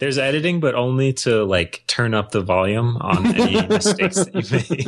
There's 0.00 0.16
editing, 0.16 0.60
but 0.60 0.74
only 0.74 1.12
to 1.12 1.44
like 1.44 1.84
turn 1.86 2.14
up 2.14 2.30
the 2.30 2.40
volume 2.40 2.96
on 2.96 3.34
any 3.34 3.66
mistakes 3.68 4.16
that 4.16 4.34
you 4.34 4.42
make. 4.50 4.86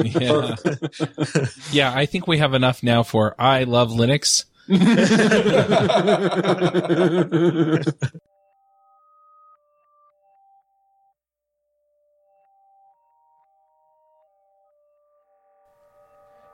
Yeah. 1.71 1.71
yeah, 1.71 1.93
I 1.95 2.07
think 2.07 2.27
we 2.27 2.39
have 2.39 2.55
enough 2.55 2.83
now 2.83 3.03
for 3.03 3.35
I 3.39 3.65
love 3.65 3.91
Linux. 3.91 4.47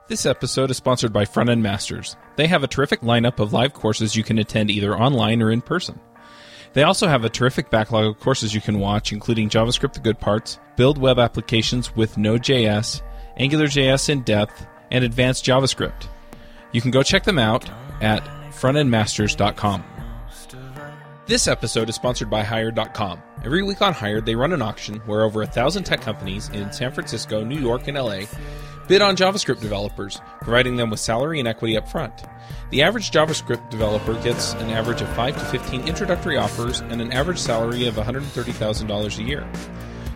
This 0.09 0.25
episode 0.25 0.71
is 0.71 0.79
sponsored 0.79 1.13
by 1.13 1.27
Front 1.27 1.51
End 1.51 1.63
Masters. 1.63 2.17
They 2.37 2.47
have 2.47 2.65
a 2.65 2.67
terrific 2.67 3.03
lineup 3.03 3.41
of 3.41 3.53
live 3.53 3.75
courses 3.75 4.17
you 4.17 4.25
can 4.25 4.39
attend 4.39 4.71
either 4.71 4.99
online 4.99 5.43
or 5.43 5.51
in 5.51 5.61
person. 5.61 6.01
They 6.79 6.85
also 6.85 7.09
have 7.09 7.25
a 7.25 7.29
terrific 7.29 7.71
backlog 7.71 8.05
of 8.05 8.21
courses 8.21 8.55
you 8.55 8.61
can 8.61 8.79
watch, 8.79 9.13
including 9.13 9.49
JavaScript 9.49 9.95
the 9.95 9.99
good 9.99 10.21
parts, 10.21 10.61
build 10.77 10.97
web 10.97 11.19
applications 11.19 11.97
with 11.97 12.17
Node.js, 12.17 13.03
AngularJS 13.41 14.09
in 14.11 14.23
depth, 14.23 14.65
and 14.93 15.05
advanced 15.05 15.45
JavaScript. 15.45 16.07
You 16.71 16.81
can 16.81 16.93
go 16.93 17.03
check 17.03 17.25
them 17.25 17.37
out 17.37 17.69
at 18.01 18.23
frontendmasters.com. 18.53 19.83
This 21.27 21.49
episode 21.49 21.89
is 21.89 21.97
sponsored 21.97 22.31
by 22.31 22.45
Hired.com. 22.45 23.25
Every 23.45 23.65
week 23.65 23.83
on 23.83 23.93
Hired, 23.93 24.25
they 24.25 24.37
run 24.37 24.53
an 24.53 24.63
auction 24.63 25.01
where 25.01 25.25
over 25.25 25.43
a 25.43 25.49
thousand 25.49 25.83
tech 25.83 26.01
companies 26.01 26.49
in 26.51 26.73
San 26.73 26.93
Francisco, 26.93 27.43
New 27.43 27.59
York, 27.59 27.89
and 27.89 27.99
LA 27.99 28.21
Bid 28.89 29.03
on 29.03 29.17
JavaScript 29.17 29.61
developers, 29.61 30.19
providing 30.41 30.77
them 30.77 30.89
with 30.89 30.99
salary 30.99 31.39
and 31.41 31.47
equity 31.47 31.77
up 31.77 31.87
front. 31.87 32.23
The 32.71 32.83
average 32.83 33.11
JavaScript 33.11 33.69
developer 33.69 34.15
gets 34.23 34.55
an 34.55 34.71
average 34.71 35.03
of 35.03 35.09
5 35.11 35.35
to 35.35 35.45
15 35.45 35.87
introductory 35.87 36.39
offers 36.39 36.81
and 36.81 37.03
an 37.03 37.13
average 37.13 37.39
salary 37.39 37.87
of 37.87 37.97
$130,000 37.97 39.19
a 39.19 39.23
year. 39.23 39.47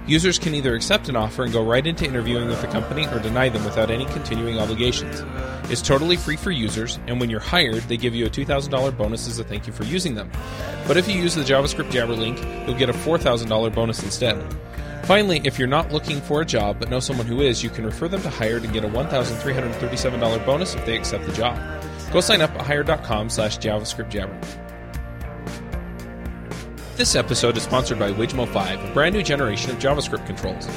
Users 0.06 0.38
can 0.38 0.54
either 0.54 0.74
accept 0.74 1.10
an 1.10 1.16
offer 1.16 1.42
and 1.42 1.52
go 1.52 1.62
right 1.62 1.86
into 1.86 2.06
interviewing 2.06 2.48
with 2.48 2.62
the 2.62 2.66
company 2.69 3.06
or 3.08 3.19
deny 3.19 3.50
them 3.50 3.62
without 3.66 3.91
any 3.91 4.06
continuing 4.06 4.58
obligations. 4.58 5.22
It's 5.70 5.82
totally 5.82 6.16
free 6.16 6.36
for 6.36 6.50
users, 6.50 6.98
and 7.06 7.20
when 7.20 7.28
you're 7.28 7.41
hired, 7.41 7.82
they 7.82 7.98
give 7.98 8.14
you 8.14 8.25
a 8.25 8.30
$2,000 8.30 8.97
bonus 8.97 9.28
as 9.28 9.38
a 9.38 9.44
thank 9.44 9.66
you 9.66 9.75
for 9.75 9.84
using 9.84 10.14
them. 10.14 10.32
But 10.88 10.97
if 10.97 11.06
you 11.06 11.20
use 11.20 11.34
the 11.34 11.42
JavaScript 11.42 11.91
Jabber 11.91 12.14
link, 12.14 12.38
you'll 12.66 12.78
get 12.78 12.88
a 12.88 12.94
$4,000 12.94 13.75
bonus 13.75 14.02
instead. 14.02 14.42
Finally, 15.05 15.41
if 15.45 15.58
you're 15.58 15.69
not 15.69 15.92
looking 15.92 16.20
for 16.20 16.41
a 16.41 16.45
job 16.45 16.78
but 16.78 16.89
know 16.89 17.00
someone 17.00 17.27
who 17.27 17.41
is, 17.41 17.62
you 17.62 17.70
can 17.70 17.84
refer 17.84 18.08
them 18.08 18.22
to 18.22 18.31
Hired 18.31 18.62
and 18.64 18.72
get 18.72 18.84
a 18.84 18.89
$1,337 18.89 20.47
bonus 20.47 20.75
if 20.75 20.86
they 20.86 20.97
accept 20.97 21.27
the 21.27 21.33
job. 21.33 21.59
Go 22.12 22.20
sign 22.20 22.41
up 22.41 22.50
at 22.55 22.62
hired.com 22.62 23.28
slash 23.28 23.59
JavaScriptJabber. 23.59 24.59
This 26.97 27.17
episode 27.17 27.56
is 27.56 27.64
sponsored 27.64 27.98
by 27.98 28.12
Wijmo 28.12 28.47
5, 28.47 28.91
a 28.91 28.94
brand 28.94 29.14
new 29.14 29.22
generation 29.22 29.70
of 29.70 29.78
JavaScript 29.78 30.27
controls. 30.27 30.69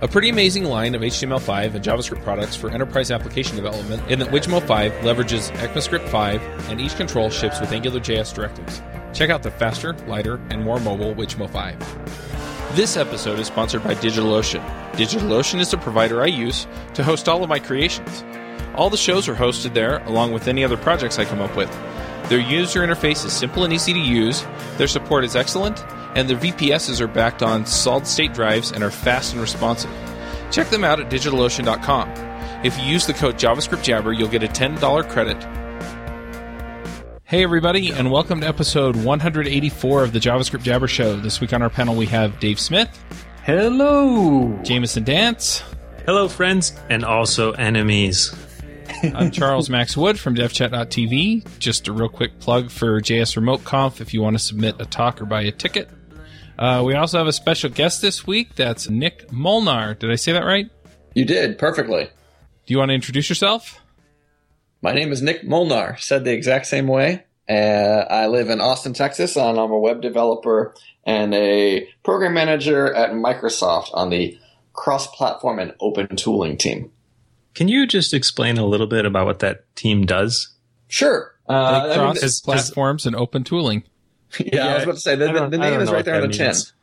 A 0.00 0.08
pretty 0.08 0.30
amazing 0.30 0.64
line 0.64 0.96
of 0.96 1.02
HTML5 1.02 1.74
and 1.74 1.84
JavaScript 1.84 2.24
products 2.24 2.56
for 2.56 2.70
enterprise 2.70 3.12
application 3.12 3.54
development 3.54 4.02
in 4.10 4.18
that 4.18 4.30
Wijmo 4.30 4.60
5 4.66 4.92
leverages 5.02 5.52
ECMAScript 5.58 6.08
5 6.08 6.70
and 6.70 6.80
each 6.80 6.96
control 6.96 7.30
ships 7.30 7.60
with 7.60 7.70
AngularJS 7.70 8.34
directives. 8.34 8.82
Check 9.12 9.30
out 9.30 9.44
the 9.44 9.52
faster, 9.52 9.92
lighter, 10.08 10.40
and 10.50 10.64
more 10.64 10.80
mobile 10.80 11.14
Wijmo 11.14 11.48
5. 11.48 12.31
This 12.74 12.96
episode 12.96 13.38
is 13.38 13.48
sponsored 13.48 13.84
by 13.84 13.94
DigitalOcean. 13.94 14.66
DigitalOcean 14.92 15.60
is 15.60 15.70
the 15.70 15.76
provider 15.76 16.22
I 16.22 16.26
use 16.26 16.66
to 16.94 17.04
host 17.04 17.28
all 17.28 17.42
of 17.42 17.50
my 17.50 17.58
creations. 17.58 18.24
All 18.76 18.88
the 18.88 18.96
shows 18.96 19.28
are 19.28 19.34
hosted 19.34 19.74
there, 19.74 19.98
along 20.06 20.32
with 20.32 20.48
any 20.48 20.64
other 20.64 20.78
projects 20.78 21.18
I 21.18 21.26
come 21.26 21.42
up 21.42 21.54
with. 21.54 21.70
Their 22.30 22.40
user 22.40 22.80
interface 22.80 23.26
is 23.26 23.34
simple 23.34 23.64
and 23.64 23.74
easy 23.74 23.92
to 23.92 23.98
use, 23.98 24.46
their 24.78 24.88
support 24.88 25.22
is 25.22 25.36
excellent, 25.36 25.84
and 26.16 26.30
their 26.30 26.38
VPSs 26.38 27.02
are 27.02 27.08
backed 27.08 27.42
on 27.42 27.66
solid 27.66 28.06
state 28.06 28.32
drives 28.32 28.72
and 28.72 28.82
are 28.82 28.90
fast 28.90 29.32
and 29.32 29.42
responsive. 29.42 29.90
Check 30.50 30.70
them 30.70 30.82
out 30.82 30.98
at 30.98 31.10
digitalocean.com. 31.10 32.08
If 32.64 32.78
you 32.78 32.84
use 32.84 33.06
the 33.06 33.12
code 33.12 33.36
JavaScriptJabber, 33.36 34.18
you'll 34.18 34.28
get 34.28 34.44
a 34.44 34.48
$10 34.48 35.10
credit 35.10 35.46
Hey, 37.32 37.44
everybody, 37.44 37.88
and 37.92 38.10
welcome 38.10 38.42
to 38.42 38.46
episode 38.46 38.94
184 38.94 40.04
of 40.04 40.12
the 40.12 40.18
JavaScript 40.18 40.64
Jabber 40.64 40.86
Show. 40.86 41.16
This 41.16 41.40
week 41.40 41.54
on 41.54 41.62
our 41.62 41.70
panel, 41.70 41.96
we 41.96 42.04
have 42.04 42.38
Dave 42.40 42.60
Smith. 42.60 43.02
Hello. 43.44 44.52
Jameson 44.62 45.04
Dance. 45.04 45.62
Hello, 46.04 46.28
friends, 46.28 46.78
and 46.90 47.06
also 47.06 47.52
enemies. 47.52 48.34
I'm 49.14 49.30
Charles 49.30 49.70
Max 49.70 49.96
Wood 49.96 50.20
from 50.20 50.34
DevChat.tv. 50.34 51.58
Just 51.58 51.88
a 51.88 51.92
real 51.94 52.10
quick 52.10 52.38
plug 52.38 52.70
for 52.70 53.00
JS 53.00 53.36
Remote 53.36 53.64
Conf 53.64 54.02
if 54.02 54.12
you 54.12 54.20
want 54.20 54.36
to 54.36 54.38
submit 54.38 54.78
a 54.78 54.84
talk 54.84 55.22
or 55.22 55.24
buy 55.24 55.40
a 55.40 55.52
ticket. 55.52 55.88
Uh, 56.58 56.82
we 56.84 56.94
also 56.94 57.16
have 57.16 57.28
a 57.28 57.32
special 57.32 57.70
guest 57.70 58.02
this 58.02 58.26
week. 58.26 58.56
That's 58.56 58.90
Nik 58.90 59.32
Molnar. 59.32 59.94
Did 59.94 60.10
I 60.10 60.16
say 60.16 60.32
that 60.32 60.44
right? 60.44 60.68
You 61.14 61.24
did 61.24 61.56
perfectly. 61.56 62.04
Do 62.04 62.74
you 62.74 62.76
want 62.76 62.90
to 62.90 62.94
introduce 62.94 63.30
yourself? 63.30 63.81
My 64.82 64.92
name 64.92 65.12
is 65.12 65.22
Nik 65.22 65.44
Molnar, 65.44 65.96
said 65.98 66.24
the 66.24 66.32
exact 66.32 66.66
same 66.66 66.88
way. 66.88 67.22
Uh, 67.48 67.52
I 68.10 68.26
live 68.26 68.50
in 68.50 68.60
Austin, 68.60 68.94
Texas, 68.94 69.36
and 69.36 69.58
I'm 69.58 69.70
a 69.70 69.78
web 69.78 70.02
developer 70.02 70.74
and 71.04 71.32
a 71.34 71.88
program 72.02 72.34
manager 72.34 72.92
at 72.92 73.12
Microsoft 73.12 73.90
on 73.94 74.10
the 74.10 74.36
cross 74.72 75.06
platform 75.06 75.60
and 75.60 75.72
open 75.80 76.16
tooling 76.16 76.56
team. 76.56 76.90
Can 77.54 77.68
you 77.68 77.86
just 77.86 78.12
explain 78.12 78.58
a 78.58 78.66
little 78.66 78.88
bit 78.88 79.06
about 79.06 79.26
what 79.26 79.38
that 79.38 79.72
team 79.76 80.04
does? 80.04 80.52
Sure. 80.88 81.32
Uh, 81.48 81.94
cross 81.94 82.22
I 82.22 82.26
mean, 82.26 82.32
platforms 82.42 83.06
and 83.06 83.14
open 83.14 83.44
tooling. 83.44 83.84
Yeah, 84.40 84.48
yeah, 84.52 84.66
I 84.66 84.74
was 84.74 84.82
about 84.84 84.94
to 84.94 85.00
say 85.00 85.14
the, 85.14 85.32
the, 85.32 85.48
the 85.48 85.58
name 85.58 85.80
is 85.80 85.92
right 85.92 86.04
there 86.04 86.16
on 86.16 86.22
the 86.22 86.28
means. 86.28 86.64
tin. 86.64 86.74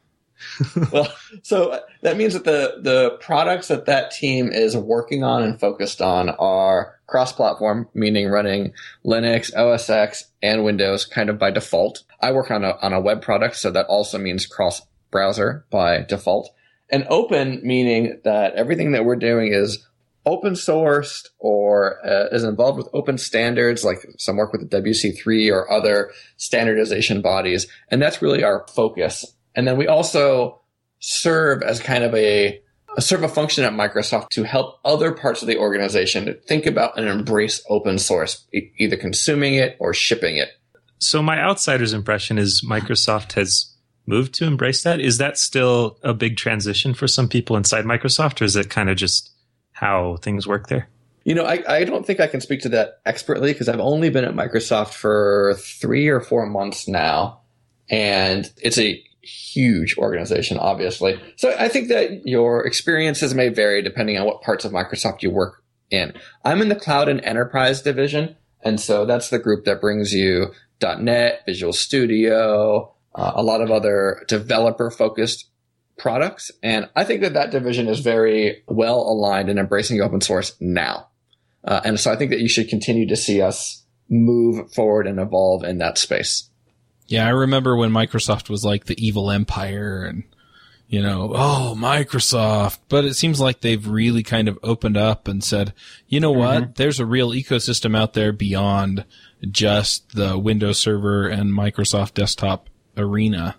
well, 0.92 1.12
so 1.44 1.80
that 2.02 2.18
means 2.18 2.34
that 2.34 2.46
the 2.46 2.80
the 2.82 3.18
products 3.20 3.68
that 3.68 3.86
that 3.86 4.12
team 4.12 4.50
is 4.52 4.76
working 4.76 5.24
on 5.24 5.44
and 5.44 5.60
focused 5.60 6.02
on 6.02 6.30
are 6.30 7.00
cross-platform, 7.08 7.90
meaning 7.94 8.30
running 8.30 8.74
Linux, 9.06 9.56
OS 9.56 9.90
X, 9.90 10.26
and 10.42 10.64
Windows 10.64 11.06
kind 11.06 11.30
of 11.30 11.40
by 11.40 11.52
default. 11.52 12.04
I 12.22 12.32
work 12.32 12.52
on 12.52 12.64
a 12.64 12.78
on 12.82 12.94
a 12.94 13.02
web 13.02 13.22
product, 13.22 13.58
so 13.58 13.72
that 13.72 13.88
also 13.88 14.18
means 14.18 14.46
cross-browser 14.46 15.66
by 15.70 16.04
default. 16.04 16.50
And 16.92 17.06
open, 17.10 17.62
meaning 17.64 18.20
that 18.24 18.56
everything 18.56 18.94
that 18.94 19.06
we're 19.06 19.16
doing 19.16 19.54
is 19.54 19.86
open 20.26 20.54
sourced 20.54 21.28
or 21.40 22.06
uh, 22.06 22.28
is 22.32 22.44
involved 22.44 22.78
with 22.78 22.90
open 22.94 23.18
standards, 23.18 23.84
like 23.84 24.00
some 24.18 24.38
work 24.38 24.52
with 24.52 24.70
the 24.70 24.82
WC3 24.82 25.52
or 25.52 25.72
other 25.72 26.12
standardization 26.38 27.22
bodies. 27.22 27.68
And 27.90 28.02
that's 28.02 28.22
really 28.22 28.44
our 28.44 28.66
focus 28.68 29.26
and 29.56 29.68
then 29.68 29.78
we 29.78 29.88
also 29.88 30.62
serve 31.00 31.62
as 31.64 31.80
kind 31.80 32.04
of 32.04 32.14
a, 32.14 32.62
a 32.98 33.02
serve 33.02 33.24
a 33.24 33.28
function 33.28 33.64
at 33.64 33.74
Microsoft 33.74 34.30
to 34.30 34.44
help 34.44 34.80
other 34.86 35.12
parts 35.12 35.42
of 35.42 35.48
the 35.48 35.58
organization 35.58 36.26
to 36.26 36.34
think 36.34 36.66
about 36.66 36.98
and 36.98 37.08
embrace 37.08 37.64
open 37.70 37.98
source, 37.98 38.46
e- 38.54 38.72
either 38.78 38.98
consuming 38.98 39.56
it 39.56 39.76
or 39.80 39.94
shipping 39.94 40.38
it. 40.38 40.50
So 41.00 41.22
my 41.22 41.40
outsider's 41.40 41.94
impression 41.94 42.38
is 42.38 42.64
Microsoft 42.68 43.34
has 43.34 43.74
moved 44.06 44.34
to 44.36 44.46
embrace 44.46 44.84
that. 44.84 45.00
Is 45.00 45.18
that 45.20 45.38
still 45.38 45.98
a 46.04 46.14
big 46.14 46.36
transition 46.36 46.94
for 46.94 47.08
some 47.08 47.30
people 47.30 47.56
inside 47.56 47.86
Microsoft, 47.86 48.42
or 48.42 48.46
is 48.46 48.56
it 48.56 48.70
kind 48.70 48.90
of 48.90 48.98
just 48.98 49.32
how 49.72 50.18
things 50.18 50.46
work 50.46 50.68
there? 50.68 50.90
You 51.24 51.36
know, 51.36 51.44
I, 51.44 51.64
I 51.68 51.84
don't 51.84 52.06
think 52.06 52.20
I 52.20 52.28
can 52.28 52.42
speak 52.42 52.62
to 52.62 52.70
that 52.70 53.02
expertly 53.06 53.54
because 53.54 53.70
I've 53.70 53.80
only 53.80 54.10
been 54.10 54.26
at 54.26 54.34
Microsoft 54.34 54.94
for 54.94 55.56
three 55.60 56.08
or 56.08 56.22
four 56.22 56.46
months 56.46 56.88
now. 56.88 57.42
And 57.90 58.52
it's 58.58 58.78
a 58.78 59.02
huge 59.22 59.98
organization, 59.98 60.58
obviously. 60.58 61.20
So 61.36 61.56
I 61.58 61.68
think 61.68 61.90
that 61.90 62.26
your 62.26 62.66
experiences 62.66 63.34
may 63.34 63.50
vary 63.50 63.82
depending 63.82 64.18
on 64.18 64.26
what 64.26 64.42
parts 64.42 64.66
of 64.66 64.72
Microsoft 64.72 65.22
you 65.22 65.32
work 65.32 65.64
in. 65.90 66.14
I'm 66.44 66.62
in 66.62 66.70
the 66.70 66.76
cloud 66.76 67.10
and 67.10 67.22
enterprise 67.22 67.82
division. 67.82 68.36
And 68.62 68.80
so 68.80 69.06
that's 69.06 69.30
the 69.30 69.40
group 69.40 69.66
that 69.66 69.82
brings 69.82 70.14
you 70.14 70.54
.NET, 70.82 71.44
Visual 71.46 71.74
Studio, 71.74 72.94
uh, 73.16 73.32
a 73.36 73.44
lot 73.44 73.62
of 73.62 73.72
other 73.72 74.24
developer 74.28 74.90
focused 74.92 75.50
products. 75.98 76.52
And 76.64 76.90
I 76.96 77.04
think 77.04 77.22
that 77.22 77.34
that 77.34 77.52
division 77.52 77.88
is 77.88 78.00
very 78.00 78.64
well 78.68 79.00
aligned 79.00 79.50
in 79.50 79.58
embracing 79.58 80.02
open 80.02 80.22
source 80.22 80.56
now. 80.60 81.10
Uh, 81.64 81.82
and 81.84 82.00
so 82.00 82.12
I 82.12 82.16
think 82.16 82.32
that 82.32 82.40
you 82.40 82.48
should 82.48 82.70
continue 82.70 83.08
to 83.08 83.18
see 83.18 83.42
us 83.42 83.86
move 84.10 84.74
forward 84.74 85.08
and 85.08 85.20
evolve 85.20 85.64
in 85.64 85.78
that 85.80 85.98
space. 85.98 86.49
Yeah, 87.10 87.26
I 87.26 87.32
remember 87.32 87.76
when 87.76 87.90
Microsoft 87.90 88.50
was 88.50 88.64
like 88.64 88.86
the 88.86 89.04
evil 89.04 89.32
empire 89.32 90.06
and, 90.06 90.24
you 90.88 91.02
know, 91.02 91.32
oh, 91.34 91.76
Microsoft. 91.76 92.78
But 92.88 93.04
it 93.04 93.16
seems 93.16 93.40
like 93.40 93.62
they've 93.62 93.88
really 93.88 94.22
kind 94.22 94.48
of 94.48 94.60
opened 94.62 94.96
up 94.96 95.28
and 95.28 95.44
said, 95.44 95.74
you 96.08 96.20
know 96.20 96.32
what? 96.32 96.64
Mm-hmm. 96.64 96.72
There's 96.76 97.00
a 97.00 97.08
real 97.08 97.32
ecosystem 97.32 97.98
out 97.98 98.14
there 98.14 98.32
beyond 98.32 99.06
just 99.50 100.16
the 100.16 100.38
Windows 100.38 100.78
Server 100.78 101.28
and 101.28 101.52
Microsoft 101.52 102.14
Desktop 102.14 102.70
arena. 102.96 103.56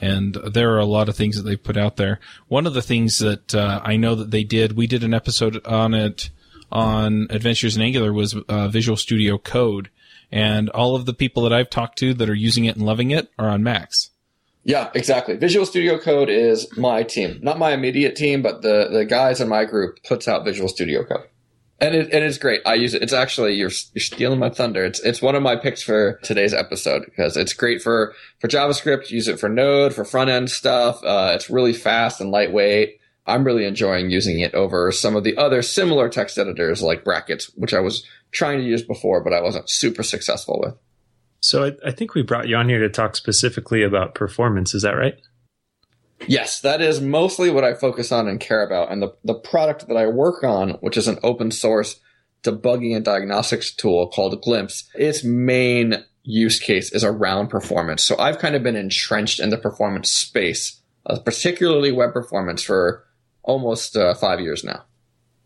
And 0.00 0.34
there 0.34 0.72
are 0.74 0.80
a 0.80 0.84
lot 0.84 1.08
of 1.08 1.14
things 1.14 1.36
that 1.36 1.44
they've 1.44 1.62
put 1.62 1.76
out 1.76 1.96
there. 1.96 2.18
One 2.48 2.66
of 2.66 2.74
the 2.74 2.82
things 2.82 3.20
that 3.20 3.54
uh, 3.54 3.80
I 3.84 3.96
know 3.96 4.16
that 4.16 4.32
they 4.32 4.42
did, 4.42 4.76
we 4.76 4.88
did 4.88 5.04
an 5.04 5.14
episode 5.14 5.64
on 5.64 5.94
it 5.94 6.30
on 6.72 7.28
Adventures 7.30 7.76
in 7.76 7.82
Angular 7.82 8.12
was 8.12 8.34
uh, 8.34 8.66
Visual 8.66 8.96
Studio 8.96 9.38
Code 9.38 9.88
and 10.32 10.70
all 10.70 10.96
of 10.96 11.04
the 11.06 11.14
people 11.14 11.42
that 11.42 11.52
I've 11.52 11.70
talked 11.70 11.98
to 11.98 12.14
that 12.14 12.28
are 12.30 12.34
using 12.34 12.64
it 12.64 12.76
and 12.76 12.84
loving 12.84 13.10
it 13.10 13.30
are 13.38 13.48
on 13.48 13.62
Macs. 13.62 14.10
Yeah, 14.64 14.90
exactly. 14.94 15.36
Visual 15.36 15.66
Studio 15.66 15.98
Code 15.98 16.30
is 16.30 16.76
my 16.76 17.02
team, 17.02 17.40
not 17.42 17.58
my 17.58 17.72
immediate 17.72 18.16
team, 18.16 18.42
but 18.42 18.62
the 18.62 18.88
the 18.90 19.04
guys 19.04 19.40
in 19.40 19.48
my 19.48 19.64
group 19.64 20.02
puts 20.04 20.28
out 20.28 20.44
Visual 20.44 20.68
Studio 20.68 21.04
Code, 21.04 21.26
and 21.80 21.96
it, 21.96 22.14
it 22.14 22.22
is 22.22 22.38
great. 22.38 22.60
I 22.64 22.74
use 22.74 22.94
it. 22.94 23.02
It's 23.02 23.12
actually 23.12 23.54
you're 23.54 23.72
you're 23.92 24.00
stealing 24.00 24.38
my 24.38 24.50
thunder. 24.50 24.84
It's 24.84 25.00
it's 25.00 25.20
one 25.20 25.34
of 25.34 25.42
my 25.42 25.56
picks 25.56 25.82
for 25.82 26.20
today's 26.22 26.54
episode 26.54 27.04
because 27.04 27.36
it's 27.36 27.52
great 27.52 27.82
for 27.82 28.14
for 28.38 28.46
JavaScript. 28.46 29.10
Use 29.10 29.26
it 29.26 29.40
for 29.40 29.48
Node 29.48 29.94
for 29.94 30.04
front 30.04 30.30
end 30.30 30.48
stuff. 30.48 31.02
Uh, 31.02 31.32
it's 31.34 31.50
really 31.50 31.72
fast 31.72 32.20
and 32.20 32.30
lightweight. 32.30 33.00
I'm 33.26 33.44
really 33.44 33.64
enjoying 33.64 34.10
using 34.10 34.40
it 34.40 34.54
over 34.54 34.90
some 34.90 35.14
of 35.14 35.24
the 35.24 35.36
other 35.36 35.62
similar 35.62 36.08
text 36.08 36.38
editors 36.38 36.82
like 36.82 37.04
Brackets, 37.04 37.46
which 37.54 37.72
I 37.72 37.80
was 37.80 38.04
trying 38.32 38.58
to 38.58 38.64
use 38.64 38.82
before, 38.82 39.22
but 39.22 39.32
I 39.32 39.40
wasn't 39.40 39.70
super 39.70 40.02
successful 40.02 40.60
with. 40.64 40.74
So 41.40 41.64
I, 41.64 41.88
I, 41.88 41.90
think 41.90 42.14
we 42.14 42.22
brought 42.22 42.48
you 42.48 42.56
on 42.56 42.68
here 42.68 42.78
to 42.78 42.88
talk 42.88 43.16
specifically 43.16 43.82
about 43.82 44.14
performance. 44.14 44.74
Is 44.74 44.82
that 44.82 44.96
right? 44.96 45.20
Yes, 46.26 46.60
that 46.60 46.80
is 46.80 47.00
mostly 47.00 47.50
what 47.50 47.64
I 47.64 47.74
focus 47.74 48.12
on 48.12 48.28
and 48.28 48.38
care 48.38 48.64
about. 48.64 48.92
And 48.92 49.02
the, 49.02 49.12
the 49.24 49.34
product 49.34 49.88
that 49.88 49.96
I 49.96 50.06
work 50.06 50.44
on, 50.44 50.70
which 50.80 50.96
is 50.96 51.08
an 51.08 51.18
open 51.22 51.50
source 51.50 52.00
debugging 52.44 52.94
and 52.94 53.04
diagnostics 53.04 53.72
tool 53.72 54.08
called 54.08 54.40
Glimpse, 54.42 54.88
its 54.94 55.24
main 55.24 56.04
use 56.22 56.60
case 56.60 56.92
is 56.92 57.02
around 57.02 57.48
performance. 57.48 58.02
So 58.02 58.16
I've 58.18 58.38
kind 58.38 58.54
of 58.54 58.62
been 58.62 58.76
entrenched 58.76 59.40
in 59.40 59.50
the 59.50 59.58
performance 59.58 60.10
space, 60.10 60.80
uh, 61.06 61.18
particularly 61.18 61.90
web 61.90 62.12
performance 62.12 62.62
for 62.62 63.04
almost 63.42 63.96
uh, 63.96 64.14
five 64.14 64.40
years 64.40 64.64
now 64.64 64.84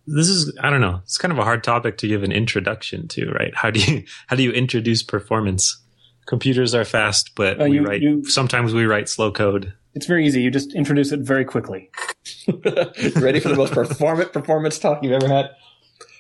this 0.07 0.29
is 0.29 0.57
I 0.61 0.71
don't 0.71 0.81
know. 0.81 1.01
It's 1.03 1.19
kind 1.19 1.33
of 1.33 1.39
a 1.39 1.45
hard 1.45 1.65
topic 1.65 1.99
to 1.99 2.09
give 2.09 2.23
an 2.23 2.33
introduction 2.33 3.09
to, 3.09 3.31
right? 3.31 3.55
How 3.55 3.71
do 3.71 3.81
you 3.81 4.05
how 4.29 4.37
do 4.37 4.43
you 4.43 4.53
introduce 4.53 5.03
performance? 5.03 5.83
Computers 6.27 6.75
are 6.75 6.85
fast, 6.85 7.33
but 7.37 7.61
uh, 7.61 7.65
we 7.65 7.77
you, 7.77 7.85
write 7.85 8.03
you, 8.03 8.25
sometimes 8.25 8.75
we 8.75 8.85
write 8.85 9.09
slow 9.09 9.31
code. 9.31 9.73
It's 9.95 10.07
very 10.07 10.27
easy. 10.27 10.43
You 10.43 10.51
just 10.51 10.75
introduce 10.75 11.13
it 11.13 11.21
very 11.21 11.45
quickly. 11.45 11.91
Ready 13.17 13.39
for 13.39 13.49
the 13.49 13.55
most 13.57 13.73
performant 13.73 14.33
performance 14.33 14.79
talk 14.79 15.03
you've 15.03 15.13
ever 15.13 15.29
had? 15.29 15.51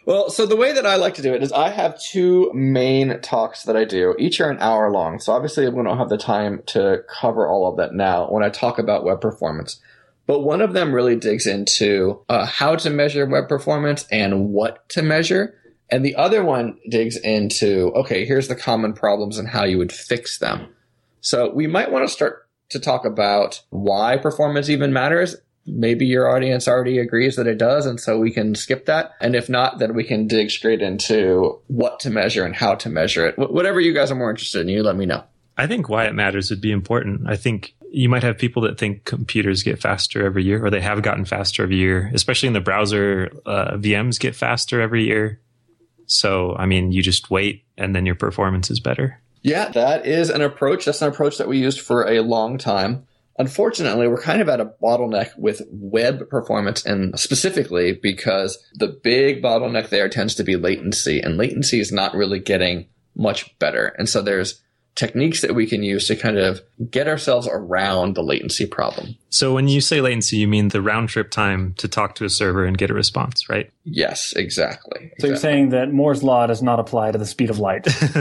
Well, 0.06 0.30
so 0.30 0.46
the 0.46 0.54
way 0.54 0.72
that 0.72 0.86
I 0.86 0.94
like 0.94 1.14
to 1.14 1.22
do 1.22 1.34
it 1.34 1.42
is 1.42 1.50
I 1.50 1.70
have 1.70 2.00
two 2.00 2.52
main 2.54 3.20
talks 3.20 3.64
that 3.64 3.76
I 3.76 3.84
do. 3.84 4.14
Each 4.16 4.40
are 4.40 4.48
an 4.48 4.58
hour 4.60 4.92
long. 4.92 5.18
So 5.18 5.32
obviously 5.32 5.68
we 5.68 5.82
don't 5.82 5.98
have 5.98 6.08
the 6.08 6.16
time 6.16 6.62
to 6.66 7.02
cover 7.08 7.48
all 7.48 7.68
of 7.68 7.76
that 7.78 7.92
now 7.92 8.30
when 8.30 8.44
I 8.44 8.48
talk 8.48 8.78
about 8.78 9.04
web 9.04 9.20
performance. 9.20 9.80
But 10.26 10.40
one 10.40 10.60
of 10.60 10.72
them 10.72 10.92
really 10.92 11.16
digs 11.16 11.46
into 11.46 12.20
uh, 12.28 12.46
how 12.46 12.76
to 12.76 12.90
measure 12.90 13.26
web 13.26 13.48
performance 13.48 14.06
and 14.10 14.48
what 14.48 14.88
to 14.90 15.02
measure. 15.02 15.54
And 15.88 16.04
the 16.04 16.16
other 16.16 16.44
one 16.44 16.78
digs 16.88 17.16
into, 17.16 17.92
okay, 17.94 18.24
here's 18.24 18.48
the 18.48 18.56
common 18.56 18.92
problems 18.92 19.38
and 19.38 19.48
how 19.48 19.64
you 19.64 19.78
would 19.78 19.92
fix 19.92 20.38
them. 20.38 20.68
So 21.20 21.52
we 21.52 21.66
might 21.66 21.92
want 21.92 22.06
to 22.06 22.12
start 22.12 22.48
to 22.70 22.80
talk 22.80 23.04
about 23.04 23.62
why 23.70 24.16
performance 24.16 24.68
even 24.68 24.92
matters. 24.92 25.36
Maybe 25.64 26.06
your 26.06 26.28
audience 26.28 26.68
already 26.68 26.98
agrees 26.98 27.36
that 27.36 27.48
it 27.48 27.58
does, 27.58 27.86
and 27.86 27.98
so 27.98 28.18
we 28.18 28.30
can 28.30 28.54
skip 28.54 28.86
that. 28.86 29.12
And 29.20 29.34
if 29.34 29.48
not, 29.48 29.78
then 29.78 29.94
we 29.94 30.04
can 30.04 30.28
dig 30.28 30.50
straight 30.50 30.82
into 30.82 31.60
what 31.66 31.98
to 32.00 32.10
measure 32.10 32.44
and 32.44 32.54
how 32.54 32.76
to 32.76 32.88
measure 32.88 33.26
it. 33.26 33.34
Wh- 33.34 33.52
whatever 33.52 33.80
you 33.80 33.92
guys 33.92 34.10
are 34.12 34.16
more 34.16 34.30
interested 34.30 34.60
in, 34.60 34.68
you 34.68 34.82
let 34.82 34.96
me 34.96 35.06
know. 35.06 35.24
I 35.56 35.66
think 35.66 35.88
why 35.88 36.06
it 36.06 36.14
matters 36.14 36.50
would 36.50 36.60
be 36.60 36.70
important. 36.70 37.22
I 37.28 37.36
think 37.36 37.74
you 37.90 38.08
might 38.08 38.22
have 38.22 38.38
people 38.38 38.62
that 38.62 38.78
think 38.78 39.04
computers 39.04 39.62
get 39.62 39.80
faster 39.80 40.24
every 40.24 40.44
year, 40.44 40.64
or 40.64 40.70
they 40.70 40.80
have 40.80 41.02
gotten 41.02 41.24
faster 41.24 41.62
every 41.62 41.76
year, 41.76 42.10
especially 42.14 42.48
in 42.48 42.52
the 42.52 42.60
browser. 42.60 43.30
Uh, 43.44 43.76
VMs 43.76 44.18
get 44.18 44.34
faster 44.34 44.80
every 44.80 45.04
year. 45.04 45.40
So, 46.06 46.54
I 46.56 46.66
mean, 46.66 46.92
you 46.92 47.02
just 47.02 47.30
wait 47.30 47.64
and 47.76 47.94
then 47.94 48.06
your 48.06 48.14
performance 48.14 48.70
is 48.70 48.80
better. 48.80 49.20
Yeah, 49.42 49.68
that 49.70 50.06
is 50.06 50.30
an 50.30 50.40
approach. 50.40 50.84
That's 50.84 51.02
an 51.02 51.08
approach 51.08 51.38
that 51.38 51.48
we 51.48 51.58
used 51.58 51.80
for 51.80 52.08
a 52.08 52.20
long 52.20 52.58
time. 52.58 53.06
Unfortunately, 53.38 54.08
we're 54.08 54.22
kind 54.22 54.40
of 54.40 54.48
at 54.48 54.60
a 54.60 54.72
bottleneck 54.82 55.36
with 55.36 55.62
web 55.70 56.28
performance 56.30 56.84
and 56.86 57.18
specifically 57.18 57.92
because 57.92 58.58
the 58.74 58.88
big 58.88 59.42
bottleneck 59.42 59.90
there 59.90 60.08
tends 60.08 60.34
to 60.36 60.44
be 60.44 60.56
latency 60.56 61.20
and 61.20 61.36
latency 61.36 61.80
is 61.80 61.92
not 61.92 62.14
really 62.14 62.40
getting 62.40 62.88
much 63.14 63.56
better. 63.58 63.94
And 63.98 64.08
so 64.08 64.22
there's 64.22 64.62
techniques 64.96 65.42
that 65.42 65.54
we 65.54 65.66
can 65.66 65.82
use 65.82 66.08
to 66.08 66.16
kind 66.16 66.38
of 66.38 66.60
get 66.90 67.06
ourselves 67.06 67.48
around 67.50 68.14
the 68.14 68.22
latency 68.22 68.66
problem. 68.66 69.16
So 69.28 69.52
when 69.52 69.68
you 69.68 69.80
say 69.80 70.00
latency, 70.00 70.36
you 70.36 70.46
mean 70.46 70.68
the 70.68 70.80
round 70.80 71.08
trip 71.08 71.30
time 71.30 71.74
to 71.78 71.88
talk 71.88 72.14
to 72.16 72.24
a 72.24 72.30
server 72.30 72.64
and 72.64 72.78
get 72.78 72.90
a 72.90 72.94
response, 72.94 73.48
right? 73.48 73.70
Yes, 73.84 74.32
exactly. 74.34 74.98
So 74.98 75.04
exactly. 75.04 75.28
you're 75.28 75.36
saying 75.36 75.68
that 75.70 75.92
Moore's 75.92 76.22
law 76.22 76.46
does 76.46 76.62
not 76.62 76.80
apply 76.80 77.12
to 77.12 77.18
the 77.18 77.26
speed 77.26 77.50
of 77.50 77.58
light? 77.58 77.86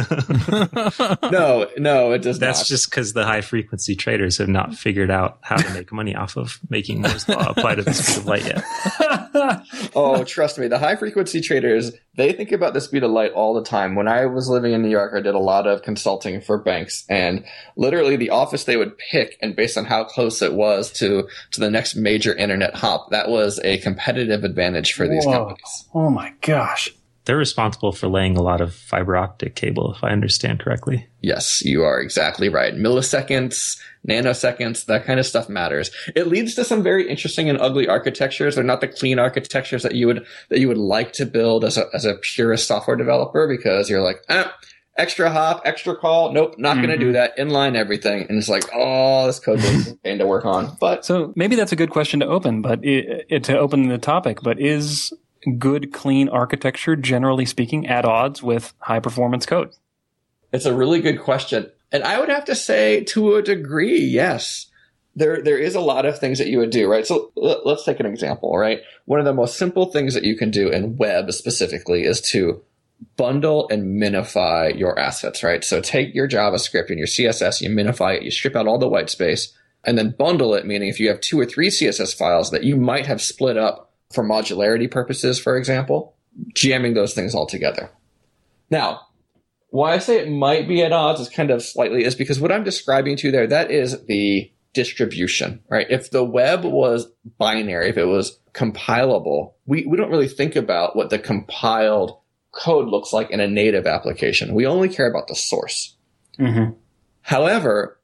no, 1.31 1.67
no, 1.77 2.11
it 2.11 2.19
does 2.19 2.39
That's 2.39 2.57
not. 2.57 2.57
That's 2.57 2.67
just 2.67 2.89
because 2.89 3.13
the 3.13 3.25
high 3.25 3.41
frequency 3.41 3.95
traders 3.95 4.37
have 4.39 4.49
not 4.49 4.75
figured 4.75 5.11
out 5.11 5.39
how 5.41 5.57
to 5.57 5.73
make 5.73 5.91
money 5.91 6.15
off 6.15 6.37
of 6.37 6.59
making 6.69 7.01
Moore's 7.01 7.27
law 7.29 7.49
apply 7.49 7.75
to 7.75 7.83
the 7.83 7.93
speed 7.93 8.17
of 8.17 8.25
light 8.25 8.45
yet. 8.45 9.91
oh, 9.95 10.23
trust 10.23 10.57
me, 10.57 10.67
the 10.67 10.79
high 10.79 10.95
frequency 10.95 11.39
traders, 11.41 11.91
they 12.15 12.31
think 12.31 12.51
about 12.51 12.73
the 12.73 12.81
speed 12.81 13.03
of 13.03 13.11
light 13.11 13.31
all 13.31 13.53
the 13.53 13.63
time. 13.63 13.95
When 13.95 14.07
I 14.07 14.25
was 14.25 14.49
living 14.49 14.73
in 14.73 14.81
New 14.81 14.89
York, 14.89 15.13
I 15.15 15.21
did 15.21 15.35
a 15.35 15.39
lot 15.39 15.67
of 15.67 15.81
consulting 15.81 16.41
for 16.41 16.57
banks 16.57 17.05
and 17.09 17.45
literally 17.75 18.15
the 18.15 18.31
office 18.31 18.63
they 18.63 18.77
would 18.77 18.97
pick 18.97 19.37
and 19.41 19.55
based 19.55 19.77
on 19.77 19.85
how 19.85 20.03
close 20.03 20.41
it 20.41 20.53
was 20.53 20.91
to, 20.95 21.27
to 21.51 21.59
the 21.59 21.69
next 21.69 21.95
major 21.95 22.35
internet 22.35 22.75
hop, 22.75 23.09
that 23.11 23.29
was 23.29 23.59
a 23.63 23.77
competitive 23.79 24.43
advantage 24.43 24.93
for 24.93 25.07
these 25.07 25.25
Whoa. 25.25 25.33
companies. 25.33 25.89
Oh 25.93 26.09
my 26.09 26.33
gosh. 26.41 26.91
They're 27.25 27.37
responsible 27.37 27.91
for 27.91 28.07
laying 28.07 28.37
a 28.37 28.41
lot 28.41 28.61
of 28.61 28.73
fiber 28.73 29.17
optic 29.17 29.55
cable, 29.55 29.93
if 29.95 30.03
I 30.03 30.11
understand 30.11 30.59
correctly. 30.59 31.07
Yes, 31.21 31.65
you 31.65 31.83
are 31.83 31.99
exactly 31.99 32.49
right. 32.49 32.75
Milliseconds, 32.75 33.79
nanoseconds, 34.07 34.85
that 34.85 35.05
kind 35.05 35.19
of 35.19 35.25
stuff 35.25 35.49
matters. 35.49 35.89
It 36.15 36.27
leads 36.27 36.53
to 36.53 36.63
some 36.63 36.83
very 36.83 37.09
interesting 37.09 37.49
and 37.49 37.59
ugly 37.59 37.87
architectures. 37.87 38.53
They're 38.53 38.63
not 38.63 38.79
the 38.79 38.87
clean 38.87 39.17
architectures 39.17 39.81
that 39.81 39.95
you 39.95 40.05
would 40.05 40.23
that 40.49 40.59
you 40.59 40.67
would 40.67 40.77
like 40.77 41.13
to 41.13 41.25
build 41.25 41.65
as 41.65 41.79
a 41.79 41.87
as 41.95 42.05
a 42.05 42.15
purist 42.15 42.67
software 42.67 42.95
developer 42.95 43.47
because 43.47 43.89
you're 43.89 44.03
like, 44.03 44.21
eh, 44.29 44.45
extra 44.97 45.29
hop, 45.29 45.61
extra 45.65 45.95
call. 45.95 46.31
Nope, 46.31 46.55
not 46.57 46.77
mm-hmm. 46.77 46.85
going 46.85 46.99
to 46.99 47.05
do 47.05 47.11
that. 47.13 47.37
Inline 47.37 47.75
everything. 47.75 48.25
And 48.29 48.37
it's 48.37 48.49
like, 48.49 48.63
oh, 48.73 49.27
this 49.27 49.39
code 49.39 49.59
is 49.59 49.93
pain 50.03 50.19
to 50.19 50.25
work 50.25 50.45
on. 50.45 50.77
But 50.79 51.05
so 51.05 51.33
maybe 51.35 51.55
that's 51.55 51.71
a 51.71 51.75
good 51.75 51.89
question 51.89 52.19
to 52.21 52.25
open, 52.27 52.61
but 52.61 52.83
it, 52.83 53.25
it, 53.29 53.43
to 53.45 53.57
open 53.57 53.87
the 53.89 53.97
topic, 53.97 54.39
but 54.41 54.59
is 54.59 55.13
good, 55.57 55.91
clean 55.93 56.29
architecture, 56.29 56.95
generally 56.95 57.45
speaking, 57.45 57.87
at 57.87 58.05
odds 58.05 58.41
with 58.41 58.73
high 58.79 58.99
performance 58.99 59.45
code? 59.45 59.71
It's 60.51 60.65
a 60.65 60.73
really 60.73 61.01
good 61.01 61.19
question. 61.19 61.69
And 61.91 62.03
I 62.03 62.19
would 62.19 62.29
have 62.29 62.45
to 62.45 62.55
say 62.55 63.03
to 63.05 63.35
a 63.35 63.41
degree, 63.41 63.99
yes. 63.99 64.67
There, 65.17 65.41
there 65.41 65.57
is 65.57 65.75
a 65.75 65.81
lot 65.81 66.05
of 66.05 66.19
things 66.19 66.39
that 66.39 66.47
you 66.47 66.57
would 66.57 66.71
do, 66.71 66.91
right? 66.91 67.07
So 67.07 67.31
let's 67.37 67.85
take 67.85 68.01
an 68.01 68.05
example, 68.05 68.57
right? 68.57 68.81
One 69.05 69.19
of 69.19 69.25
the 69.25 69.33
most 69.33 69.57
simple 69.57 69.85
things 69.85 70.13
that 70.13 70.25
you 70.25 70.35
can 70.35 70.51
do 70.51 70.69
in 70.69 70.97
web 70.97 71.31
specifically 71.31 72.03
is 72.03 72.19
to 72.31 72.61
bundle 73.17 73.67
and 73.69 74.01
minify 74.01 74.77
your 74.77 74.97
assets, 74.99 75.43
right? 75.43 75.63
So 75.63 75.81
take 75.81 76.13
your 76.13 76.27
JavaScript 76.27 76.89
and 76.89 76.97
your 76.97 77.07
CSS, 77.07 77.61
you 77.61 77.69
minify 77.69 78.15
it, 78.15 78.23
you 78.23 78.31
strip 78.31 78.55
out 78.55 78.67
all 78.67 78.79
the 78.79 78.87
white 78.87 79.09
space, 79.09 79.53
and 79.83 79.97
then 79.97 80.15
bundle 80.17 80.53
it, 80.53 80.65
meaning 80.65 80.89
if 80.89 80.99
you 80.99 81.09
have 81.09 81.21
two 81.21 81.39
or 81.39 81.45
three 81.45 81.69
CSS 81.69 82.15
files 82.15 82.51
that 82.51 82.63
you 82.63 82.75
might 82.75 83.05
have 83.05 83.21
split 83.21 83.57
up 83.57 83.93
for 84.13 84.23
modularity 84.23 84.89
purposes, 84.89 85.39
for 85.39 85.57
example, 85.57 86.15
jamming 86.53 86.93
those 86.93 87.13
things 87.13 87.35
all 87.35 87.45
together. 87.45 87.89
Now, 88.69 89.01
why 89.69 89.93
I 89.93 89.99
say 89.99 90.19
it 90.19 90.29
might 90.29 90.67
be 90.67 90.83
at 90.83 90.91
odds 90.91 91.19
is 91.19 91.29
kind 91.29 91.51
of 91.51 91.61
slightly 91.61 92.03
is 92.03 92.15
because 92.15 92.39
what 92.39 92.51
I'm 92.51 92.63
describing 92.63 93.17
to 93.17 93.27
you 93.27 93.31
there, 93.31 93.47
that 93.47 93.71
is 93.71 94.05
the 94.05 94.51
distribution, 94.73 95.61
right? 95.69 95.87
If 95.89 96.11
the 96.11 96.23
web 96.23 96.63
was 96.63 97.07
binary, 97.37 97.89
if 97.89 97.97
it 97.97 98.05
was 98.05 98.39
compilable, 98.53 99.53
we, 99.65 99.85
we 99.85 99.97
don't 99.97 100.11
really 100.11 100.27
think 100.27 100.55
about 100.55 100.95
what 100.95 101.09
the 101.09 101.19
compiled 101.19 102.17
code 102.55 102.87
looks 102.87 103.13
like 103.13 103.29
in 103.29 103.39
a 103.39 103.47
native 103.47 103.85
application. 103.85 104.55
We 104.55 104.65
only 104.65 104.89
care 104.89 105.09
about 105.09 105.27
the 105.27 105.35
source. 105.35 105.95
Mm-hmm. 106.39 106.73
However, 107.21 107.99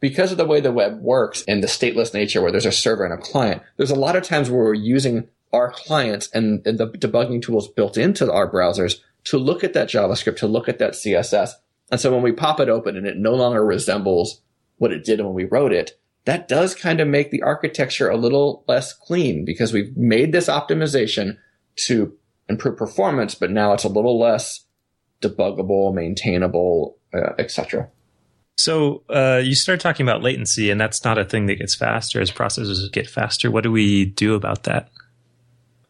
because 0.00 0.30
of 0.30 0.38
the 0.38 0.44
way 0.44 0.60
the 0.60 0.72
web 0.72 1.00
works 1.00 1.42
and 1.48 1.62
the 1.62 1.68
stateless 1.68 2.14
nature 2.14 2.40
where 2.42 2.52
there's 2.52 2.66
a 2.66 2.72
server 2.72 3.04
and 3.04 3.14
a 3.14 3.18
client, 3.18 3.62
there's 3.76 3.90
a 3.90 3.96
lot 3.96 4.16
of 4.16 4.22
times 4.22 4.50
where 4.50 4.64
we're 4.64 4.74
using 4.74 5.28
our 5.52 5.70
clients 5.70 6.28
and, 6.32 6.66
and 6.66 6.78
the 6.78 6.88
debugging 6.88 7.42
tools 7.42 7.68
built 7.68 7.96
into 7.96 8.30
our 8.30 8.50
browsers 8.50 9.00
to 9.24 9.38
look 9.38 9.64
at 9.64 9.72
that 9.72 9.88
JavaScript, 9.88 10.36
to 10.36 10.46
look 10.46 10.68
at 10.68 10.78
that 10.78 10.92
CSS. 10.92 11.50
And 11.90 12.00
so 12.00 12.12
when 12.12 12.22
we 12.22 12.32
pop 12.32 12.60
it 12.60 12.68
open 12.68 12.96
and 12.96 13.06
it 13.06 13.16
no 13.16 13.34
longer 13.34 13.64
resembles 13.64 14.40
what 14.78 14.92
it 14.92 15.04
did 15.04 15.20
when 15.20 15.34
we 15.34 15.44
wrote 15.44 15.72
it, 15.72 15.98
that 16.24 16.48
does 16.48 16.74
kind 16.74 17.00
of 17.00 17.08
make 17.08 17.30
the 17.30 17.42
architecture 17.42 18.10
a 18.10 18.16
little 18.16 18.64
less 18.68 18.92
clean 18.92 19.44
because 19.44 19.72
we've 19.72 19.96
made 19.96 20.32
this 20.32 20.48
optimization 20.48 21.38
to 21.76 22.16
improve 22.48 22.76
performance, 22.76 23.34
but 23.34 23.50
now 23.50 23.72
it's 23.72 23.84
a 23.84 23.88
little 23.88 24.18
less 24.18 24.64
debuggable, 25.22 25.94
maintainable, 25.94 26.98
uh, 27.14 27.32
etc. 27.38 27.88
So 28.58 29.02
uh, 29.10 29.40
you 29.44 29.54
start 29.54 29.80
talking 29.80 30.06
about 30.06 30.22
latency, 30.22 30.70
and 30.70 30.80
that's 30.80 31.04
not 31.04 31.18
a 31.18 31.24
thing 31.24 31.46
that 31.46 31.56
gets 31.56 31.74
faster 31.74 32.20
as 32.20 32.30
processors 32.30 32.90
get 32.92 33.08
faster. 33.08 33.50
What 33.50 33.64
do 33.64 33.70
we 33.70 34.06
do 34.06 34.34
about 34.34 34.64
that? 34.64 34.90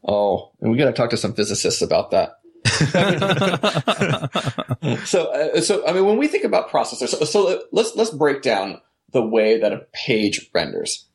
Oh, 0.04 0.52
and 0.60 0.70
we 0.70 0.78
got 0.78 0.86
to 0.86 0.92
talk 0.92 1.10
to 1.10 1.16
some 1.16 1.32
physicists 1.32 1.82
about 1.82 2.12
that. 2.12 2.38
so, 5.06 5.32
uh, 5.32 5.60
so 5.60 5.86
I 5.86 5.92
mean, 5.92 6.04
when 6.04 6.16
we 6.16 6.26
think 6.26 6.44
about 6.44 6.70
processors, 6.70 7.08
so, 7.08 7.24
so, 7.24 7.62
let's 7.70 7.94
let's 7.94 8.10
break 8.10 8.42
down 8.42 8.80
the 9.12 9.22
way 9.22 9.60
that 9.60 9.72
a 9.72 9.86
page 9.92 10.50
renders. 10.52 11.05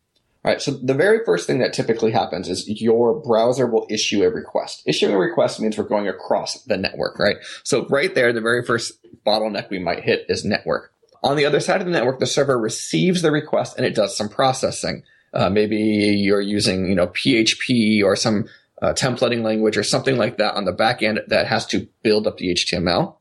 All 0.43 0.51
right, 0.51 0.61
so 0.61 0.71
the 0.71 0.95
very 0.95 1.23
first 1.23 1.45
thing 1.45 1.59
that 1.59 1.71
typically 1.71 2.11
happens 2.11 2.49
is 2.49 2.67
your 2.67 3.21
browser 3.21 3.67
will 3.67 3.85
issue 3.91 4.23
a 4.23 4.29
request. 4.29 4.81
Issuing 4.87 5.13
a 5.13 5.17
request 5.19 5.59
means 5.59 5.77
we're 5.77 5.83
going 5.83 6.07
across 6.07 6.63
the 6.63 6.77
network, 6.77 7.19
right? 7.19 7.37
So 7.63 7.85
right 7.89 8.13
there, 8.15 8.33
the 8.33 8.41
very 8.41 8.65
first 8.65 8.93
bottleneck 9.23 9.69
we 9.69 9.77
might 9.77 10.03
hit 10.03 10.25
is 10.29 10.43
network. 10.43 10.93
On 11.23 11.37
the 11.37 11.45
other 11.45 11.59
side 11.59 11.79
of 11.79 11.85
the 11.85 11.93
network, 11.93 12.19
the 12.19 12.25
server 12.25 12.57
receives 12.57 13.21
the 13.21 13.29
request 13.29 13.77
and 13.77 13.85
it 13.85 13.93
does 13.93 14.17
some 14.17 14.29
processing. 14.29 15.03
Uh, 15.31 15.51
maybe 15.51 15.77
you're 15.77 16.41
using, 16.41 16.89
you 16.89 16.95
know, 16.95 17.07
PHP 17.07 18.03
or 18.03 18.15
some 18.15 18.47
uh, 18.81 18.93
templating 18.93 19.43
language 19.43 19.77
or 19.77 19.83
something 19.83 20.17
like 20.17 20.37
that 20.37 20.55
on 20.55 20.65
the 20.65 20.71
back 20.71 21.03
end 21.03 21.21
that 21.27 21.45
has 21.45 21.67
to 21.67 21.87
build 22.01 22.25
up 22.25 22.37
the 22.37 22.51
HTML. 22.53 23.15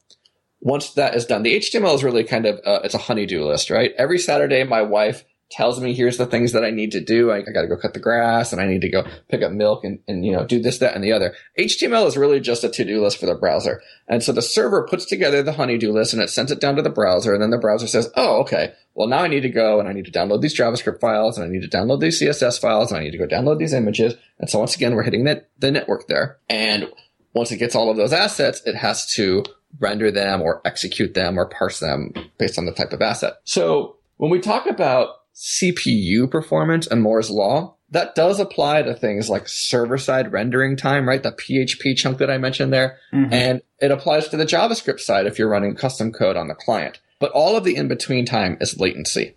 Once 0.61 0.95
that 0.95 1.15
is 1.15 1.27
done, 1.27 1.43
the 1.43 1.57
HTML 1.57 1.95
is 1.95 2.03
really 2.03 2.25
kind 2.25 2.47
of 2.47 2.57
uh, 2.65 2.81
it's 2.83 2.95
a 2.95 2.99
honeydew 2.99 3.45
list, 3.45 3.71
right? 3.71 3.93
Every 3.99 4.19
Saturday, 4.19 4.65
my 4.65 4.83
wife 4.83 5.25
tells 5.50 5.80
me 5.80 5.92
here's 5.92 6.16
the 6.16 6.26
things 6.26 6.52
that 6.52 6.64
I 6.64 6.71
need 6.71 6.92
to 6.92 7.00
do. 7.00 7.30
I, 7.30 7.38
I 7.38 7.52
got 7.52 7.62
to 7.62 7.69
go 7.69 7.76
cut 7.76 7.92
the 7.92 8.00
grass 8.00 8.52
and 8.52 8.61
I 8.61 8.66
need 8.66 8.83
to 8.83 8.88
go 8.88 9.04
pick 9.28 9.42
up 9.42 9.50
milk 9.50 9.85
and, 9.85 9.99
and, 10.07 10.25
you 10.25 10.33
know, 10.33 10.47
do 10.47 10.61
this, 10.61 10.78
that, 10.78 10.95
and 10.95 11.02
the 11.02 11.12
other. 11.12 11.35
HTML 11.59 12.07
is 12.07 12.16
really 12.16 12.40
just 12.40 12.62
a 12.62 12.69
to-do 12.69 13.02
list 13.02 13.19
for 13.19 13.26
the 13.26 13.35
browser. 13.35 13.83
And 14.09 14.23
so 14.23 14.33
the 14.33 14.42
server 14.42 14.87
puts 14.87 15.04
together 15.04 15.42
the 15.42 15.52
honeydew 15.52 15.92
list 15.92 16.12
and 16.12 16.23
it 16.23 16.30
sends 16.30 16.52
it 16.52 16.61
down 16.61 16.76
to 16.76 16.83
the 16.83 16.88
browser. 16.90 17.33
And 17.33 17.42
then 17.42 17.50
the 17.50 17.59
browser 17.59 17.88
says, 17.88 18.11
Oh, 18.16 18.40
okay. 18.42 18.75
Well, 18.95 19.09
now 19.09 19.19
I 19.19 19.28
need 19.28 19.40
to 19.40 19.49
go 19.49 19.80
and 19.80 19.88
I 19.88 19.92
need 19.92 20.04
to 20.07 20.12
download 20.12 20.40
these 20.40 20.57
JavaScript 20.57 21.00
files 21.00 21.37
and 21.37 21.47
I 21.47 21.50
need 21.50 21.69
to 21.69 21.76
download 21.76 22.00
these 22.00 22.21
CSS 22.21 22.61
files 22.61 22.90
and 22.92 23.00
I 23.00 23.04
need 23.04 23.12
to 23.12 23.19
go 23.19 23.26
download 23.26 23.59
these 23.59 23.73
images. 23.73 24.14
And 24.38 24.49
so 24.49 24.59
once 24.59 24.76
again, 24.76 24.95
we're 24.95 25.02
hitting 25.02 25.25
the, 25.25 25.45
the 25.59 25.71
network 25.71 26.07
there. 26.07 26.38
And 26.49 26.88
once 27.35 27.50
it 27.50 27.59
gets 27.59 27.75
all 27.75 27.90
of 27.90 27.97
those 27.97 28.12
assets, 28.12 28.62
it 28.66 28.76
has 28.76 29.07
to 29.14 29.45
render 29.78 30.11
them 30.11 30.42
or 30.42 30.61
execute 30.64 31.14
them 31.14 31.38
or 31.38 31.47
parse 31.47 31.78
them 31.78 32.12
based 32.38 32.59
on 32.59 32.66
the 32.66 32.73
type 32.73 32.92
of 32.92 33.02
asset. 33.02 33.35
So 33.45 33.97
when 34.16 34.30
we 34.30 34.40
talk 34.40 34.66
about 34.66 35.20
CPU 35.35 36.31
performance 36.31 36.87
and 36.87 37.03
Moore's 37.03 37.31
law, 37.31 37.77
that 37.91 38.15
does 38.15 38.39
apply 38.39 38.83
to 38.83 38.95
things 38.95 39.29
like 39.29 39.49
server 39.49 39.99
side 39.99 40.33
rendering 40.33 40.77
time, 40.77 41.09
right? 41.09 41.23
The 41.23 41.33
PHP 41.33 41.97
chunk 41.97 42.19
that 42.19 42.31
I 42.31 42.39
mentioned 42.39 42.73
there. 42.73 42.99
Mm-hmm. 43.13 43.33
And 43.33 43.63
it 43.81 43.91
applies 43.91 44.29
to 44.29 44.37
the 44.37 44.47
JavaScript 44.47 45.01
side 45.01 45.27
if 45.27 45.39
you're 45.39 45.49
running 45.49 45.75
custom 45.75 46.13
code 46.13 46.37
on 46.37 46.49
the 46.49 46.55
client. 46.55 47.01
But 47.19 47.33
all 47.33 47.57
of 47.57 47.65
the 47.65 47.77
in 47.77 47.89
between 47.89 48.25
time 48.27 48.57
is 48.61 48.79
latency. 48.79 49.35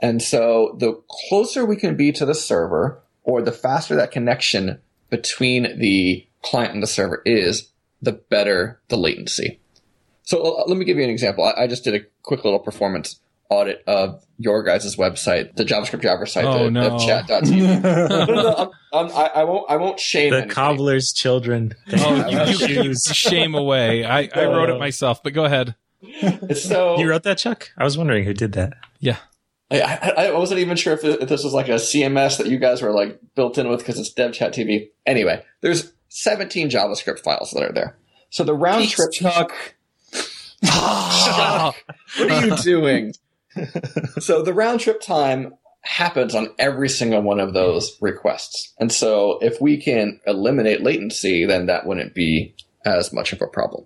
And 0.00 0.22
so 0.22 0.76
the 0.78 1.00
closer 1.28 1.64
we 1.64 1.76
can 1.76 1.96
be 1.96 2.12
to 2.12 2.24
the 2.24 2.34
server 2.34 3.02
or 3.24 3.42
the 3.42 3.52
faster 3.52 3.94
that 3.96 4.10
connection 4.10 4.80
between 5.10 5.78
the 5.78 6.26
client 6.42 6.74
and 6.74 6.82
the 6.82 6.88
server 6.88 7.22
is, 7.24 7.72
the 8.00 8.12
better 8.12 8.80
the 8.88 8.96
latency. 8.96 9.60
So 10.24 10.42
uh, 10.42 10.64
let 10.66 10.76
me 10.76 10.84
give 10.84 10.96
you 10.96 11.04
an 11.04 11.10
example. 11.10 11.44
I, 11.44 11.62
I 11.62 11.66
just 11.66 11.84
did 11.84 11.94
a 11.94 12.06
quick 12.22 12.44
little 12.44 12.58
performance 12.58 13.20
audit 13.52 13.84
of 13.86 14.24
your 14.38 14.62
guys' 14.62 14.96
website, 14.96 15.54
the 15.56 15.64
JavaScript 15.64 16.02
Jabber 16.02 16.26
site, 16.26 16.44
oh, 16.44 16.64
the, 16.64 16.70
no. 16.70 16.98
chat.tv. 16.98 17.82
no, 17.82 18.24
no, 18.24 18.54
I'm, 18.56 18.68
I'm, 18.92 19.16
I, 19.16 19.30
I 19.36 19.44
won't. 19.44 19.70
I 19.70 19.76
won't 19.76 20.00
shame 20.00 20.30
the 20.30 20.38
anything. 20.38 20.54
cobbler's 20.54 21.12
children. 21.12 21.74
Oh, 21.92 22.28
you, 22.28 22.66
you, 22.66 22.82
you 22.82 22.94
shame 22.94 23.54
away. 23.54 24.04
I, 24.04 24.28
I 24.34 24.46
wrote 24.46 24.70
it 24.70 24.78
myself, 24.78 25.22
but 25.22 25.32
go 25.34 25.44
ahead. 25.44 25.74
so 26.56 26.98
you 26.98 27.08
wrote 27.08 27.22
that, 27.24 27.38
Chuck? 27.38 27.70
I 27.78 27.84
was 27.84 27.96
wondering 27.96 28.24
who 28.24 28.34
did 28.34 28.52
that. 28.52 28.74
Yeah. 28.98 29.18
I, 29.70 29.80
I, 29.80 30.26
I 30.26 30.32
wasn't 30.32 30.60
even 30.60 30.76
sure 30.76 30.92
if, 30.92 31.02
if 31.02 31.28
this 31.28 31.44
was 31.44 31.54
like 31.54 31.68
a 31.68 31.76
CMS 31.76 32.36
that 32.38 32.46
you 32.46 32.58
guys 32.58 32.82
were 32.82 32.90
like 32.90 33.18
built 33.34 33.56
in 33.56 33.68
with 33.68 33.80
because 33.80 33.98
it's 33.98 34.12
DevChat 34.12 34.50
TV. 34.50 34.90
Anyway, 35.06 35.42
there's 35.62 35.92
17 36.08 36.68
JavaScript 36.68 37.20
files 37.20 37.52
that 37.52 37.62
are 37.62 37.72
there. 37.72 37.96
So 38.28 38.44
the 38.44 38.54
round 38.54 38.88
trip. 38.88 39.12
Chuck. 39.12 39.52
Chuck, 40.64 41.74
what 42.18 42.30
are 42.30 42.46
you 42.46 42.56
doing? 42.58 43.12
so 44.20 44.42
the 44.42 44.54
round 44.54 44.80
trip 44.80 45.00
time 45.00 45.54
happens 45.82 46.34
on 46.34 46.48
every 46.58 46.88
single 46.88 47.22
one 47.22 47.40
of 47.40 47.54
those 47.54 47.98
requests. 48.00 48.72
And 48.78 48.92
so 48.92 49.38
if 49.40 49.60
we 49.60 49.76
can 49.76 50.20
eliminate 50.26 50.82
latency, 50.82 51.44
then 51.44 51.66
that 51.66 51.86
wouldn't 51.86 52.14
be 52.14 52.54
as 52.84 53.12
much 53.12 53.32
of 53.32 53.42
a 53.42 53.46
problem. 53.46 53.84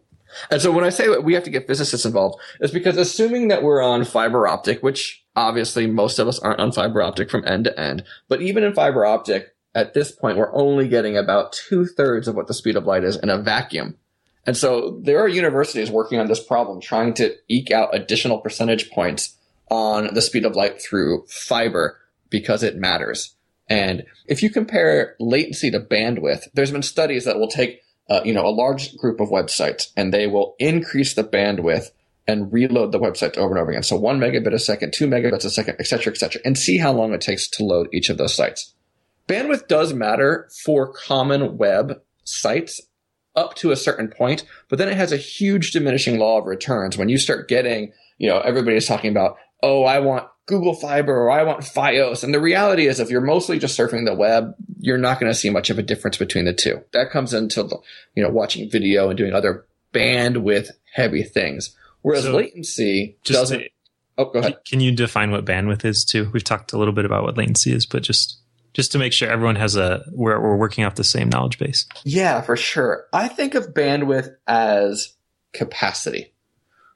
And 0.50 0.61
so 0.61 0.70
when 0.70 0.85
I 0.85 0.90
say 0.90 1.08
that 1.08 1.25
we 1.25 1.32
have 1.35 1.44
to 1.44 1.50
get 1.50 1.66
physicists 1.66 2.04
involved, 2.04 2.38
it's 2.61 2.73
because 2.73 2.99
assuming 2.99 3.49
that 3.49 3.62
we're 3.62 3.82
on 3.82 4.04
fiber 4.04 4.46
optic, 4.46 4.82
which 4.82 5.25
obviously 5.35 5.87
most 5.87 6.18
of 6.18 6.28
us 6.28 6.38
aren't 6.38 6.61
on 6.61 6.73
fiber 6.73 7.02
optic 7.02 7.30
from 7.30 7.46
end 7.46 7.64
to 7.64 7.80
end, 7.80 8.04
but 8.28 8.42
even 8.42 8.62
in 8.62 8.75
fiber 8.75 9.06
optic, 9.06 9.54
at 9.75 9.94
this 9.94 10.11
point, 10.11 10.38
we're 10.38 10.54
only 10.54 10.88
getting 10.88 11.16
about 11.16 11.52
two 11.52 11.87
thirds 11.87 12.28
of 12.28 12.35
what 12.35 12.46
the 12.46 12.54
speed 12.54 12.76
of 12.76 12.87
light 12.87 13.04
is 13.04 13.16
in 13.16 13.28
a 13.28 13.38
vacuum. 13.38 13.96
And 14.46 14.56
so 14.56 15.00
there 15.02 15.18
are 15.20 15.28
universities 15.28 15.90
working 15.90 16.18
on 16.18 16.28
this 16.28 16.42
problem, 16.42 16.80
trying 16.80 17.14
to 17.14 17.35
eke 17.49 17.70
out 17.70 17.94
additional 17.94 18.38
percentage 18.38 18.90
points 18.90 19.36
on 19.68 20.14
the 20.14 20.23
speed 20.23 20.44
of 20.44 20.56
light 20.56 20.80
through 20.80 21.26
fiber 21.28 21.99
because 22.30 22.62
it 22.62 22.76
matters. 22.76 23.35
And 23.68 24.04
if 24.26 24.42
you 24.42 24.50
compare 24.50 25.16
latency 25.18 25.70
to 25.70 25.80
bandwidth, 25.80 26.44
there's 26.54 26.70
been 26.70 26.82
studies 26.82 27.25
that 27.25 27.38
will 27.38 27.49
take, 27.49 27.80
uh, 28.08 28.20
you 28.25 28.32
know, 28.32 28.46
a 28.46 28.49
large 28.49 28.96
group 28.96 29.20
of 29.20 29.28
websites 29.28 29.88
and 29.96 30.14
they 30.14 30.26
will 30.26 30.54
increase 30.58 31.14
the 31.14 31.25
bandwidth 31.25 31.90
and 32.28 32.52
reload 32.52 32.92
the 32.92 32.99
website 32.99 33.37
over 33.37 33.54
and 33.54 33.58
over 33.61 33.70
again. 33.70 33.82
So 33.82 33.96
one 33.96 34.18
megabit 34.18 34.52
a 34.52 34.58
second, 34.58 34.92
two 34.92 35.06
megabits 35.06 35.44
a 35.44 35.50
second, 35.50 35.76
et 35.78 35.87
cetera, 35.87 36.12
et 36.12 36.16
cetera, 36.16 36.40
and 36.44 36.58
see 36.58 36.78
how 36.78 36.92
long 36.92 37.12
it 37.12 37.20
takes 37.20 37.49
to 37.50 37.64
load 37.64 37.88
each 37.92 38.08
of 38.08 38.18
those 38.18 38.35
sites. 38.35 38.75
Bandwidth 39.28 39.66
does 39.68 39.92
matter 39.92 40.49
for 40.64 40.92
common 40.92 41.56
web 41.56 42.00
sites 42.25 42.80
up 43.35 43.54
to 43.56 43.70
a 43.70 43.76
certain 43.76 44.08
point, 44.08 44.44
but 44.68 44.78
then 44.78 44.88
it 44.88 44.96
has 44.96 45.12
a 45.12 45.16
huge 45.16 45.73
diminishing 45.73 46.18
law 46.18 46.38
of 46.38 46.46
returns 46.46 46.96
when 46.96 47.08
you 47.08 47.18
start 47.18 47.49
getting, 47.49 47.92
you 48.18 48.28
know, 48.28 48.40
everybody's 48.40 48.87
talking 48.87 49.11
about 49.11 49.37
oh, 49.66 49.85
I 49.85 49.99
want 49.99 50.28
Google 50.46 50.75
Fiber 50.75 51.12
or 51.12 51.30
I 51.30 51.42
want 51.42 51.61
Fios. 51.62 52.23
And 52.23 52.32
the 52.32 52.40
reality 52.40 52.87
is, 52.87 53.00
if 53.00 53.11
you're 53.11 53.20
mostly 53.20 53.58
just 53.58 53.76
surfing 53.76 54.06
the 54.06 54.14
web, 54.14 54.54
you're 54.78 54.96
not 54.96 55.18
going 55.18 55.30
to 55.30 55.37
see 55.37 55.50
much 55.50 55.70
of 55.70 55.78
a 55.78 55.82
difference 55.82 56.16
between 56.16 56.44
the 56.44 56.54
two. 56.54 56.82
That 56.92 57.11
comes 57.11 57.35
into, 57.35 57.64
the, 57.64 57.78
you 58.14 58.23
know, 58.23 58.30
watching 58.30 58.70
video 58.70 59.08
and 59.08 59.18
doing 59.18 59.32
other 59.32 59.66
bandwidth 59.92 60.70
heavy 60.94 61.25
things. 61.25 61.76
Whereas 62.02 62.23
so 62.23 62.37
latency 62.37 63.16
doesn't. 63.25 63.58
To, 63.58 63.68
oh, 64.18 64.25
go 64.26 64.38
ahead. 64.38 64.64
Can 64.64 64.78
you 64.78 64.92
define 64.92 65.32
what 65.32 65.44
bandwidth 65.44 65.85
is 65.85 66.04
too? 66.04 66.30
We've 66.32 66.44
talked 66.44 66.73
a 66.73 66.78
little 66.78 66.94
bit 66.94 67.04
about 67.04 67.25
what 67.25 67.37
latency 67.37 67.73
is, 67.73 67.85
but 67.85 68.04
just 68.04 68.38
just 68.73 68.92
to 68.92 68.99
make 68.99 69.12
sure 69.12 69.28
everyone 69.28 69.56
has 69.56 69.75
a 69.75 70.04
we're, 70.12 70.40
we're 70.40 70.56
working 70.56 70.85
off 70.85 70.94
the 70.94 71.02
same 71.02 71.28
knowledge 71.28 71.58
base. 71.58 71.87
Yeah, 72.04 72.42
for 72.42 72.56
sure. 72.56 73.06
I 73.12 73.26
think 73.26 73.56
of 73.56 73.75
bandwidth 73.75 74.37
as 74.46 75.14
capacity. 75.52 76.32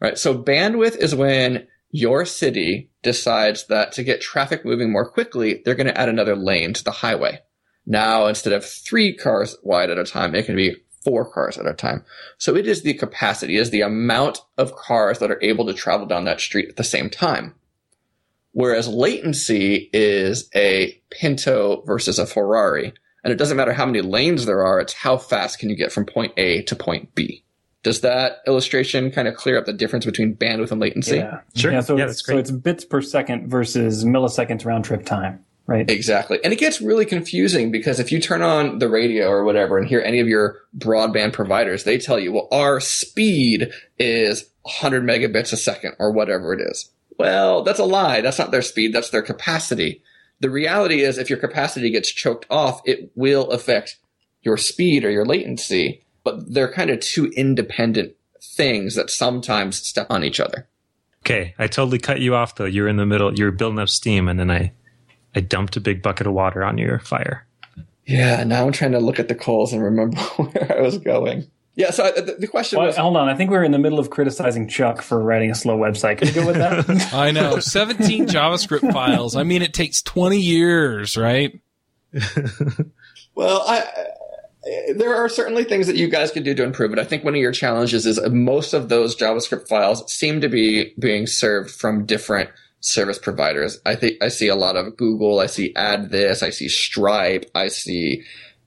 Right. 0.01 0.17
So 0.17 0.41
bandwidth 0.41 0.97
is 0.97 1.15
when 1.15 1.67
your 1.91 2.25
city 2.25 2.91
decides 3.03 3.67
that 3.67 3.93
to 3.93 4.05
get 4.05 4.21
traffic 4.21 4.65
moving 4.65 4.93
more 4.93 5.09
quickly, 5.09 5.63
they're 5.65 5.75
going 5.75 5.87
to 5.87 5.99
add 5.99 6.09
another 6.09 6.37
lane 6.37 6.73
to 6.75 6.85
the 6.85 6.91
highway. 6.91 7.41
Now, 7.87 8.27
instead 8.27 8.53
of 8.53 8.65
three 8.65 9.15
cars 9.17 9.57
wide 9.63 9.91
at 9.91 9.99
a 9.99 10.05
time, 10.05 10.35
it 10.35 10.47
can 10.47 10.57
be 10.57 10.77
four 11.03 11.31
cars 11.31 11.59
at 11.59 11.67
a 11.67 11.73
time. 11.73 12.05
So 12.39 12.55
it 12.55 12.67
is 12.67 12.83
the 12.83 12.95
capacity, 12.95 13.57
is 13.57 13.71
the 13.71 13.81
amount 13.81 14.41
of 14.59 14.77
cars 14.77 15.19
that 15.19 15.31
are 15.31 15.43
able 15.43 15.67
to 15.67 15.75
travel 15.75 16.07
down 16.07 16.25
that 16.25 16.41
street 16.41 16.69
at 16.69 16.77
the 16.77 16.85
same 16.85 17.11
time. 17.11 17.55
Whereas 18.53 18.89
latency 18.89 19.89
is 19.93 20.51
a 20.55 21.01
Pinto 21.11 21.83
versus 21.83 22.19
a 22.19 22.27
Ferrari. 22.27 22.93
And 23.23 23.33
it 23.33 23.37
doesn't 23.37 23.57
matter 23.57 23.73
how 23.73 23.87
many 23.87 24.01
lanes 24.01 24.47
there 24.47 24.65
are, 24.65 24.81
it's 24.81 24.93
how 24.93 25.17
fast 25.17 25.59
can 25.59 25.71
you 25.71 25.77
get 25.77 25.93
from 25.93 26.07
point 26.07 26.33
A 26.37 26.63
to 26.63 26.77
point 26.77 27.15
B. 27.15 27.45
Does 27.83 28.03
that 28.03 28.43
illustration 28.47 29.11
kind 29.11 29.27
of 29.27 29.35
clear 29.35 29.57
up 29.57 29.65
the 29.65 29.73
difference 29.73 30.05
between 30.05 30.37
bandwidth 30.37 30.71
and 30.71 30.81
latency? 30.81 31.17
Yeah, 31.17 31.41
sure. 31.55 31.73
Yeah, 31.73 31.81
so, 31.81 31.97
yeah, 31.97 32.09
it's, 32.09 32.25
so 32.25 32.37
it's 32.37 32.51
bits 32.51 32.85
per 32.85 33.01
second 33.01 33.49
versus 33.49 34.05
milliseconds 34.05 34.67
round 34.67 34.85
trip 34.85 35.07
time, 35.07 35.45
right? 35.67 35.89
Exactly. 35.91 36.39
And 36.45 36.53
it 36.53 36.59
gets 36.59 36.83
really 36.83 37.07
confusing 37.07 37.71
because 37.71 37.99
if 37.99 38.13
you 38.13 38.21
turn 38.21 38.43
on 38.43 38.81
the 38.81 38.89
radio 38.89 39.29
or 39.29 39.45
whatever 39.45 39.79
and 39.79 39.89
hear 39.89 40.01
any 40.01 40.21
of 40.21 40.29
your 40.29 40.59
broadband 40.77 41.33
providers, 41.33 41.85
they 41.85 41.97
tell 41.97 42.19
you, 42.19 42.33
well, 42.33 42.49
our 42.53 42.81
speed 42.81 43.71
is 43.99 44.51
100 44.63 45.03
megabits 45.03 45.55
a 45.55 45.57
second 45.57 45.95
or 45.99 46.13
whatever 46.13 46.53
it 46.53 46.61
is. 46.61 46.91
Well, 47.19 47.63
that's 47.63 47.79
a 47.79 47.85
lie. 47.85 48.21
That's 48.21 48.39
not 48.39 48.51
their 48.51 48.63
speed. 48.63 48.93
That's 48.93 49.11
their 49.11 49.23
capacity. 49.23 50.03
The 50.41 50.51
reality 50.51 51.03
is 51.03 51.17
if 51.17 51.31
your 51.31 51.39
capacity 51.39 51.91
gets 51.91 52.11
choked 52.11 52.47
off, 52.51 52.81
it 52.85 53.11
will 53.15 53.51
affect 53.51 53.99
your 54.43 54.57
speed 54.57 55.05
or 55.05 55.11
your 55.11 55.27
latency 55.27 56.05
but 56.25 56.53
they're 56.53 56.73
kind 56.73 56.91
of 56.91 57.01
two 57.01 57.27
independent 57.37 58.15
things 58.43 58.95
that 58.95 59.11
sometimes 59.11 59.77
step 59.77 60.07
on 60.11 60.25
each 60.25 60.41
other. 60.41 60.69
Okay, 61.25 61.55
I 61.59 61.67
totally 61.67 61.99
cut 61.99 62.21
you 62.21 62.35
off 62.35 62.55
though. 62.55 62.65
You're 62.65 62.89
in 62.89 62.97
the 62.97 63.07
middle. 63.07 63.35
You're 63.35 63.53
building 63.53 63.79
up 63.79 63.89
steam, 63.89 64.29
and 64.29 64.41
then 64.41 64.51
I, 64.51 64.73
I 65.35 65.41
dumped 65.41 65.77
a 65.77 65.81
big 65.81 66.03
bucket 66.03 66.27
of 66.27 66.33
water 66.33 66.65
on 66.65 66.79
your 66.79 66.99
fire. 67.01 67.47
Yeah, 68.07 68.43
now 68.45 68.67
I'm 68.67 68.73
trying 68.73 68.93
to 68.93 68.99
look 68.99 69.21
at 69.21 69.29
the 69.29 69.35
coals 69.35 69.73
and 69.73 69.83
remember 69.83 70.17
where 70.37 70.79
I 70.79 70.81
was 70.81 70.99
going. 70.99 71.49
Yeah, 71.77 71.93
so 71.93 72.05
uh, 72.05 72.21
the, 72.21 72.37
the 72.41 72.47
question 72.47 72.79
well, 72.79 72.89
was. 72.89 72.97
Hold 72.97 73.17
on, 73.17 73.29
I 73.29 73.37
think 73.37 73.51
we 73.51 73.57
are 73.57 73.65
in 73.65 73.73
the 73.73 73.79
middle 73.79 73.99
of 73.99 74.11
criticizing 74.11 74.69
Chuck 74.69 75.03
for 75.03 75.23
writing 75.23 75.51
a 75.51 75.55
slow 75.55 75.79
website. 75.79 76.19
Can 76.19 76.29
you 76.29 76.35
go 76.35 76.47
with 76.47 76.57
that? 76.57 77.13
I 77.15 77.31
know, 77.31 77.61
17 77.61 78.27
JavaScript 78.29 78.93
files. 78.93 79.37
I 79.37 79.45
mean, 79.45 79.63
it 79.63 79.73
takes 79.73 80.03
20 80.03 80.39
years, 80.39 81.17
right? 81.17 81.59
well, 83.35 83.63
I 83.67 83.87
there 84.95 85.15
are 85.15 85.29
certainly 85.29 85.65
things 85.65 85.87
that 85.87 85.97
you 85.97 86.09
guys 86.09 86.31
could 86.31 86.45
do 86.45 86.55
to 86.55 86.63
improve 86.63 86.93
it. 86.93 86.99
I 86.99 87.05
think 87.05 87.25
one 87.25 87.35
of 87.35 87.41
your 87.41 87.53
challenges 87.53 88.07
is 88.07 88.21
most 88.31 88.73
of 88.73 88.89
those 88.89 89.17
JavaScript 89.17 89.69
files 89.69 90.11
seem 90.13 90.41
to 90.41 90.49
be 90.49 90.95
being 90.99 91.27
served 91.27 91.71
from 91.71 92.07
different 92.07 92.51
service 92.81 93.19
providers. 93.19 93.79
I 93.85 93.95
think 93.95 94.23
I 94.23 94.29
see 94.29 94.49
a 94.49 94.55
lot 94.55 94.77
of 94.77 94.97
Google. 94.97 95.41
I 95.41 95.47
see 95.47 95.75
Add 95.77 96.11
This. 96.11 96.43
I 96.43 96.51
see 96.51 96.69
Stripe. 96.69 97.51
I 97.55 97.69
see 97.69 98.23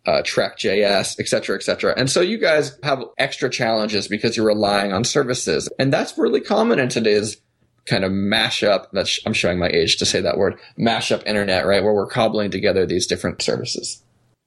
uh, 0.06 0.22
Track.js, 0.24 1.20
et 1.20 1.28
cetera, 1.28 1.56
et 1.56 1.64
cetera. 1.64 1.94
And 1.98 2.12
so 2.12 2.22
you 2.22 2.38
guys 2.38 2.78
have 2.84 3.04
extra 3.18 3.50
challenges 3.50 4.08
because 4.08 4.36
you're 4.36 4.46
relying 4.46 4.94
on 4.94 5.04
services. 5.04 5.70
And 5.80 5.94
that's 5.94 6.18
really 6.18 6.42
common 6.42 6.78
in 6.78 6.90
today's 6.90 7.38
kind 7.86 8.04
of 8.04 8.12
mashup. 8.12 8.88
That's, 8.92 9.20
I'm 9.26 9.34
showing 9.34 9.60
my 9.60 9.70
age 9.70 9.98
to 9.98 10.06
say 10.06 10.22
that 10.22 10.38
word, 10.38 10.60
mashup 10.78 11.26
internet, 11.26 11.66
right? 11.66 11.84
Where 11.84 11.94
we're 11.94 12.06
cobbling 12.06 12.52
together 12.52 12.86
these 12.86 13.08
different 13.08 13.42
services. 13.42 14.03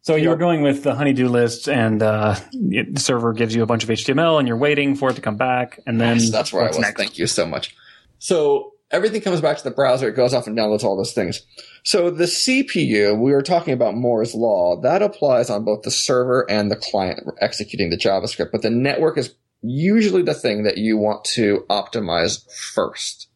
So 0.07 0.15
you're 0.15 0.37
going 0.37 0.63
with 0.63 0.85
the 0.85 0.95
honeydew 0.95 1.29
list, 1.29 1.69
and 1.69 2.01
uh, 2.01 2.37
the 2.53 3.01
server 3.01 3.33
gives 3.33 3.57
you 3.57 3.65
a 3.65 3.67
bunch 3.67 3.83
of 3.83 3.91
HTML, 3.91 4.39
and 4.39 4.47
you're 4.47 4.57
waiting 4.57 4.95
for 4.95 5.11
it 5.11 5.15
to 5.15 5.21
come 5.21 5.37
back, 5.37 5.81
and 5.85 6.01
then 6.01 6.19
yes, 6.19 6.31
that's 6.31 6.53
where 6.53 6.63
I 6.63 6.69
was. 6.69 6.79
Next? 6.79 6.97
Thank 6.97 7.19
you 7.19 7.27
so 7.27 7.45
much. 7.45 7.75
So 8.21 8.75
everything 8.93 9.21
comes 9.21 9.41
back 9.41 9.57
to 9.57 9.65
the 9.65 9.73
browser. 9.73 10.09
It 10.09 10.15
goes 10.15 10.33
off 10.33 10.47
and 10.47 10.57
downloads 10.57 10.85
all 10.85 10.97
those 10.97 11.13
things. 11.13 11.43
So 11.83 12.11
the 12.11 12.27
CPU, 12.27 13.19
we 13.19 13.33
were 13.33 13.43
talking 13.43 13.75
about 13.75 13.97
Moore's 13.97 14.33
law, 14.33 14.81
that 14.81 15.03
applies 15.03 15.51
on 15.51 15.65
both 15.65 15.83
the 15.83 15.91
server 15.91 16.49
and 16.49 16.71
the 16.71 16.77
client 16.77 17.29
executing 17.41 17.91
the 17.91 17.99
JavaScript. 17.99 18.53
But 18.53 18.63
the 18.63 18.71
network 18.71 19.19
is 19.19 19.35
usually 19.61 20.23
the 20.23 20.35
thing 20.35 20.63
that 20.63 20.79
you 20.79 20.97
want 20.97 21.25
to 21.35 21.67
optimize 21.69 22.49
first. 22.53 23.27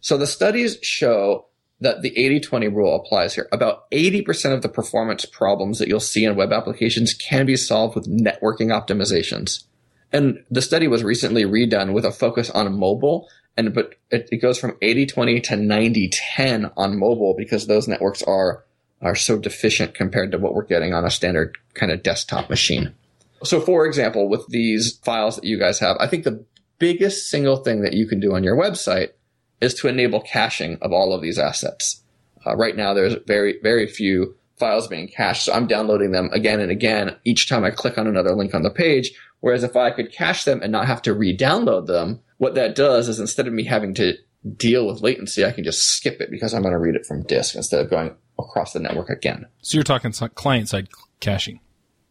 So 0.00 0.16
the 0.16 0.26
studies 0.26 0.78
show 0.80 1.44
that 1.80 2.02
the 2.02 2.10
80-20 2.12 2.74
rule 2.74 2.96
applies 2.96 3.34
here. 3.34 3.48
About 3.52 3.90
80% 3.90 4.54
of 4.54 4.62
the 4.62 4.68
performance 4.68 5.24
problems 5.26 5.78
that 5.78 5.88
you'll 5.88 6.00
see 6.00 6.24
in 6.24 6.36
web 6.36 6.52
applications 6.52 7.12
can 7.12 7.44
be 7.44 7.56
solved 7.56 7.94
with 7.94 8.08
networking 8.08 8.68
optimizations. 8.68 9.64
And 10.12 10.42
the 10.50 10.62
study 10.62 10.88
was 10.88 11.04
recently 11.04 11.44
redone 11.44 11.92
with 11.92 12.04
a 12.04 12.12
focus 12.12 12.48
on 12.50 12.78
mobile. 12.78 13.28
And, 13.56 13.74
but 13.74 13.94
it, 14.10 14.28
it 14.32 14.38
goes 14.38 14.58
from 14.58 14.72
80-20 14.82 15.42
to 15.44 15.54
90-10 15.54 16.72
on 16.76 16.98
mobile 16.98 17.34
because 17.36 17.66
those 17.66 17.88
networks 17.88 18.22
are, 18.22 18.64
are 19.02 19.14
so 19.14 19.38
deficient 19.38 19.94
compared 19.94 20.32
to 20.32 20.38
what 20.38 20.54
we're 20.54 20.64
getting 20.64 20.94
on 20.94 21.04
a 21.04 21.10
standard 21.10 21.56
kind 21.74 21.92
of 21.92 22.02
desktop 22.02 22.48
machine. 22.48 22.94
So 23.42 23.60
for 23.60 23.84
example, 23.86 24.28
with 24.30 24.46
these 24.48 24.96
files 24.98 25.36
that 25.36 25.44
you 25.44 25.58
guys 25.58 25.78
have, 25.80 25.96
I 26.00 26.06
think 26.06 26.24
the 26.24 26.44
biggest 26.78 27.28
single 27.28 27.58
thing 27.58 27.82
that 27.82 27.92
you 27.92 28.06
can 28.06 28.20
do 28.20 28.34
on 28.34 28.42
your 28.42 28.56
website 28.56 29.10
is 29.60 29.74
to 29.74 29.88
enable 29.88 30.20
caching 30.20 30.78
of 30.82 30.92
all 30.92 31.12
of 31.12 31.22
these 31.22 31.38
assets. 31.38 32.02
Uh, 32.46 32.56
right 32.56 32.76
now, 32.76 32.94
there's 32.94 33.16
very, 33.26 33.58
very 33.62 33.86
few 33.86 34.36
files 34.58 34.86
being 34.86 35.08
cached. 35.08 35.42
So 35.42 35.52
I'm 35.52 35.66
downloading 35.66 36.12
them 36.12 36.30
again 36.32 36.60
and 36.60 36.70
again 36.70 37.16
each 37.24 37.48
time 37.48 37.64
I 37.64 37.70
click 37.70 37.98
on 37.98 38.06
another 38.06 38.34
link 38.34 38.54
on 38.54 38.62
the 38.62 38.70
page. 38.70 39.12
Whereas 39.40 39.64
if 39.64 39.76
I 39.76 39.90
could 39.90 40.12
cache 40.12 40.44
them 40.44 40.62
and 40.62 40.72
not 40.72 40.86
have 40.86 41.02
to 41.02 41.14
re-download 41.14 41.86
them, 41.86 42.20
what 42.38 42.54
that 42.54 42.74
does 42.74 43.08
is 43.08 43.20
instead 43.20 43.46
of 43.46 43.52
me 43.52 43.64
having 43.64 43.94
to 43.94 44.14
deal 44.56 44.86
with 44.86 45.02
latency, 45.02 45.44
I 45.44 45.52
can 45.52 45.64
just 45.64 45.82
skip 45.82 46.20
it 46.20 46.30
because 46.30 46.54
I'm 46.54 46.62
going 46.62 46.72
to 46.72 46.78
read 46.78 46.94
it 46.94 47.06
from 47.06 47.22
disk 47.22 47.54
instead 47.54 47.84
of 47.84 47.90
going 47.90 48.14
across 48.38 48.72
the 48.72 48.80
network 48.80 49.10
again. 49.10 49.46
So 49.62 49.76
you're 49.76 49.84
talking 49.84 50.12
client 50.12 50.68
side 50.68 50.88
caching. 51.20 51.60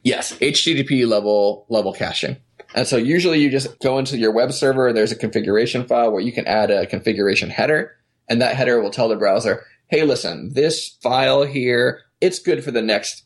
Yes, 0.04 0.34
HTTP 0.38 1.08
level 1.08 1.66
level 1.70 1.94
caching. 1.94 2.38
And 2.74 2.88
so 2.88 2.98
usually 2.98 3.40
you 3.40 3.50
just 3.50 3.80
go 3.80 3.98
into 3.98 4.18
your 4.18 4.32
web 4.32 4.52
server, 4.52 4.92
there's 4.92 5.12
a 5.12 5.16
configuration 5.16 5.86
file 5.86 6.12
where 6.12 6.22
you 6.22 6.32
can 6.32 6.48
add 6.48 6.72
a 6.72 6.86
configuration 6.86 7.50
header, 7.50 7.96
and 8.28 8.42
that 8.42 8.56
header 8.56 8.82
will 8.82 8.92
tell 8.92 9.08
the 9.08 9.16
browser, 9.16 9.64
hey, 9.88 10.04
listen, 10.04 10.54
this 10.54 10.98
file 11.02 11.44
here, 11.44 12.02
it's 12.22 12.40
good 12.40 12.64
for 12.64 12.72
the 12.72 12.82
next 12.82 13.24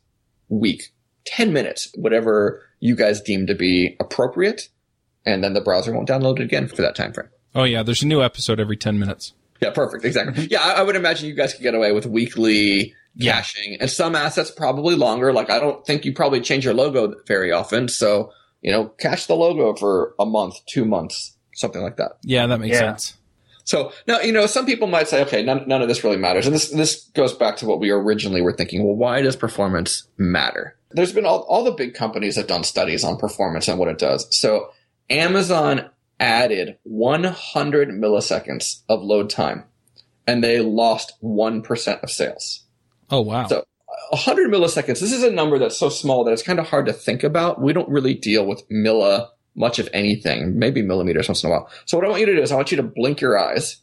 week, 0.50 0.94
10 1.26 1.54
minutes, 1.54 1.92
whatever 1.96 2.62
you 2.80 2.96
guys 2.96 3.22
deem 3.22 3.48
to 3.48 3.56
be 3.56 3.96
appropriate. 4.00 4.70
And 5.26 5.44
then 5.44 5.54
the 5.54 5.62
browser 5.62 5.94
won't 5.94 6.10
download 6.10 6.40
it 6.40 6.44
again 6.44 6.68
for 6.68 6.82
that 6.82 6.96
time 6.96 7.14
frame. 7.14 7.30
Oh 7.56 7.64
yeah, 7.64 7.84
there's 7.84 8.04
a 8.04 8.08
new 8.08 8.22
episode 8.22 8.60
every 8.60 8.78
10 8.78 9.00
minutes. 9.00 9.34
Yeah, 9.62 9.72
perfect. 9.72 10.06
Exactly. 10.06 10.48
yeah, 10.50 10.62
I, 10.62 10.74
I 10.74 10.82
would 10.84 10.96
imagine 10.96 11.28
you 11.28 11.34
guys 11.34 11.54
could 11.54 11.64
get 11.64 11.76
away 11.76 11.92
with 11.92 12.06
weekly 12.06 12.94
caching 13.20 13.78
and 13.82 13.90
some 13.90 14.16
assets 14.16 14.52
probably 14.52 14.96
longer. 14.96 15.34
Like 15.34 15.50
I 15.50 15.60
don't 15.60 15.86
think 15.86 16.06
you 16.06 16.14
probably 16.14 16.42
change 16.42 16.66
your 16.66 16.74
logo 16.74 17.16
very 17.28 17.52
often. 17.52 17.88
So 17.88 18.32
you 18.62 18.72
know, 18.72 18.86
cache 18.86 19.28
the 19.28 19.36
logo 19.36 19.74
for 19.76 20.14
a 20.20 20.26
month, 20.26 20.56
two 20.66 20.86
months, 20.86 21.38
something 21.54 21.82
like 21.82 21.98
that. 21.98 22.14
Yeah, 22.24 22.48
that 22.48 22.60
makes 22.60 22.74
yeah. 22.74 22.92
sense. 22.92 23.16
So 23.64 23.94
now, 24.08 24.20
you 24.22 24.32
know, 24.32 24.48
some 24.48 24.66
people 24.66 24.88
might 24.88 25.08
say, 25.08 25.22
okay, 25.22 25.44
none, 25.44 25.68
none 25.68 25.84
of 25.84 25.88
this 25.88 26.04
really 26.04 26.18
matters. 26.18 26.48
And 26.48 26.56
this, 26.56 26.70
this 26.72 27.06
goes 27.14 27.36
back 27.36 27.58
to 27.58 27.68
what 27.68 27.80
we 27.80 27.92
originally 27.92 28.42
were 28.42 28.52
thinking. 28.52 28.84
Well, 28.84 28.96
why 28.96 29.22
does 29.22 29.36
performance 29.36 30.08
matter? 30.18 30.76
There's 30.90 31.14
been 31.14 31.26
all, 31.26 31.42
all 31.42 31.64
the 31.64 31.72
big 31.72 31.94
companies 31.94 32.36
have 32.36 32.48
done 32.48 32.64
studies 32.64 33.04
on 33.04 33.18
performance 33.18 33.68
and 33.68 33.78
what 33.78 33.88
it 33.88 34.00
does. 34.00 34.28
So 34.36 34.72
Amazon 35.08 35.88
added 36.20 36.80
100 36.82 37.90
milliseconds 37.90 38.82
of 38.90 39.04
load 39.04 39.30
time 39.30 39.66
and 40.26 40.44
they 40.44 40.62
lost 40.62 41.14
1% 41.22 42.04
of 42.04 42.10
sales. 42.10 42.66
Oh, 43.12 43.22
wow. 43.22 43.46
So 43.46 43.66
100 44.10 44.52
milliseconds, 44.52 45.00
this 45.00 45.12
is 45.12 45.24
a 45.24 45.32
number 45.32 45.60
that's 45.60 45.78
so 45.78 45.90
small 45.90 46.24
that 46.24 46.32
it's 46.32 46.44
kind 46.44 46.60
of 46.60 46.68
hard 46.68 46.86
to 46.88 46.94
think 46.94 47.24
about. 47.24 47.62
We 47.62 47.74
don't 47.74 47.90
really 47.90 48.14
deal 48.14 48.46
with 48.46 48.68
milli 48.70 49.28
much 49.56 49.80
of 49.80 49.90
anything, 49.94 50.58
maybe 50.58 50.82
millimeters 50.82 51.28
once 51.28 51.44
in 51.44 51.50
a 51.50 51.52
while. 51.52 51.70
So 51.86 51.98
what 51.98 52.06
I 52.06 52.10
want 52.10 52.22
you 52.22 52.26
to 52.28 52.36
do 52.36 52.42
is 52.42 52.52
I 52.52 52.56
want 52.56 52.72
you 52.72 52.78
to 52.78 52.84
blink 52.84 53.22
your 53.22 53.38
eyes. 53.38 53.78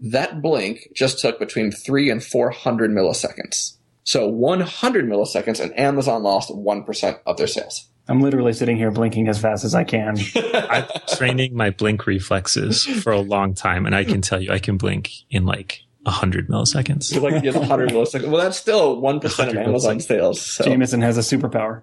That 0.00 0.40
blink 0.42 0.88
just 0.94 1.18
took 1.18 1.38
between 1.38 1.70
three 1.70 2.10
and 2.10 2.22
400 2.22 2.90
milliseconds. 2.90 3.76
So 4.04 4.28
100 4.28 5.06
milliseconds 5.06 5.60
and 5.60 5.78
Amazon 5.78 6.22
lost 6.22 6.50
1% 6.50 7.20
of 7.26 7.36
their 7.36 7.46
sales. 7.46 7.88
I'm 8.08 8.20
literally 8.20 8.52
sitting 8.52 8.76
here 8.76 8.90
blinking 8.90 9.28
as 9.28 9.40
fast 9.40 9.64
as 9.64 9.74
I 9.74 9.84
can. 9.84 10.16
I've 10.36 10.88
been 10.88 11.16
training 11.16 11.54
my 11.54 11.70
blink 11.70 12.06
reflexes 12.06 12.84
for 12.84 13.12
a 13.12 13.20
long 13.20 13.54
time, 13.54 13.86
and 13.86 13.94
I 13.94 14.02
can 14.02 14.20
tell 14.20 14.40
you 14.42 14.50
I 14.50 14.58
can 14.58 14.76
blink 14.76 15.10
in 15.30 15.44
like 15.44 15.82
100 16.04 16.48
milliseconds. 16.48 17.12
You're 17.12 17.22
like, 17.22 17.42
100 17.42 17.90
milliseconds. 17.90 18.28
Well, 18.28 18.42
that's 18.42 18.58
still 18.58 19.00
1% 19.00 19.48
of 19.48 19.56
Amazon 19.56 20.00
sales. 20.00 20.40
So. 20.40 20.64
Jameson 20.64 21.00
has 21.00 21.16
a 21.16 21.20
superpower. 21.20 21.82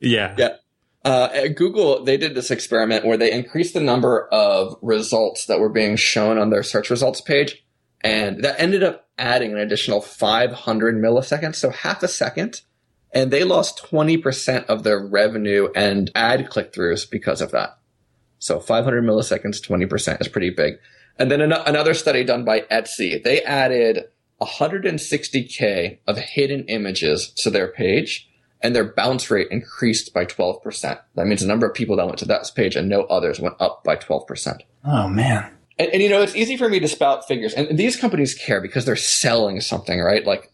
Yeah. 0.00 0.34
Yeah. 0.36 0.56
Uh, 1.04 1.28
at 1.34 1.54
Google, 1.54 2.02
they 2.02 2.16
did 2.16 2.34
this 2.34 2.50
experiment 2.50 3.04
where 3.04 3.18
they 3.18 3.30
increased 3.30 3.74
the 3.74 3.80
number 3.80 4.26
of 4.28 4.76
results 4.80 5.46
that 5.46 5.60
were 5.60 5.68
being 5.68 5.96
shown 5.96 6.38
on 6.38 6.50
their 6.50 6.62
search 6.62 6.90
results 6.90 7.20
page. 7.20 7.64
And 8.00 8.42
that 8.42 8.58
ended 8.58 8.82
up 8.82 9.08
adding 9.18 9.52
an 9.52 9.58
additional 9.58 10.00
500 10.00 10.96
milliseconds, 10.96 11.56
so 11.56 11.70
half 11.70 12.02
a 12.02 12.08
second. 12.08 12.62
And 13.12 13.30
they 13.30 13.44
lost 13.44 13.84
20% 13.90 14.66
of 14.66 14.82
their 14.82 14.98
revenue 14.98 15.68
and 15.76 16.10
ad 16.14 16.50
click 16.50 16.72
throughs 16.72 17.08
because 17.08 17.40
of 17.40 17.52
that. 17.52 17.78
So 18.38 18.58
500 18.58 19.04
milliseconds, 19.04 19.66
20% 19.66 20.20
is 20.20 20.28
pretty 20.28 20.50
big. 20.50 20.74
And 21.18 21.30
then 21.30 21.40
an- 21.40 21.52
another 21.52 21.94
study 21.94 22.24
done 22.24 22.44
by 22.44 22.60
Etsy, 22.62 23.22
they 23.22 23.42
added 23.42 24.04
160k 24.40 25.98
of 26.06 26.18
hidden 26.18 26.64
images 26.66 27.28
to 27.36 27.50
their 27.50 27.68
page 27.68 28.28
and 28.60 28.74
their 28.74 28.92
bounce 28.92 29.30
rate 29.30 29.48
increased 29.50 30.12
by 30.14 30.24
12%. 30.24 31.00
That 31.14 31.26
means 31.26 31.42
the 31.42 31.46
number 31.46 31.66
of 31.66 31.74
people 31.74 31.96
that 31.96 32.06
went 32.06 32.18
to 32.18 32.24
that 32.26 32.50
page 32.54 32.76
and 32.76 32.88
no 32.88 33.02
others 33.02 33.38
went 33.38 33.56
up 33.60 33.84
by 33.84 33.96
12%. 33.96 34.60
Oh 34.84 35.08
man. 35.08 35.50
And, 35.78 35.90
and, 35.90 36.02
you 36.02 36.08
know, 36.08 36.22
it's 36.22 36.36
easy 36.36 36.56
for 36.56 36.68
me 36.68 36.78
to 36.80 36.88
spout 36.88 37.26
figures 37.26 37.52
and 37.52 37.76
these 37.76 37.96
companies 37.96 38.34
care 38.34 38.60
because 38.60 38.84
they're 38.84 38.96
selling 38.96 39.60
something, 39.60 40.00
right? 40.00 40.24
Like 40.24 40.50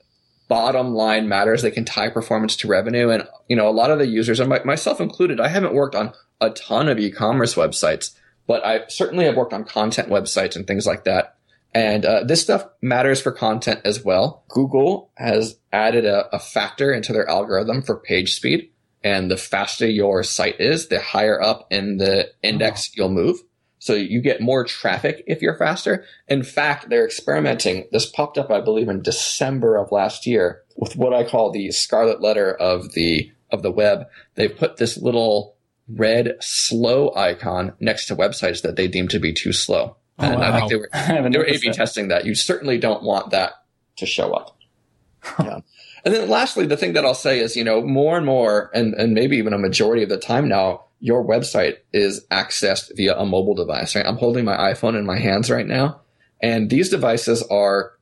bottom 0.48 0.94
line 0.94 1.28
matters. 1.28 1.62
They 1.62 1.70
can 1.70 1.84
tie 1.84 2.08
performance 2.08 2.56
to 2.56 2.68
revenue. 2.68 3.10
And, 3.10 3.26
you 3.48 3.54
know, 3.54 3.68
a 3.68 3.70
lot 3.70 3.92
of 3.92 3.98
the 3.98 4.06
users 4.06 4.40
and 4.40 4.48
my, 4.48 4.62
myself 4.64 5.00
included, 5.00 5.40
I 5.40 5.48
haven't 5.48 5.74
worked 5.74 5.94
on 5.94 6.12
a 6.40 6.50
ton 6.50 6.88
of 6.88 6.98
e-commerce 6.98 7.54
websites, 7.54 8.14
but 8.50 8.66
I 8.66 8.80
certainly 8.88 9.26
have 9.26 9.36
worked 9.36 9.52
on 9.52 9.62
content 9.62 10.08
websites 10.08 10.56
and 10.56 10.66
things 10.66 10.84
like 10.84 11.04
that. 11.04 11.36
And 11.72 12.04
uh, 12.04 12.24
this 12.24 12.42
stuff 12.42 12.64
matters 12.82 13.22
for 13.22 13.30
content 13.30 13.82
as 13.84 14.04
well. 14.04 14.42
Google 14.48 15.12
has 15.14 15.54
added 15.72 16.04
a, 16.04 16.26
a, 16.34 16.40
factor 16.40 16.92
into 16.92 17.12
their 17.12 17.30
algorithm 17.30 17.80
for 17.80 18.00
page 18.00 18.34
speed. 18.34 18.72
And 19.04 19.30
the 19.30 19.36
faster 19.36 19.86
your 19.86 20.24
site 20.24 20.58
is, 20.58 20.88
the 20.88 20.98
higher 20.98 21.40
up 21.40 21.68
in 21.70 21.98
the 21.98 22.32
index 22.42 22.90
you'll 22.96 23.10
move. 23.10 23.38
So 23.78 23.94
you 23.94 24.20
get 24.20 24.40
more 24.40 24.64
traffic 24.64 25.22
if 25.28 25.40
you're 25.42 25.56
faster. 25.56 26.04
In 26.26 26.42
fact, 26.42 26.88
they're 26.88 27.06
experimenting. 27.06 27.86
This 27.92 28.06
popped 28.06 28.36
up, 28.36 28.50
I 28.50 28.60
believe, 28.60 28.88
in 28.88 29.00
December 29.00 29.76
of 29.76 29.92
last 29.92 30.26
year 30.26 30.62
with 30.74 30.96
what 30.96 31.14
I 31.14 31.22
call 31.22 31.52
the 31.52 31.70
scarlet 31.70 32.20
letter 32.20 32.52
of 32.52 32.94
the 32.94 33.30
of 33.52 33.62
the 33.62 33.70
web. 33.70 34.06
They've 34.34 34.58
put 34.58 34.78
this 34.78 34.96
little 34.96 35.54
red 35.94 36.36
slow 36.40 37.14
icon 37.14 37.72
next 37.80 38.06
to 38.06 38.16
websites 38.16 38.62
that 38.62 38.76
they 38.76 38.88
deem 38.88 39.08
to 39.08 39.18
be 39.18 39.32
too 39.32 39.52
slow. 39.52 39.96
Oh, 40.18 40.24
and 40.24 40.40
wow. 40.40 40.52
I 40.52 40.58
think 40.58 40.70
they 40.70 40.76
were, 40.76 40.90
they 41.30 41.38
were 41.38 41.46
A-B 41.46 41.72
testing 41.72 42.08
that. 42.08 42.24
You 42.24 42.34
certainly 42.34 42.78
don't 42.78 43.02
want 43.02 43.30
that 43.30 43.52
to 43.96 44.06
show 44.06 44.32
up. 44.32 44.56
yeah. 45.38 45.60
And 46.04 46.14
then 46.14 46.28
lastly, 46.28 46.66
the 46.66 46.76
thing 46.76 46.94
that 46.94 47.04
I'll 47.04 47.14
say 47.14 47.40
is, 47.40 47.56
you 47.56 47.64
know, 47.64 47.82
more 47.82 48.16
and 48.16 48.24
more, 48.24 48.70
and, 48.74 48.94
and 48.94 49.12
maybe 49.12 49.36
even 49.36 49.52
a 49.52 49.58
majority 49.58 50.02
of 50.02 50.08
the 50.08 50.18
time 50.18 50.48
now, 50.48 50.84
your 51.00 51.24
website 51.24 51.78
is 51.92 52.26
accessed 52.30 52.94
via 52.96 53.16
a 53.16 53.26
mobile 53.26 53.54
device, 53.54 53.94
right? 53.94 54.06
I'm 54.06 54.16
holding 54.16 54.44
my 54.44 54.56
iPhone 54.56 54.98
in 54.98 55.06
my 55.06 55.18
hands 55.18 55.50
right 55.50 55.66
now. 55.66 56.00
And 56.42 56.70
these 56.70 56.88
devices 56.88 57.42
are 57.50 57.92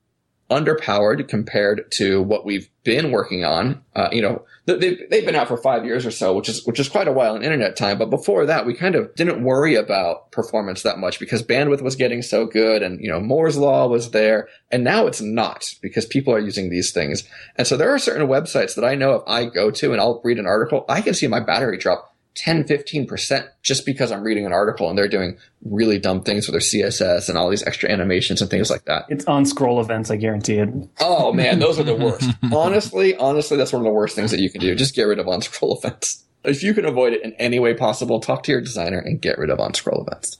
underpowered 0.50 1.28
compared 1.28 1.90
to 1.92 2.22
what 2.22 2.44
we've 2.44 2.68
been 2.84 3.10
working 3.10 3.44
on. 3.44 3.82
Uh, 3.94 4.08
you 4.12 4.22
know, 4.22 4.44
they've, 4.76 4.98
they've 5.10 5.24
been 5.24 5.34
out 5.34 5.48
for 5.48 5.56
five 5.56 5.84
years 5.84 6.04
or 6.04 6.10
so, 6.10 6.34
which 6.34 6.48
is, 6.48 6.64
which 6.66 6.78
is 6.78 6.88
quite 6.88 7.08
a 7.08 7.12
while 7.12 7.34
in 7.36 7.42
internet 7.42 7.76
time. 7.76 7.98
But 7.98 8.10
before 8.10 8.46
that, 8.46 8.66
we 8.66 8.74
kind 8.74 8.94
of 8.94 9.14
didn't 9.14 9.42
worry 9.42 9.74
about 9.74 10.30
performance 10.30 10.82
that 10.82 10.98
much 10.98 11.18
because 11.18 11.42
bandwidth 11.42 11.80
was 11.80 11.96
getting 11.96 12.22
so 12.22 12.46
good 12.46 12.82
and, 12.82 13.00
you 13.00 13.08
know, 13.08 13.20
Moore's 13.20 13.56
law 13.56 13.86
was 13.86 14.10
there. 14.10 14.48
And 14.70 14.84
now 14.84 15.06
it's 15.06 15.20
not 15.20 15.74
because 15.80 16.06
people 16.06 16.34
are 16.34 16.38
using 16.38 16.70
these 16.70 16.92
things. 16.92 17.24
And 17.56 17.66
so 17.66 17.76
there 17.76 17.94
are 17.94 17.98
certain 17.98 18.28
websites 18.28 18.74
that 18.74 18.84
I 18.84 18.94
know 18.94 19.14
if 19.14 19.22
I 19.26 19.46
go 19.46 19.70
to 19.70 19.92
and 19.92 20.00
I'll 20.00 20.20
read 20.22 20.38
an 20.38 20.46
article, 20.46 20.84
I 20.88 21.00
can 21.00 21.14
see 21.14 21.26
my 21.26 21.40
battery 21.40 21.78
drop 21.78 22.07
10, 22.34 22.64
15% 22.64 23.48
just 23.62 23.84
because 23.84 24.12
I'm 24.12 24.22
reading 24.22 24.46
an 24.46 24.52
article 24.52 24.88
and 24.88 24.96
they're 24.96 25.08
doing 25.08 25.36
really 25.64 25.98
dumb 25.98 26.22
things 26.22 26.46
with 26.46 26.52
their 26.52 26.60
CSS 26.60 27.28
and 27.28 27.36
all 27.36 27.50
these 27.50 27.64
extra 27.64 27.90
animations 27.90 28.40
and 28.40 28.50
things 28.50 28.70
like 28.70 28.84
that. 28.84 29.06
It's 29.08 29.24
on 29.24 29.44
scroll 29.44 29.80
events, 29.80 30.10
I 30.10 30.16
guarantee 30.16 30.58
it. 30.58 30.68
Oh 31.00 31.32
man, 31.32 31.58
those 31.58 31.78
are 31.80 31.82
the 31.84 31.94
worst. 31.96 32.30
honestly, 32.52 33.16
honestly, 33.16 33.56
that's 33.56 33.72
one 33.72 33.80
of 33.80 33.84
the 33.86 33.92
worst 33.92 34.14
things 34.14 34.30
that 34.30 34.40
you 34.40 34.50
can 34.50 34.60
do. 34.60 34.74
Just 34.74 34.94
get 34.94 35.02
rid 35.04 35.18
of 35.18 35.26
on 35.26 35.42
scroll 35.42 35.76
events. 35.82 36.24
If 36.44 36.62
you 36.62 36.72
can 36.74 36.84
avoid 36.84 37.12
it 37.14 37.22
in 37.22 37.32
any 37.34 37.58
way 37.58 37.74
possible, 37.74 38.20
talk 38.20 38.44
to 38.44 38.52
your 38.52 38.60
designer 38.60 38.98
and 38.98 39.20
get 39.20 39.38
rid 39.38 39.50
of 39.50 39.58
on 39.58 39.74
scroll 39.74 40.06
events. 40.06 40.38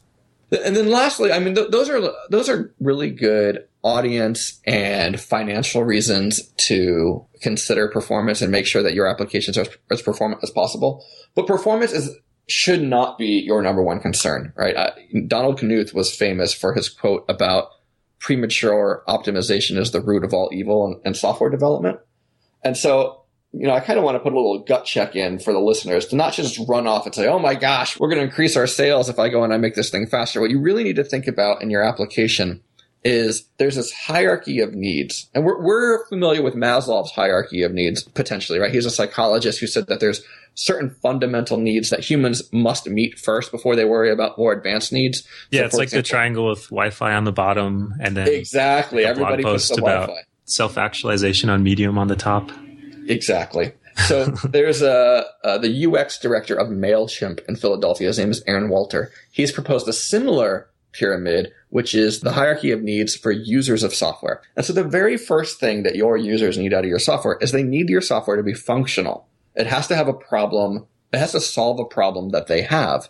And 0.51 0.75
then 0.75 0.91
lastly, 0.91 1.33
I 1.33 1.39
mean, 1.39 1.55
th- 1.55 1.71
those 1.71 1.91
are, 1.91 2.01
those 2.31 2.49
are 2.49 2.75
really 2.81 3.11
good 3.11 3.67
audience 3.83 4.61
and 4.67 5.21
financial 5.21 5.85
reasons 5.85 6.43
to 6.69 7.27
consider 7.43 7.89
performance 7.89 8.41
and 8.41 8.51
make 8.51 8.67
sure 8.67 8.83
that 8.83 8.95
your 8.95 9.07
applications 9.07 9.59
are 9.59 9.67
as 9.91 10.03
performant 10.03 10.43
as 10.43 10.51
possible. 10.51 11.05
But 11.35 11.47
performance 11.47 11.93
is 11.93 12.17
should 12.49 12.83
not 12.83 13.19
be 13.19 13.43
your 13.45 13.63
number 13.63 13.83
one 13.83 14.01
concern, 14.01 14.53
right? 14.57 14.75
Uh, 14.75 14.91
Donald 15.27 15.61
Knuth 15.61 15.93
was 15.93 16.15
famous 16.15 16.55
for 16.55 16.73
his 16.73 16.89
quote 16.89 17.25
about 17.29 17.69
premature 18.19 19.03
optimization 19.07 19.77
is 19.77 19.93
the 19.93 20.01
root 20.01 20.25
of 20.25 20.33
all 20.33 20.51
evil 20.53 20.87
in, 20.87 21.01
in 21.05 21.15
software 21.15 21.51
development. 21.51 21.99
And 22.65 22.77
so, 22.77 23.23
you 23.53 23.67
know, 23.67 23.75
I 23.75 23.81
kind 23.81 23.99
of 23.99 24.05
want 24.05 24.17
to 24.17 24.21
put 24.21 24.33
a 24.33 24.37
little 24.37 24.59
gut 24.59 24.85
check 24.85 25.17
in 25.17 25.39
for 25.39 25.53
the 25.53 25.59
listeners 25.59 26.07
to 26.07 26.17
not 26.17 26.35
just 26.35 26.61
run 26.69 26.87
off 26.87 27.07
and 27.07 27.15
say, 27.15 27.27
oh 27.27 27.39
my 27.39 27.55
gosh, 27.55 27.99
we're 27.99 28.09
going 28.09 28.21
to 28.21 28.27
increase 28.27 28.57
our 28.57 28.67
sales 28.67 29.09
if 29.09 29.19
I 29.19 29.29
go 29.31 29.43
and 29.43 29.55
I 29.55 29.57
make 29.57 29.75
this 29.75 29.91
thing 29.91 30.07
faster. 30.07 30.41
What 30.41 30.51
you 30.51 30.61
really 30.61 30.85
need 30.85 30.97
to 30.97 31.05
think 31.05 31.27
about 31.27 31.63
in 31.63 31.71
your 31.71 31.83
application 31.83 32.63
is 33.05 33.49
there's 33.59 33.77
this 33.77 33.93
hierarchy 33.93 34.61
of 34.61 34.75
needs. 34.75 35.31
And 35.35 35.45
we're, 35.45 35.63
we're 35.63 36.07
familiar 36.09 36.43
with 36.43 36.55
Maslow's 36.55 37.11
hierarchy 37.11 37.63
of 37.63 37.73
needs 37.73 38.03
potentially, 38.03 38.59
right? 38.59 38.73
He's 38.73 38.87
a 38.87 38.91
psychologist 38.91 39.61
who 39.61 39.67
said 39.67 39.87
that 39.87 40.01
there's 40.01 40.23
certain 40.55 40.91
fundamental 40.91 41.57
needs 41.57 41.91
that 41.91 42.01
humans 42.01 42.43
must 42.53 42.87
meet 42.89 43.19
first 43.19 43.53
before 43.53 43.77
they 43.77 43.85
worry 43.85 44.11
about 44.11 44.37
more 44.37 44.53
advanced 44.53 44.93
needs. 44.93 45.27
Yeah, 45.51 45.61
so 45.61 45.67
it's 45.67 45.75
like 45.75 45.85
example, 45.85 46.03
the 46.03 46.09
triangle 46.09 46.49
with 46.49 46.65
Wi-Fi 46.65 47.15
on 47.15 47.25
the 47.25 47.33
bottom 47.33 47.95
and 48.01 48.17
then 48.17 48.29
exactly 48.29 49.05
everybody 49.05 49.45
post 49.45 49.75
the 49.75 49.81
about 49.81 50.11
self-actualization 50.45 51.49
on 51.49 51.63
Medium 51.63 51.97
on 51.97 52.09
the 52.09 52.17
top. 52.17 52.51
Exactly. 53.09 53.73
So 54.07 54.25
there's 54.45 54.83
a 54.83 55.27
uh, 55.43 55.59
the 55.59 55.87
UX 55.87 56.19
director 56.19 56.55
of 56.55 56.69
Mailchimp 56.69 57.41
in 57.49 57.57
Philadelphia. 57.57 58.09
His 58.09 58.19
name 58.19 58.31
is 58.31 58.43
Aaron 58.47 58.69
Walter. 58.69 59.11
He's 59.33 59.53
proposed 59.53 59.89
a 59.89 59.93
similar 59.93 60.71
pyramid, 60.93 61.53
which 61.71 61.95
is 61.95 62.21
the 62.21 62.33
hierarchy 62.33 62.71
of 62.71 62.83
needs 62.83 63.15
for 63.15 63.31
users 63.31 63.83
of 63.83 63.95
software. 63.95 64.43
And 64.57 64.65
so 64.65 64.73
the 64.73 64.85
very 64.85 65.17
first 65.17 65.61
thing 65.61 65.83
that 65.83 65.97
your 65.97 66.17
users 66.17 66.59
need 66.59 66.73
out 66.73 66.85
of 66.85 66.91
your 66.91 66.99
software 66.99 67.39
is 67.41 67.53
they 67.53 67.63
need 67.63 67.89
your 67.89 68.01
software 68.01 68.37
to 68.37 68.43
be 68.43 68.55
functional. 68.55 69.29
It 69.55 69.67
has 69.67 69.87
to 69.89 69.97
have 69.97 70.09
a 70.09 70.15
problem. 70.15 70.87
It 71.13 71.19
has 71.19 71.33
to 71.33 71.41
solve 71.41 71.79
a 71.81 71.85
problem 71.85 72.31
that 72.31 72.47
they 72.47 72.63
have. 72.63 73.09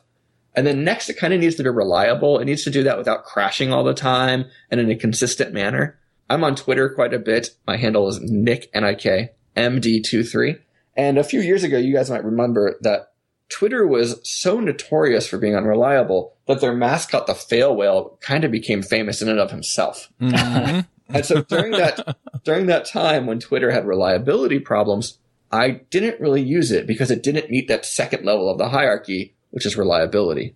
And 0.55 0.67
then 0.67 0.83
next, 0.83 1.09
it 1.09 1.19
kind 1.19 1.33
of 1.33 1.41
needs 1.41 1.55
to 1.57 1.63
be 1.63 1.69
reliable. 1.69 2.39
It 2.39 2.47
needs 2.47 2.65
to 2.65 2.71
do 2.71 2.83
that 2.83 2.99
without 2.99 3.25
crashing 3.25 3.73
all 3.73 3.85
the 3.85 3.95
time 3.95 4.47
and 4.71 4.81
in 4.81 4.91
a 4.91 4.97
consistent 4.97 5.53
manner. 5.53 5.99
I'm 6.29 6.45
on 6.45 6.57
Twitter 6.57 6.89
quite 6.91 7.15
a 7.15 7.19
bit. 7.19 7.51
My 7.67 7.77
handle 7.77 8.09
is 8.09 8.21
Nik, 8.21 8.69
N-I-K, 8.75 9.31
MD23. 9.57 10.59
And 10.97 11.19
a 11.19 11.25
few 11.25 11.41
years 11.41 11.65
ago, 11.65 11.79
you 11.79 11.95
guys 11.95 12.11
might 12.11 12.25
remember 12.25 12.77
that 12.81 13.13
Twitter 13.49 13.87
was 13.87 14.21
so 14.29 14.61
notorious 14.61 15.27
for 15.27 15.39
being 15.39 15.57
unreliable 15.57 16.35
that 16.47 16.61
their 16.61 16.75
mascot, 16.75 17.27
the 17.27 17.35
fail 17.35 17.75
whale, 17.75 18.19
kind 18.21 18.45
of 18.45 18.51
became 18.51 18.83
famous 18.83 19.23
in 19.23 19.29
and 19.29 19.39
of 19.39 19.51
himself. 19.51 20.13
Mm-hmm. 20.21 20.81
and 21.15 21.25
so 21.25 21.43
during 21.43 21.73
that 21.73 22.17
during 22.45 22.67
that 22.67 22.85
time 22.85 23.27
when 23.27 23.41
Twitter 23.41 23.71
had 23.71 23.87
reliability 23.87 24.59
problems, 24.59 25.19
I 25.51 25.81
didn't 25.91 26.21
really 26.21 26.43
use 26.43 26.71
it 26.71 26.87
because 26.87 27.11
it 27.11 27.23
didn't 27.23 27.51
meet 27.51 27.69
that 27.69 27.87
second 27.87 28.25
level 28.25 28.51
of 28.51 28.59
the 28.59 28.69
hierarchy, 28.69 29.35
which 29.51 29.65
is 29.65 29.77
reliability. 29.77 30.55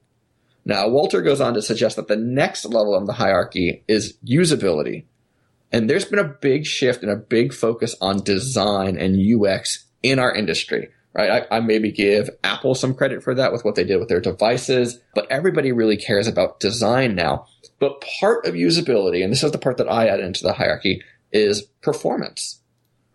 Now, 0.64 0.88
Walter 0.88 1.22
goes 1.22 1.40
on 1.40 1.54
to 1.54 1.62
suggest 1.62 1.96
that 1.96 2.08
the 2.08 2.16
next 2.16 2.64
level 2.64 2.94
of 2.94 3.06
the 3.06 3.14
hierarchy 3.14 3.82
is 3.88 4.14
usability. 4.24 5.04
And 5.72 5.88
there's 5.88 6.04
been 6.04 6.18
a 6.18 6.24
big 6.24 6.66
shift 6.66 7.02
and 7.02 7.10
a 7.10 7.16
big 7.16 7.52
focus 7.52 7.96
on 8.00 8.22
design 8.22 8.96
and 8.98 9.16
UX 9.16 9.86
in 10.02 10.18
our 10.18 10.34
industry 10.34 10.90
right? 11.14 11.46
I, 11.50 11.56
I, 11.56 11.60
maybe 11.60 11.92
give 11.92 12.30
Apple 12.42 12.74
some 12.74 12.94
credit 12.94 13.22
for 13.22 13.34
that 13.34 13.52
with 13.52 13.64
what 13.64 13.74
they 13.74 13.84
did 13.84 13.98
with 13.98 14.08
their 14.08 14.20
devices, 14.20 14.98
but 15.14 15.30
everybody 15.30 15.72
really 15.72 15.96
cares 15.96 16.26
about 16.26 16.60
design 16.60 17.14
now. 17.14 17.46
But 17.78 18.02
part 18.20 18.46
of 18.46 18.54
usability, 18.54 19.22
and 19.22 19.32
this 19.32 19.42
is 19.42 19.52
the 19.52 19.58
part 19.58 19.76
that 19.76 19.90
I 19.90 20.08
add 20.08 20.20
into 20.20 20.42
the 20.42 20.52
hierarchy, 20.52 21.02
is 21.32 21.62
performance, 21.82 22.60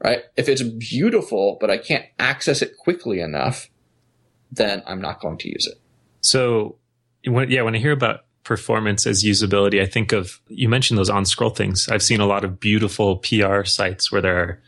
right? 0.03 0.23
If 0.35 0.49
it's 0.49 0.61
beautiful, 0.61 1.57
but 1.59 1.69
I 1.69 1.77
can't 1.77 2.05
access 2.19 2.61
it 2.61 2.77
quickly 2.77 3.19
enough, 3.19 3.69
then 4.51 4.83
I'm 4.85 5.01
not 5.01 5.19
going 5.19 5.37
to 5.39 5.49
use 5.49 5.67
it. 5.67 5.79
So, 6.21 6.77
when, 7.25 7.49
yeah, 7.49 7.61
when 7.61 7.75
I 7.75 7.79
hear 7.79 7.91
about 7.91 8.25
performance 8.47 9.05
as 9.05 9.25
usability, 9.25 9.81
I 9.81 9.85
think 9.85 10.13
of, 10.13 10.39
you 10.47 10.69
mentioned 10.69 10.97
those 10.97 11.09
on 11.09 11.25
scroll 11.25 11.49
things. 11.49 11.89
I've 11.89 12.01
seen 12.01 12.21
a 12.21 12.25
lot 12.25 12.45
of 12.45 12.59
beautiful 12.59 13.17
PR 13.17 13.65
sites 13.65 14.09
where 14.09 14.21
there 14.21 14.37
are 14.37 14.61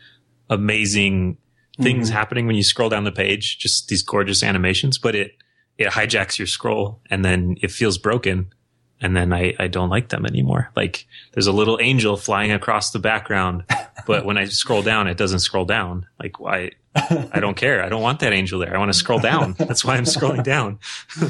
amazing 0.50 1.38
things 1.80 2.08
mm-hmm. 2.08 2.16
happening 2.16 2.46
when 2.46 2.56
you 2.56 2.62
scroll 2.62 2.90
down 2.90 3.04
the 3.04 3.12
page, 3.12 3.58
just 3.58 3.88
these 3.88 4.02
gorgeous 4.02 4.42
animations, 4.42 4.98
but 4.98 5.14
it, 5.14 5.32
it 5.78 5.88
hijacks 5.88 6.38
your 6.38 6.46
scroll 6.46 7.00
and 7.08 7.24
then 7.24 7.56
it 7.62 7.70
feels 7.70 7.96
broken. 7.96 8.52
And 9.00 9.16
then 9.16 9.32
I, 9.32 9.54
I 9.58 9.66
don't 9.66 9.88
like 9.88 10.10
them 10.10 10.26
anymore. 10.26 10.70
Like 10.76 11.06
there's 11.32 11.46
a 11.46 11.52
little 11.52 11.78
angel 11.80 12.18
flying 12.18 12.52
across 12.52 12.90
the 12.90 12.98
background, 12.98 13.64
but 14.06 14.24
when 14.24 14.38
I 14.38 14.46
scroll 14.46 14.82
down, 14.82 15.06
it 15.08 15.16
doesn't 15.16 15.40
scroll 15.40 15.64
down. 15.64 16.06
Like 16.18 16.40
why? 16.40 16.72
I 16.94 17.38
don't 17.40 17.56
care. 17.56 17.82
I 17.84 17.88
don't 17.88 18.02
want 18.02 18.20
that 18.20 18.32
angel 18.32 18.58
there. 18.58 18.74
I 18.74 18.78
want 18.78 18.92
to 18.92 18.98
scroll 18.98 19.20
down. 19.20 19.54
That's 19.58 19.84
why 19.84 19.96
I'm 19.96 20.04
scrolling 20.04 20.42
down. 20.42 20.80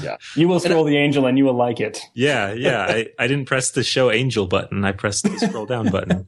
yeah. 0.02 0.16
You 0.34 0.48
will 0.48 0.60
scroll 0.60 0.84
the 0.84 0.96
angel 0.96 1.26
and 1.26 1.36
you 1.36 1.44
will 1.44 1.56
like 1.56 1.80
it. 1.80 2.00
Yeah. 2.14 2.52
Yeah. 2.52 2.86
I, 2.88 3.08
I 3.18 3.26
didn't 3.26 3.46
press 3.46 3.70
the 3.70 3.82
show 3.82 4.10
angel 4.10 4.46
button. 4.46 4.84
I 4.84 4.92
pressed 4.92 5.24
the 5.24 5.38
scroll 5.38 5.66
down 5.66 5.90
button. 5.90 6.26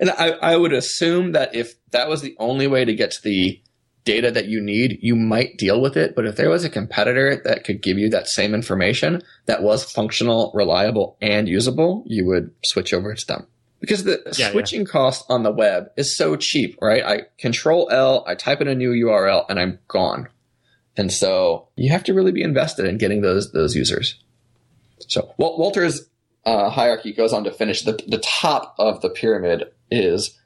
and 0.00 0.10
I, 0.10 0.30
I 0.30 0.56
would 0.56 0.72
assume 0.72 1.32
that 1.32 1.54
if 1.54 1.74
that 1.92 2.08
was 2.08 2.22
the 2.22 2.34
only 2.38 2.66
way 2.66 2.84
to 2.84 2.94
get 2.94 3.12
to 3.12 3.22
the 3.22 3.60
data 4.04 4.32
that 4.32 4.46
you 4.46 4.60
need, 4.60 4.98
you 5.00 5.14
might 5.14 5.56
deal 5.58 5.80
with 5.80 5.96
it. 5.96 6.16
But 6.16 6.26
if 6.26 6.34
there 6.36 6.50
was 6.50 6.64
a 6.64 6.70
competitor 6.70 7.40
that 7.44 7.62
could 7.64 7.82
give 7.82 7.98
you 7.98 8.08
that 8.10 8.26
same 8.26 8.52
information 8.54 9.22
that 9.46 9.62
was 9.62 9.84
functional, 9.84 10.50
reliable, 10.54 11.16
and 11.20 11.48
usable, 11.48 12.02
you 12.06 12.26
would 12.26 12.50
switch 12.64 12.92
over 12.92 13.14
to 13.14 13.26
them. 13.26 13.46
Because 13.82 14.04
the 14.04 14.22
yeah, 14.38 14.52
switching 14.52 14.82
yeah. 14.82 14.86
cost 14.86 15.26
on 15.28 15.42
the 15.42 15.50
web 15.50 15.90
is 15.98 16.16
so 16.16 16.36
cheap, 16.36 16.78
right? 16.80 17.04
I 17.04 17.22
control 17.36 17.90
L, 17.90 18.24
I 18.26 18.34
type 18.34 18.62
in 18.62 18.68
a 18.68 18.74
new 18.74 18.92
URL, 18.92 19.44
and 19.50 19.60
I'm 19.60 19.78
gone. 19.88 20.28
And 20.96 21.12
so 21.12 21.68
you 21.76 21.90
have 21.90 22.04
to 22.04 22.14
really 22.14 22.32
be 22.32 22.42
invested 22.42 22.86
in 22.86 22.96
getting 22.96 23.20
those 23.20 23.52
those 23.52 23.74
users. 23.74 24.22
So 25.08 25.34
Walter's 25.36 26.08
uh, 26.44 26.70
hierarchy 26.70 27.12
goes 27.12 27.32
on 27.32 27.44
to 27.44 27.52
finish, 27.52 27.82
the, 27.82 28.00
the 28.06 28.18
top 28.18 28.74
of 28.78 29.00
the 29.00 29.10
pyramid 29.10 29.64
is 29.90 30.38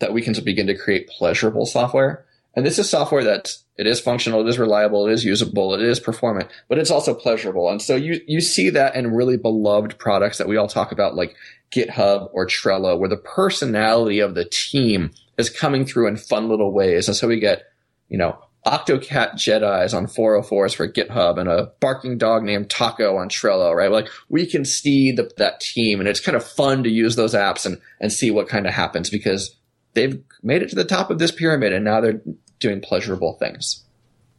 that 0.00 0.12
we 0.12 0.22
can 0.22 0.34
begin 0.44 0.66
to 0.66 0.76
create 0.76 1.08
pleasurable 1.08 1.66
software. 1.66 2.24
And 2.56 2.64
this 2.64 2.78
is 2.78 2.88
software 2.88 3.24
that 3.24 3.56
it 3.76 3.86
is 3.86 4.00
functional, 4.00 4.40
it 4.40 4.48
is 4.48 4.58
reliable, 4.58 5.08
it 5.08 5.12
is 5.12 5.24
usable, 5.24 5.74
it 5.74 5.82
is 5.82 5.98
performant, 5.98 6.50
but 6.68 6.78
it's 6.78 6.90
also 6.90 7.14
pleasurable. 7.14 7.68
And 7.68 7.82
so 7.82 7.96
you, 7.96 8.20
you 8.26 8.40
see 8.40 8.70
that 8.70 8.94
in 8.94 9.14
really 9.14 9.36
beloved 9.36 9.98
products 9.98 10.38
that 10.38 10.48
we 10.48 10.56
all 10.56 10.68
talk 10.68 10.92
about, 10.92 11.16
like 11.16 11.34
GitHub 11.74 12.28
or 12.32 12.46
Trello, 12.46 12.98
where 12.98 13.08
the 13.08 13.16
personality 13.16 14.20
of 14.20 14.34
the 14.34 14.44
team 14.44 15.10
is 15.38 15.50
coming 15.50 15.84
through 15.84 16.08
in 16.08 16.16
fun 16.16 16.48
little 16.48 16.72
ways. 16.72 17.08
And 17.08 17.16
so 17.16 17.28
we 17.28 17.40
get, 17.40 17.62
you 18.08 18.18
know, 18.18 18.38
Octocat 18.66 19.34
Jedi's 19.34 19.92
on 19.92 20.06
404s 20.06 20.74
for 20.74 20.88
GitHub 20.88 21.38
and 21.38 21.48
a 21.48 21.70
barking 21.80 22.16
dog 22.16 22.44
named 22.44 22.70
Taco 22.70 23.16
on 23.16 23.28
Trello, 23.28 23.74
right? 23.74 23.90
Like 23.90 24.08
we 24.30 24.46
can 24.46 24.64
see 24.64 25.12
the, 25.12 25.30
that 25.36 25.60
team 25.60 26.00
and 26.00 26.08
it's 26.08 26.20
kind 26.20 26.36
of 26.36 26.44
fun 26.44 26.82
to 26.84 26.90
use 26.90 27.16
those 27.16 27.34
apps 27.34 27.66
and, 27.66 27.78
and 28.00 28.12
see 28.12 28.30
what 28.30 28.48
kind 28.48 28.66
of 28.66 28.72
happens 28.72 29.10
because 29.10 29.54
they've 29.92 30.22
made 30.42 30.62
it 30.62 30.70
to 30.70 30.76
the 30.76 30.84
top 30.84 31.10
of 31.10 31.18
this 31.18 31.30
pyramid 31.30 31.74
and 31.74 31.84
now 31.84 32.00
they're 32.00 32.22
doing 32.58 32.80
pleasurable 32.80 33.34
things. 33.34 33.84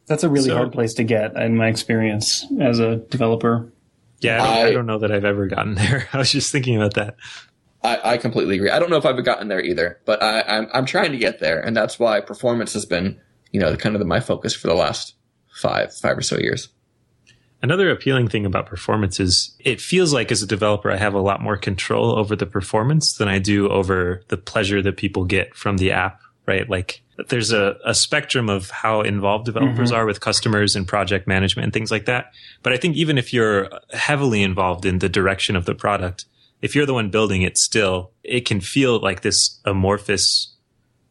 That's 0.06 0.24
a 0.24 0.28
really 0.28 0.48
so, 0.48 0.56
hard 0.56 0.72
place 0.72 0.94
to 0.94 1.04
get 1.04 1.36
in 1.36 1.56
my 1.56 1.68
experience 1.68 2.44
as 2.60 2.80
a 2.80 2.96
developer. 2.96 3.72
Yeah, 4.20 4.42
I 4.42 4.46
don't, 4.46 4.56
I, 4.56 4.68
I 4.68 4.72
don't 4.72 4.86
know 4.86 4.98
that 4.98 5.12
I've 5.12 5.24
ever 5.24 5.46
gotten 5.46 5.74
there. 5.74 6.08
I 6.12 6.18
was 6.18 6.32
just 6.32 6.52
thinking 6.52 6.76
about 6.76 6.94
that. 6.94 7.16
I, 7.82 8.12
I, 8.14 8.16
completely 8.16 8.56
agree. 8.56 8.70
I 8.70 8.78
don't 8.78 8.90
know 8.90 8.96
if 8.96 9.06
I've 9.06 9.22
gotten 9.24 9.48
there 9.48 9.60
either, 9.60 10.00
but 10.06 10.20
I, 10.22 10.40
I'm, 10.42 10.68
I'm 10.72 10.86
trying 10.86 11.12
to 11.12 11.18
get 11.18 11.38
there, 11.38 11.60
and 11.60 11.76
that's 11.76 11.98
why 11.98 12.20
performance 12.20 12.72
has 12.72 12.84
been 12.84 13.20
you 13.56 13.60
know, 13.60 13.74
kind 13.74 13.96
of 13.96 14.06
my 14.06 14.20
focus 14.20 14.54
for 14.54 14.66
the 14.66 14.74
last 14.74 15.14
five, 15.48 15.94
five 15.94 16.18
or 16.18 16.22
so 16.22 16.38
years. 16.38 16.68
Another 17.62 17.90
appealing 17.90 18.28
thing 18.28 18.44
about 18.44 18.66
performance 18.66 19.18
is 19.18 19.56
it 19.60 19.80
feels 19.80 20.12
like 20.12 20.30
as 20.30 20.42
a 20.42 20.46
developer, 20.46 20.90
I 20.90 20.96
have 20.96 21.14
a 21.14 21.20
lot 21.20 21.40
more 21.40 21.56
control 21.56 22.18
over 22.18 22.36
the 22.36 22.44
performance 22.44 23.14
than 23.14 23.28
I 23.28 23.38
do 23.38 23.68
over 23.70 24.22
the 24.28 24.36
pleasure 24.36 24.82
that 24.82 24.98
people 24.98 25.24
get 25.24 25.54
from 25.54 25.78
the 25.78 25.92
app, 25.92 26.20
right? 26.46 26.68
Like 26.68 27.02
there's 27.28 27.52
a, 27.52 27.76
a 27.84 27.94
spectrum 27.94 28.48
of 28.48 28.70
how 28.70 29.00
involved 29.00 29.46
developers 29.46 29.90
mm-hmm. 29.90 29.98
are 29.98 30.06
with 30.06 30.20
customers 30.20 30.76
and 30.76 30.86
project 30.86 31.26
management 31.26 31.64
and 31.64 31.72
things 31.72 31.90
like 31.90 32.06
that. 32.06 32.32
But 32.62 32.72
I 32.72 32.76
think 32.76 32.96
even 32.96 33.18
if 33.18 33.32
you're 33.32 33.70
heavily 33.92 34.42
involved 34.42 34.84
in 34.84 34.98
the 34.98 35.08
direction 35.08 35.56
of 35.56 35.64
the 35.64 35.74
product, 35.74 36.26
if 36.62 36.74
you're 36.74 36.86
the 36.86 36.94
one 36.94 37.10
building 37.10 37.42
it 37.42 37.56
still, 37.56 38.12
it 38.22 38.46
can 38.46 38.60
feel 38.60 39.00
like 39.00 39.22
this 39.22 39.60
amorphous 39.64 40.54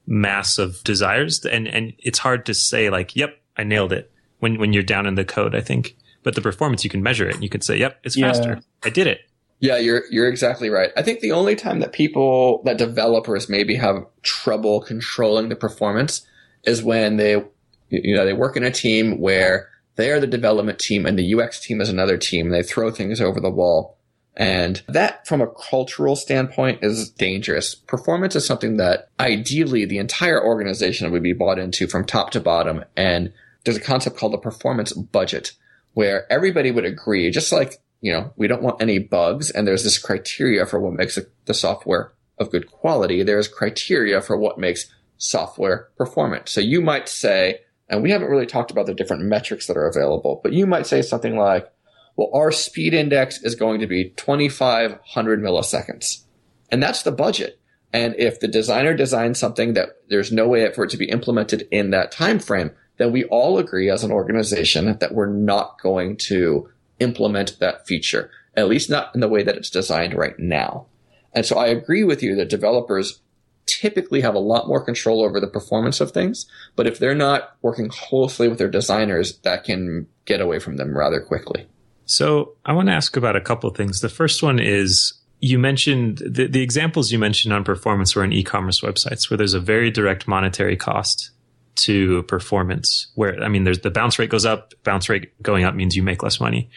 mass 0.07 0.57
of 0.57 0.83
desires. 0.83 1.43
And, 1.45 1.67
and 1.67 1.93
it's 1.99 2.19
hard 2.19 2.45
to 2.45 2.53
say 2.53 2.89
like, 2.89 3.15
yep, 3.15 3.39
I 3.57 3.63
nailed 3.63 3.93
it 3.93 4.11
when, 4.39 4.59
when 4.59 4.73
you're 4.73 4.83
down 4.83 5.05
in 5.05 5.15
the 5.15 5.25
code, 5.25 5.55
I 5.55 5.61
think. 5.61 5.95
But 6.23 6.35
the 6.35 6.41
performance, 6.41 6.83
you 6.83 6.89
can 6.89 7.03
measure 7.03 7.27
it 7.27 7.35
and 7.35 7.43
you 7.43 7.49
can 7.49 7.61
say, 7.61 7.77
yep, 7.77 7.99
it's 8.03 8.19
faster. 8.19 8.61
I 8.83 8.89
did 8.89 9.07
it. 9.07 9.21
Yeah, 9.59 9.77
you're 9.77 10.03
you're 10.11 10.27
exactly 10.27 10.69
right. 10.69 10.91
I 10.97 11.01
think 11.01 11.21
the 11.21 11.31
only 11.31 11.55
time 11.55 11.79
that 11.79 11.93
people 11.93 12.61
that 12.65 12.77
developers 12.77 13.49
maybe 13.49 13.75
have 13.75 14.05
trouble 14.21 14.81
controlling 14.81 15.49
the 15.49 15.55
performance 15.55 16.25
is 16.63 16.83
when 16.83 17.17
they 17.17 17.43
you 17.89 18.15
know 18.15 18.25
they 18.25 18.33
work 18.33 18.57
in 18.57 18.63
a 18.63 18.71
team 18.71 19.19
where 19.19 19.69
they 19.95 20.11
are 20.11 20.19
the 20.19 20.27
development 20.27 20.79
team 20.79 21.05
and 21.05 21.17
the 21.17 21.35
UX 21.35 21.59
team 21.59 21.81
is 21.81 21.89
another 21.89 22.17
team. 22.17 22.49
They 22.49 22.63
throw 22.63 22.91
things 22.91 23.21
over 23.21 23.39
the 23.39 23.49
wall. 23.49 23.97
And 24.37 24.83
that 24.87 25.25
from 25.25 25.39
a 25.39 25.47
cultural 25.47 26.17
standpoint 26.17 26.79
is 26.83 27.09
dangerous. 27.09 27.73
Performance 27.73 28.35
is 28.35 28.45
something 28.45 28.75
that 28.77 29.09
ideally 29.17 29.85
the 29.85 29.97
entire 29.97 30.43
organization 30.43 31.09
would 31.11 31.23
be 31.23 31.31
bought 31.31 31.57
into 31.57 31.87
from 31.87 32.03
top 32.03 32.31
to 32.31 32.41
bottom. 32.41 32.83
And 32.97 33.31
there's 33.63 33.77
a 33.77 33.81
concept 33.81 34.17
called 34.17 34.33
the 34.33 34.37
performance 34.37 34.91
budget 34.91 35.53
where 35.93 36.29
everybody 36.29 36.71
would 36.71 36.83
agree, 36.83 37.31
just 37.31 37.53
like, 37.53 37.81
you 38.01 38.11
know, 38.11 38.33
we 38.35 38.47
don't 38.47 38.61
want 38.61 38.81
any 38.81 38.99
bugs. 38.99 39.49
And 39.49 39.67
there's 39.67 39.83
this 39.83 39.97
criteria 39.97 40.65
for 40.65 40.79
what 40.79 40.93
makes 40.93 41.17
the 41.45 41.53
software 41.53 42.13
of 42.37 42.51
good 42.51 42.69
quality. 42.71 43.23
There's 43.23 43.47
criteria 43.47 44.21
for 44.21 44.37
what 44.37 44.59
makes 44.59 44.87
software 45.17 45.89
performant. 45.97 46.49
So 46.49 46.61
you 46.61 46.81
might 46.81 47.07
say, 47.07 47.59
and 47.89 48.03
we 48.03 48.11
haven't 48.11 48.29
really 48.29 48.45
talked 48.45 48.71
about 48.71 48.85
the 48.85 48.93
different 48.93 49.23
metrics 49.23 49.67
that 49.67 49.77
are 49.77 49.87
available, 49.87 50.39
but 50.43 50.53
you 50.53 50.67
might 50.67 50.87
say 50.87 51.01
something 51.01 51.37
like, 51.37 51.71
well, 52.15 52.29
our 52.33 52.51
speed 52.51 52.93
index 52.93 53.41
is 53.43 53.55
going 53.55 53.79
to 53.81 53.87
be 53.87 54.09
2500 54.11 55.41
milliseconds. 55.41 56.23
And 56.71 56.81
that's 56.81 57.03
the 57.03 57.11
budget. 57.11 57.59
And 57.93 58.15
if 58.17 58.39
the 58.39 58.47
designer 58.47 58.93
designs 58.93 59.39
something 59.39 59.73
that 59.73 59.97
there's 60.09 60.31
no 60.31 60.47
way 60.47 60.71
for 60.73 60.83
it 60.83 60.89
to 60.91 60.97
be 60.97 61.09
implemented 61.09 61.67
in 61.71 61.91
that 61.91 62.11
time 62.11 62.39
frame, 62.39 62.71
then 62.97 63.11
we 63.11 63.25
all 63.25 63.57
agree 63.57 63.89
as 63.89 64.03
an 64.03 64.11
organization 64.11 64.97
that 64.99 65.13
we're 65.13 65.31
not 65.31 65.79
going 65.81 66.17
to 66.17 66.69
implement 66.99 67.59
that 67.59 67.85
feature, 67.87 68.31
at 68.55 68.67
least 68.67 68.89
not 68.89 69.13
in 69.13 69.21
the 69.21 69.27
way 69.27 69.43
that 69.43 69.55
it's 69.55 69.69
designed 69.69 70.13
right 70.13 70.37
now. 70.39 70.85
And 71.33 71.45
so 71.45 71.57
I 71.57 71.67
agree 71.67 72.03
with 72.03 72.23
you 72.23 72.35
that 72.35 72.49
developers 72.49 73.19
typically 73.65 74.21
have 74.21 74.35
a 74.35 74.39
lot 74.39 74.67
more 74.67 74.83
control 74.83 75.23
over 75.23 75.39
the 75.39 75.47
performance 75.47 75.99
of 75.99 76.11
things, 76.11 76.45
but 76.75 76.87
if 76.87 76.99
they're 76.99 77.15
not 77.15 77.55
working 77.61 77.89
closely 77.89 78.47
with 78.47 78.57
their 78.57 78.69
designers, 78.69 79.37
that 79.39 79.63
can 79.63 80.07
get 80.25 80.39
away 80.39 80.59
from 80.59 80.77
them 80.77 80.95
rather 80.95 81.19
quickly. 81.19 81.67
So 82.05 82.53
I 82.65 82.73
want 82.73 82.87
to 82.89 82.93
ask 82.93 83.17
about 83.17 83.35
a 83.35 83.41
couple 83.41 83.69
of 83.69 83.75
things. 83.75 84.01
The 84.01 84.09
first 84.09 84.43
one 84.43 84.59
is 84.59 85.13
you 85.39 85.59
mentioned 85.59 86.19
the, 86.19 86.47
the 86.47 86.61
examples 86.61 87.11
you 87.11 87.19
mentioned 87.19 87.53
on 87.53 87.63
performance 87.63 88.15
were 88.15 88.23
in 88.23 88.31
e-commerce 88.31 88.81
websites 88.81 89.29
where 89.29 89.37
there's 89.37 89.53
a 89.53 89.59
very 89.59 89.91
direct 89.91 90.27
monetary 90.27 90.77
cost 90.77 91.31
to 91.75 92.23
performance 92.23 93.07
where 93.15 93.41
i 93.43 93.47
mean 93.47 93.63
there's 93.63 93.79
the 93.79 93.91
bounce 93.91 94.17
rate 94.17 94.29
goes 94.29 94.45
up 94.45 94.73
bounce 94.83 95.09
rate 95.09 95.31
going 95.41 95.63
up 95.63 95.75
means 95.75 95.95
you 95.95 96.03
make 96.03 96.23
less 96.23 96.39
money. 96.39 96.69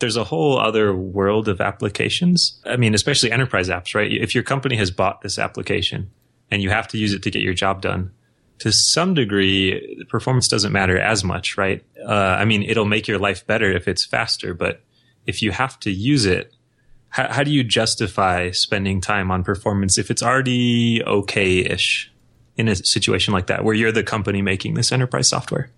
There's 0.00 0.16
a 0.16 0.24
whole 0.24 0.58
other 0.58 0.94
world 0.94 1.48
of 1.48 1.60
applications. 1.60 2.60
I 2.64 2.76
mean 2.76 2.94
especially 2.94 3.32
enterprise 3.32 3.68
apps 3.68 3.94
right? 3.94 4.10
If 4.10 4.34
your 4.34 4.44
company 4.44 4.76
has 4.76 4.90
bought 4.90 5.22
this 5.22 5.38
application 5.38 6.10
and 6.50 6.62
you 6.62 6.70
have 6.70 6.88
to 6.88 6.98
use 6.98 7.12
it 7.12 7.22
to 7.22 7.30
get 7.30 7.42
your 7.42 7.54
job 7.54 7.82
done 7.82 8.10
to 8.58 8.72
some 8.72 9.14
degree, 9.14 10.04
performance 10.08 10.48
doesn't 10.48 10.72
matter 10.72 10.98
as 10.98 11.24
much, 11.24 11.56
right? 11.58 11.84
Uh, 12.06 12.12
I 12.12 12.44
mean, 12.44 12.62
it'll 12.62 12.84
make 12.84 13.08
your 13.08 13.18
life 13.18 13.46
better 13.46 13.70
if 13.70 13.88
it's 13.88 14.04
faster, 14.04 14.54
but 14.54 14.82
if 15.26 15.42
you 15.42 15.50
have 15.50 15.78
to 15.80 15.90
use 15.90 16.24
it, 16.24 16.54
how, 17.08 17.32
how 17.32 17.42
do 17.42 17.50
you 17.50 17.64
justify 17.64 18.50
spending 18.50 19.00
time 19.00 19.30
on 19.30 19.44
performance 19.44 19.98
if 19.98 20.10
it's 20.10 20.22
already 20.22 21.02
okay-ish 21.04 22.12
in 22.56 22.68
a 22.68 22.76
situation 22.76 23.32
like 23.32 23.46
that 23.46 23.64
where 23.64 23.74
you're 23.74 23.92
the 23.92 24.02
company 24.02 24.42
making 24.42 24.74
this 24.74 24.92
enterprise 24.92 25.28
software? 25.28 25.70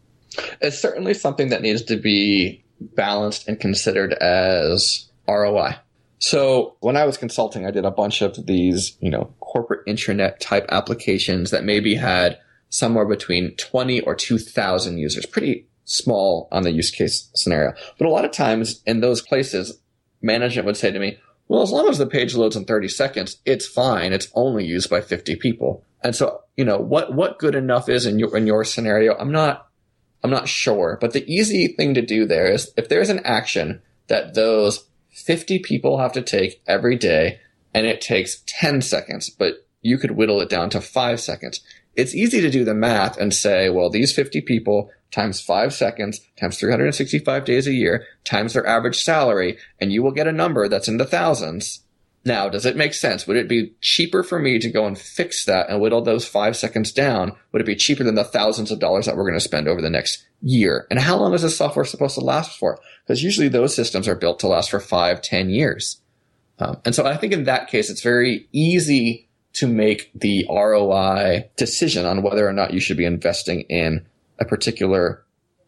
It's 0.61 0.79
certainly 0.79 1.15
something 1.15 1.49
that 1.49 1.63
needs 1.63 1.83
to 1.83 1.97
be 1.97 2.65
balanced 2.81 3.49
and 3.49 3.59
considered 3.59 4.13
as 4.15 5.09
ROI. 5.29 5.77
So 6.19 6.77
when 6.81 6.97
I 6.97 7.05
was 7.05 7.17
consulting, 7.17 7.67
I 7.67 7.71
did 7.71 7.85
a 7.85 7.91
bunch 7.91 8.23
of 8.23 8.47
these, 8.47 8.97
you 9.01 9.11
know, 9.11 9.35
corporate 9.41 9.87
intranet 9.87 10.39
type 10.39 10.67
applications 10.71 11.51
that 11.51 11.65
maybe 11.65 11.95
had 11.95 12.39
somewhere 12.69 13.07
between 13.07 13.55
20 13.57 14.01
or 14.03 14.15
2,000 14.15 14.99
users. 14.99 15.27
Pretty 15.27 15.67
small 15.85 16.49
on 16.51 16.63
the 16.63 16.73
use 16.73 16.91
case 16.91 17.31
scenario. 17.35 17.73
But 17.99 18.07
a 18.07 18.11
lot 18.11 18.25
of 18.25 18.33
times 18.33 18.83
in 18.87 19.01
those 19.01 19.23
places, 19.23 19.79
management 20.21 20.67
would 20.67 20.77
say 20.77 20.91
to 20.91 20.99
me, 20.99 21.19
well, 21.49 21.63
as 21.63 21.71
long 21.71 21.89
as 21.89 21.99
the 21.99 22.07
page 22.07 22.35
loads 22.35 22.57
in 22.57 22.65
30 22.65 22.89
seconds, 22.89 23.37
it's 23.45 23.67
fine. 23.67 24.13
It's 24.13 24.29
only 24.35 24.65
used 24.65 24.91
by 24.91 25.01
50 25.01 25.37
people. 25.37 25.85
And 26.07 26.15
so, 26.15 26.43
you 26.57 26.65
know, 26.65 26.79
what, 26.79 27.13
what 27.13 27.41
good 27.41 27.57
enough 27.57 27.89
is 27.89 28.07
in 28.07 28.21
your, 28.21 28.37
in 28.37 28.47
your 28.47 28.63
scenario? 28.65 29.17
I'm 29.17 29.33
not, 29.33 29.67
I'm 30.23 30.31
not 30.31 30.49
sure. 30.49 30.99
But 31.01 31.13
the 31.13 31.29
easy 31.29 31.67
thing 31.67 31.95
to 31.95 32.03
do 32.03 32.27
there 32.27 32.47
is 32.47 32.73
if 32.77 32.89
there's 32.89 33.11
an 33.11 33.25
action 33.25 33.83
that 34.07 34.35
those 34.35 34.87
50 35.11 35.59
people 35.59 35.99
have 35.99 36.13
to 36.13 36.23
take 36.23 36.63
every 36.65 36.97
day 36.97 37.41
and 37.75 37.87
it 37.87 38.01
takes 38.01 38.45
10 38.47 38.83
seconds, 38.83 39.31
but 39.31 39.67
you 39.83 39.99
could 39.99 40.13
whittle 40.13 40.41
it 40.41 40.49
down 40.49 40.71
to 40.71 40.81
five 40.81 41.21
seconds 41.21 41.61
it's 41.97 42.15
easy 42.15 42.41
to 42.43 42.51
do 42.51 42.65
the 42.65 42.75
math 42.75 43.17
and 43.17 43.33
say, 43.35 43.71
well, 43.71 43.91
these 43.91 44.13
50 44.13 44.43
people 44.43 44.91
times 45.11 45.41
five 45.41 45.73
seconds 45.73 46.21
times 46.39 46.59
365 46.59 47.45
days 47.45 47.67
a 47.67 47.73
year 47.73 48.05
times 48.25 48.53
their 48.53 48.67
average 48.67 49.03
salary, 49.03 49.57
and 49.81 49.93
you 49.93 50.03
will 50.03 50.13
get 50.13 50.27
a 50.27 50.33
number 50.33 50.69
that's 50.69 50.89
in 50.89 50.99
the 50.99 51.07
thousands. 51.07 51.81
Now, 52.27 52.49
does 52.49 52.67
it 52.67 52.77
make 52.77 52.93
sense? 52.93 53.25
Would 53.29 53.37
it 53.37 53.49
be 53.49 53.73
cheaper 53.81 54.25
for 54.25 54.41
me 54.41 54.59
to 54.59 54.69
go 54.69 54.85
and 54.85 54.99
fix 54.99 55.45
that 55.45 55.71
and 55.71 55.81
whittle 55.81 56.03
those 56.03 56.27
five 56.27 56.57
seconds 56.57 56.91
down? 56.91 57.33
Would 57.53 57.63
it 57.63 57.67
be 57.67 57.77
cheaper 57.77 58.03
than 58.03 58.17
the 58.17 58.25
thousands 58.25 58.73
of 58.73 58.81
dollars 58.81 59.07
that 59.07 59.17
we're 59.17 59.29
going 59.29 59.35
to 59.35 59.41
spend 59.41 59.69
over 59.69 59.81
the 59.81 59.89
next 59.89 60.27
year? 60.43 60.89
And 60.91 60.99
how 60.99 61.17
long 61.17 61.35
is 61.35 61.43
this 61.43 61.57
software 61.57 61.85
supposed 61.85 62.17
to 62.17 62.21
last 62.21 62.59
for? 62.59 62.81
Because 63.05 63.23
usually 63.23 63.47
those 63.47 63.77
systems 63.77 64.09
are 64.09 64.17
built 64.17 64.41
to 64.41 64.49
last 64.49 64.71
for 64.71 64.81
five, 64.81 65.23
ten 65.23 65.51
years. 65.51 66.01
Um, 66.59 66.79
and 66.85 66.97
so 66.97 67.07
I 67.07 67.17
think 67.17 67.33
in 67.33 67.45
that 67.45 67.69
case, 67.69 67.91
it's 67.91 68.03
very 68.03 68.49
easy 68.51 69.29
to 69.53 69.69
make 69.69 70.11
the 70.13 70.45
ROI 70.51 71.49
decision 71.57 72.07
on 72.07 72.23
whether 72.23 72.47
or 72.47 72.53
not 72.53 72.75
you 72.75 72.81
should 72.81 72.97
be 72.97 73.05
investing 73.05 73.61
in 73.69 74.05
a 74.41 74.45
particular 74.45 75.25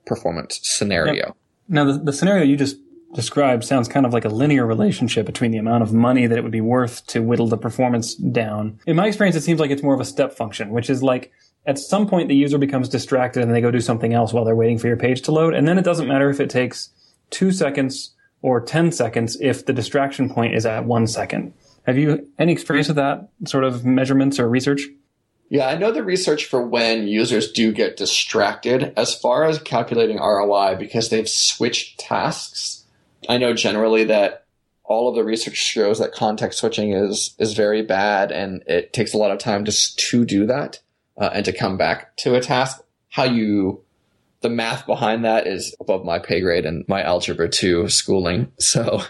performance 0.07 0.59
scenario. 0.63 1.37
Now, 1.69 1.85
the, 1.85 1.99
the 1.99 2.13
scenario 2.13 2.45
you 2.45 2.57
just 2.57 2.79
described 3.15 3.65
sounds 3.65 3.89
kind 3.89 4.05
of 4.05 4.13
like 4.13 4.25
a 4.25 4.29
linear 4.29 4.67
relationship 4.67 5.27
between 5.27 5.51
the 5.51 5.59
amount 5.59 5.83
of 5.83 5.93
money 5.93 6.27
that 6.27 6.37
it 6.37 6.43
would 6.43 6.53
be 6.53 6.61
worth 6.61 7.07
to 7.09 7.23
whittle 7.23 7.49
the 7.49 7.57
performance 7.57 8.15
down. 8.15 8.79
In 8.87 8.97
my 8.97 9.07
experience, 9.07 9.37
it 9.37 9.43
seems 9.43 9.61
like 9.61 9.71
it's 9.71 9.83
more 9.83 9.95
of 9.95 10.01
a 10.01 10.05
step 10.05 10.33
function, 10.33 10.71
which 10.71 10.91
is 10.91 11.03
like 11.03 11.33
at 11.67 11.79
some 11.79 12.07
point 12.07 12.29
the 12.29 12.37
user 12.37 12.59
becomes 12.59 12.89
distracted 12.89 13.43
and 13.43 13.55
they 13.55 13.61
go 13.61 13.71
do 13.71 13.81
something 13.81 14.13
else 14.13 14.33
while 14.33 14.45
they're 14.45 14.57
waiting 14.57 14.79
for 14.79 14.89
your 14.89 14.97
page 14.97 15.23
to 15.23 15.33
load. 15.33 15.55
And 15.55 15.67
then 15.67 15.79
it 15.79 15.85
doesn't 15.85 16.09
matter 16.09 16.31
if 16.31 16.41
it 16.41 16.51
takes 16.51 16.91
two 17.31 17.53
seconds 17.53 18.15
or 18.43 18.61
10 18.61 18.93
seconds 18.93 19.37
if 19.41 19.67
the 19.67 19.73
distraction 19.73 20.31
point 20.31 20.55
is 20.55 20.65
at 20.67 20.85
one 20.85 21.07
second. 21.07 21.53
Have 21.87 21.99
you 21.99 22.29
any 22.39 22.53
experience 22.53 22.89
with 22.89 22.97
that 22.97 23.29
sort 23.47 23.65
of 23.65 23.85
measurements 23.85 24.39
or 24.39 24.49
research? 24.49 24.83
Yeah, 25.51 25.67
I 25.67 25.79
know 25.79 25.91
the 25.91 26.05
research 26.05 26.45
for 26.45 26.61
when 26.63 27.09
users 27.09 27.51
do 27.53 27.73
get 27.73 27.97
distracted 27.97 28.93
as 28.97 29.15
far 29.15 29.45
as 29.45 29.59
calculating 29.59 30.19
ROI 30.19 30.77
because 30.77 31.09
they've 31.09 31.29
switched 31.29 31.99
tasks. 31.99 32.78
I 33.29 33.39
know 33.39 33.55
generally 33.55 34.05
that 34.05 34.45
all 34.85 35.09
of 35.09 35.15
the 35.15 35.25
research 35.25 35.57
shows 35.57 35.99
that 35.99 36.13
context 36.13 36.59
switching 36.59 36.93
is 36.93 37.35
is 37.39 37.55
very 37.55 37.83
bad 37.83 38.33
and 38.33 38.63
it 38.67 38.93
takes 38.93 39.13
a 39.13 39.19
lot 39.19 39.31
of 39.31 39.39
time 39.39 39.65
just 39.65 39.99
to 39.99 40.25
do 40.25 40.47
that 40.47 40.81
uh, 41.17 41.31
and 41.33 41.45
to 41.45 41.53
come 41.53 41.77
back 41.77 42.17
to 42.19 42.35
a 42.35 42.41
task. 42.41 42.83
How 43.11 43.25
you 43.25 43.83
the 44.41 44.49
math 44.49 44.87
behind 44.87 45.25
that 45.25 45.47
is 45.47 45.75
above 45.81 46.05
my 46.05 46.19
pay 46.19 46.41
grade 46.41 46.65
and 46.65 46.85
my 46.89 47.03
algebra 47.03 47.49
two 47.49 47.89
schooling. 47.89 48.53
So, 48.59 49.01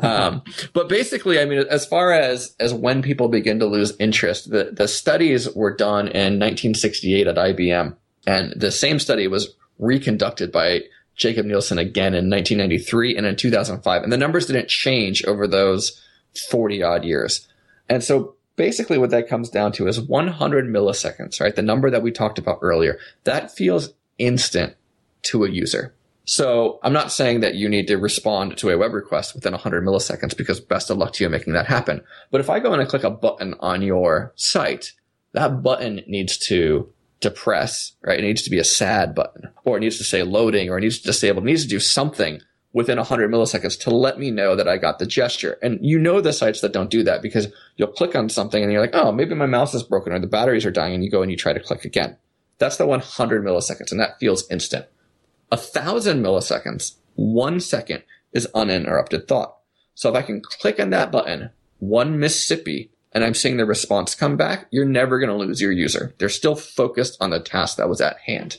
um, 0.00 0.42
but 0.72 0.88
basically, 0.88 1.40
I 1.40 1.44
mean, 1.44 1.58
as 1.68 1.84
far 1.84 2.12
as, 2.12 2.54
as 2.60 2.72
when 2.72 3.02
people 3.02 3.28
begin 3.28 3.58
to 3.58 3.66
lose 3.66 3.96
interest, 3.98 4.50
the, 4.50 4.70
the 4.72 4.86
studies 4.86 5.52
were 5.54 5.74
done 5.74 6.06
in 6.06 6.38
1968 6.38 7.26
at 7.26 7.36
IBM. 7.36 7.96
And 8.26 8.52
the 8.54 8.70
same 8.70 9.00
study 9.00 9.26
was 9.26 9.54
reconducted 9.78 10.52
by 10.52 10.82
Jakob 11.18 11.44
Nielsen 11.44 11.78
again 11.78 12.14
in 12.14 12.30
1993 12.30 13.16
and 13.16 13.26
in 13.26 13.36
2005. 13.36 14.02
And 14.02 14.12
the 14.12 14.16
numbers 14.16 14.46
didn't 14.46 14.68
change 14.68 15.24
over 15.24 15.46
those 15.46 16.00
40 16.48 16.82
odd 16.82 17.04
years. 17.04 17.46
And 17.88 18.02
so 18.02 18.36
basically 18.56 18.98
what 18.98 19.10
that 19.10 19.28
comes 19.28 19.50
down 19.50 19.72
to 19.72 19.88
is 19.88 20.00
100 20.00 20.66
milliseconds, 20.66 21.40
right? 21.40 21.54
The 21.54 21.62
number 21.62 21.90
that 21.90 22.02
we 22.02 22.12
talked 22.12 22.38
about 22.38 22.60
earlier. 22.62 22.98
That 23.24 23.50
feels 23.50 23.90
instant 24.18 24.76
to 25.22 25.44
a 25.44 25.50
user. 25.50 25.94
So 26.24 26.78
I'm 26.82 26.92
not 26.92 27.10
saying 27.10 27.40
that 27.40 27.54
you 27.54 27.68
need 27.68 27.88
to 27.88 27.96
respond 27.96 28.58
to 28.58 28.68
a 28.68 28.76
web 28.76 28.92
request 28.92 29.34
within 29.34 29.52
100 29.52 29.82
milliseconds 29.82 30.36
because 30.36 30.60
best 30.60 30.90
of 30.90 30.98
luck 30.98 31.14
to 31.14 31.24
you 31.24 31.30
making 31.30 31.54
that 31.54 31.66
happen. 31.66 32.02
But 32.30 32.42
if 32.42 32.50
I 32.50 32.60
go 32.60 32.74
in 32.74 32.80
and 32.80 32.88
click 32.88 33.02
a 33.02 33.10
button 33.10 33.54
on 33.60 33.80
your 33.80 34.32
site, 34.36 34.92
that 35.32 35.62
button 35.62 36.02
needs 36.06 36.36
to 36.48 36.92
to 37.20 37.30
press, 37.30 37.92
right? 38.02 38.18
It 38.18 38.22
needs 38.22 38.42
to 38.42 38.50
be 38.50 38.58
a 38.58 38.64
sad 38.64 39.14
button 39.14 39.50
or 39.64 39.76
it 39.76 39.80
needs 39.80 39.98
to 39.98 40.04
say 40.04 40.22
loading 40.22 40.70
or 40.70 40.78
it 40.78 40.82
needs 40.82 40.98
to 40.98 41.06
disable. 41.06 41.42
It 41.42 41.46
needs 41.46 41.62
to 41.62 41.68
do 41.68 41.80
something 41.80 42.40
within 42.72 42.98
100 42.98 43.30
milliseconds 43.30 43.80
to 43.80 43.90
let 43.90 44.18
me 44.18 44.30
know 44.30 44.54
that 44.54 44.68
I 44.68 44.76
got 44.76 44.98
the 44.98 45.06
gesture. 45.06 45.58
And 45.62 45.78
you 45.82 45.98
know 45.98 46.20
the 46.20 46.32
sites 46.32 46.60
that 46.60 46.72
don't 46.72 46.90
do 46.90 47.02
that 47.04 47.22
because 47.22 47.48
you'll 47.76 47.88
click 47.88 48.14
on 48.14 48.28
something 48.28 48.62
and 48.62 48.70
you're 48.70 48.80
like, 48.80 48.94
oh, 48.94 49.10
maybe 49.10 49.34
my 49.34 49.46
mouse 49.46 49.74
is 49.74 49.82
broken 49.82 50.12
or 50.12 50.18
the 50.18 50.26
batteries 50.26 50.66
are 50.66 50.70
dying 50.70 50.94
and 50.94 51.04
you 51.04 51.10
go 51.10 51.22
and 51.22 51.30
you 51.30 51.36
try 51.36 51.52
to 51.52 51.60
click 51.60 51.84
again. 51.84 52.16
That's 52.58 52.76
the 52.76 52.86
100 52.86 53.44
milliseconds 53.44 53.90
and 53.90 54.00
that 54.00 54.18
feels 54.20 54.48
instant 54.50 54.86
a 55.50 55.56
thousand 55.56 56.22
milliseconds, 56.22 56.96
one 57.14 57.60
second 57.60 58.02
is 58.32 58.48
uninterrupted 58.54 59.26
thought. 59.26 59.56
So 59.94 60.10
if 60.10 60.14
I 60.14 60.22
can 60.22 60.40
click 60.42 60.78
on 60.78 60.90
that 60.90 61.10
button, 61.10 61.50
one 61.78 62.18
Mississippi, 62.18 62.90
and 63.18 63.24
I'm 63.24 63.34
seeing 63.34 63.56
the 63.56 63.66
response 63.66 64.14
come 64.14 64.36
back, 64.36 64.68
you're 64.70 64.84
never 64.84 65.18
going 65.18 65.28
to 65.28 65.34
lose 65.34 65.60
your 65.60 65.72
user. 65.72 66.14
They're 66.18 66.28
still 66.28 66.54
focused 66.54 67.16
on 67.20 67.30
the 67.30 67.40
task 67.40 67.76
that 67.76 67.88
was 67.88 68.00
at 68.00 68.18
hand. 68.26 68.58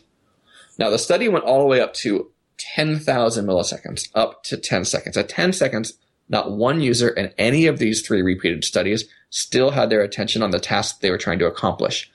Now 0.77 0.89
the 0.89 0.99
study 0.99 1.29
went 1.29 1.45
all 1.45 1.61
the 1.61 1.65
way 1.65 1.79
up 1.79 1.93
to 1.93 2.29
10,000 2.57 3.45
milliseconds, 3.45 4.09
up 4.13 4.43
to 4.43 4.57
10 4.57 4.83
seconds. 4.83 5.15
At 5.15 5.29
10 5.29 5.53
seconds, 5.53 5.93
not 6.27 6.51
one 6.51 6.81
user 6.81 7.07
in 7.07 7.31
any 7.37 7.67
of 7.67 7.79
these 7.79 8.05
three 8.05 8.21
repeated 8.21 8.65
studies 8.65 9.05
still 9.29 9.71
had 9.71 9.89
their 9.89 10.01
attention 10.01 10.43
on 10.43 10.51
the 10.51 10.59
task 10.59 10.99
they 10.99 11.09
were 11.09 11.17
trying 11.17 11.39
to 11.39 11.47
accomplish. 11.47 12.11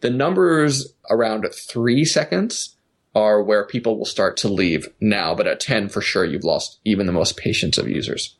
The 0.00 0.10
numbers 0.10 0.92
around 1.08 1.46
three 1.54 2.04
seconds 2.04 2.74
are 3.14 3.40
where 3.40 3.64
people 3.64 3.96
will 3.96 4.04
start 4.04 4.36
to 4.38 4.48
leave 4.48 4.88
now, 5.00 5.32
but 5.32 5.46
at 5.46 5.60
10 5.60 5.90
for 5.90 6.00
sure 6.00 6.24
you've 6.24 6.42
lost 6.42 6.80
even 6.84 7.06
the 7.06 7.12
most 7.12 7.36
patience 7.36 7.78
of 7.78 7.88
users. 7.88 8.34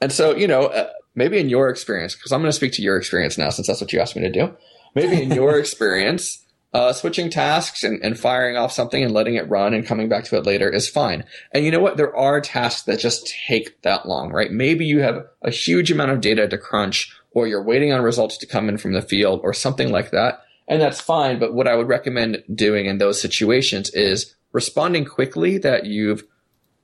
And 0.00 0.12
so, 0.12 0.36
you 0.36 0.46
know, 0.46 0.66
uh, 0.66 0.90
maybe 1.14 1.38
in 1.38 1.48
your 1.48 1.68
experience, 1.68 2.14
because 2.14 2.32
I'm 2.32 2.40
going 2.40 2.50
to 2.50 2.56
speak 2.56 2.72
to 2.74 2.82
your 2.82 2.96
experience 2.96 3.38
now 3.38 3.50
since 3.50 3.66
that's 3.66 3.80
what 3.80 3.92
you 3.92 4.00
asked 4.00 4.16
me 4.16 4.22
to 4.22 4.30
do. 4.30 4.54
Maybe 4.94 5.22
in 5.22 5.32
your 5.32 5.58
experience, 5.58 6.44
uh, 6.72 6.92
switching 6.92 7.30
tasks 7.30 7.84
and, 7.84 8.02
and 8.02 8.18
firing 8.18 8.56
off 8.56 8.72
something 8.72 9.02
and 9.02 9.14
letting 9.14 9.34
it 9.34 9.48
run 9.48 9.74
and 9.74 9.86
coming 9.86 10.08
back 10.08 10.24
to 10.24 10.36
it 10.36 10.46
later 10.46 10.68
is 10.68 10.88
fine. 10.88 11.24
And 11.52 11.64
you 11.64 11.70
know 11.70 11.80
what? 11.80 11.96
There 11.96 12.14
are 12.16 12.40
tasks 12.40 12.82
that 12.82 12.98
just 12.98 13.32
take 13.46 13.80
that 13.82 14.06
long, 14.06 14.32
right? 14.32 14.50
Maybe 14.50 14.84
you 14.84 15.00
have 15.00 15.24
a 15.42 15.50
huge 15.50 15.92
amount 15.92 16.10
of 16.10 16.20
data 16.20 16.48
to 16.48 16.58
crunch 16.58 17.16
or 17.30 17.46
you're 17.46 17.62
waiting 17.62 17.92
on 17.92 18.02
results 18.02 18.36
to 18.38 18.46
come 18.46 18.68
in 18.68 18.78
from 18.78 18.92
the 18.92 19.02
field 19.02 19.40
or 19.42 19.52
something 19.52 19.90
like 19.90 20.10
that 20.10 20.44
and 20.68 20.80
that's 20.80 21.00
fine. 21.00 21.38
But 21.38 21.54
what 21.54 21.68
I 21.68 21.74
would 21.74 21.88
recommend 21.88 22.42
doing 22.54 22.86
in 22.86 22.98
those 22.98 23.20
situations 23.20 23.90
is 23.90 24.34
responding 24.52 25.04
quickly 25.04 25.58
that 25.58 25.86
you've 25.86 26.24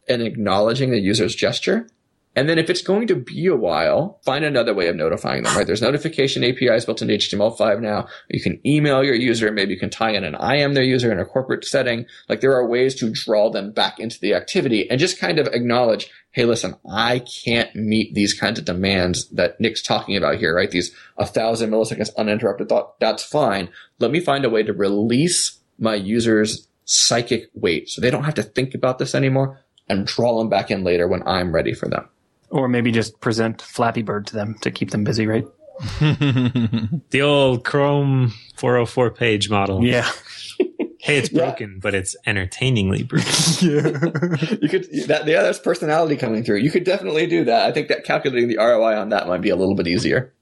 and 0.08 0.22
acknowledging 0.22 0.90
the 0.90 0.98
user's 0.98 1.34
gesture 1.34 1.88
and 2.36 2.48
then 2.48 2.58
if 2.58 2.70
it's 2.70 2.82
going 2.82 3.08
to 3.08 3.16
be 3.16 3.46
a 3.48 3.56
while, 3.56 4.20
find 4.24 4.44
another 4.44 4.72
way 4.72 4.86
of 4.86 4.94
notifying 4.94 5.42
them, 5.42 5.56
right? 5.56 5.66
There's 5.66 5.82
notification 5.82 6.44
APIs 6.44 6.84
built 6.84 7.02
into 7.02 7.14
HTML5 7.14 7.80
now. 7.80 8.06
You 8.28 8.40
can 8.40 8.60
email 8.64 9.02
your 9.02 9.16
user. 9.16 9.50
Maybe 9.50 9.72
you 9.72 9.80
can 9.80 9.90
tie 9.90 10.12
in 10.12 10.22
an 10.22 10.36
I 10.36 10.56
am 10.58 10.74
their 10.74 10.84
user 10.84 11.10
in 11.10 11.18
a 11.18 11.24
corporate 11.24 11.64
setting. 11.64 12.06
Like 12.28 12.40
there 12.40 12.54
are 12.54 12.68
ways 12.68 12.94
to 13.00 13.10
draw 13.10 13.50
them 13.50 13.72
back 13.72 13.98
into 13.98 14.20
the 14.20 14.34
activity 14.34 14.88
and 14.88 15.00
just 15.00 15.18
kind 15.18 15.40
of 15.40 15.48
acknowledge, 15.48 16.08
Hey, 16.30 16.44
listen, 16.44 16.76
I 16.88 17.18
can't 17.44 17.74
meet 17.74 18.14
these 18.14 18.32
kinds 18.32 18.60
of 18.60 18.64
demands 18.64 19.28
that 19.30 19.60
Nik's 19.60 19.82
talking 19.82 20.16
about 20.16 20.36
here, 20.36 20.54
right? 20.54 20.70
These 20.70 20.94
a 21.18 21.26
thousand 21.26 21.70
milliseconds 21.70 22.14
uninterrupted 22.16 22.68
thought. 22.68 23.00
That's 23.00 23.24
fine. 23.24 23.70
Let 23.98 24.12
me 24.12 24.20
find 24.20 24.44
a 24.44 24.50
way 24.50 24.62
to 24.62 24.72
release 24.72 25.58
my 25.80 25.96
users 25.96 26.68
psychic 26.84 27.50
weight 27.54 27.88
so 27.88 28.00
they 28.00 28.10
don't 28.10 28.24
have 28.24 28.34
to 28.34 28.42
think 28.44 28.74
about 28.74 28.98
this 28.98 29.16
anymore 29.16 29.60
and 29.88 30.06
draw 30.06 30.38
them 30.38 30.48
back 30.48 30.70
in 30.70 30.84
later 30.84 31.08
when 31.08 31.26
I'm 31.26 31.52
ready 31.52 31.74
for 31.74 31.88
them. 31.88 32.08
Or 32.50 32.68
maybe 32.68 32.90
just 32.90 33.20
present 33.20 33.62
Flappy 33.62 34.02
Bird 34.02 34.26
to 34.28 34.34
them 34.34 34.56
to 34.62 34.70
keep 34.70 34.90
them 34.90 35.04
busy, 35.04 35.26
right? 35.26 35.46
the 36.00 37.22
old 37.22 37.64
Chrome 37.64 38.32
404 38.56 39.10
page 39.12 39.48
model. 39.48 39.84
Yeah. 39.84 40.10
hey, 41.00 41.16
it's 41.16 41.30
broken, 41.30 41.70
yeah. 41.70 41.78
but 41.80 41.94
it's 41.94 42.14
entertainingly 42.26 43.02
broken. 43.02 43.28
yeah. 43.60 44.56
you 44.60 44.68
could 44.68 44.86
that 45.06 45.22
yeah, 45.26 45.42
that's 45.42 45.58
personality 45.58 46.16
coming 46.16 46.44
through. 46.44 46.58
You 46.58 46.70
could 46.70 46.84
definitely 46.84 47.26
do 47.26 47.44
that. 47.44 47.66
I 47.66 47.72
think 47.72 47.88
that 47.88 48.04
calculating 48.04 48.48
the 48.48 48.58
ROI 48.58 48.96
on 48.98 49.08
that 49.08 49.26
might 49.26 49.40
be 49.40 49.48
a 49.48 49.56
little 49.56 49.74
bit 49.74 49.86
easier. 49.86 50.34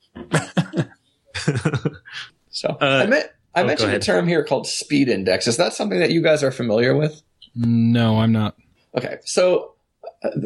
so 2.51 2.71
uh, 2.81 3.03
I 3.05 3.07
meant 3.07 3.31
I 3.55 3.63
oh, 3.63 3.67
mentioned 3.67 3.93
a 3.93 4.01
term 4.01 4.27
here 4.27 4.45
called 4.45 4.67
speed 4.67 5.09
index. 5.09 5.47
Is 5.47 5.57
that 5.59 5.73
something 5.73 6.01
that 6.01 6.11
you 6.11 6.21
guys 6.21 6.43
are 6.43 6.51
familiar 6.51 6.97
with? 6.97 7.23
No, 7.55 8.19
I'm 8.19 8.33
not. 8.33 8.57
Okay. 8.97 9.19
So 9.25 9.75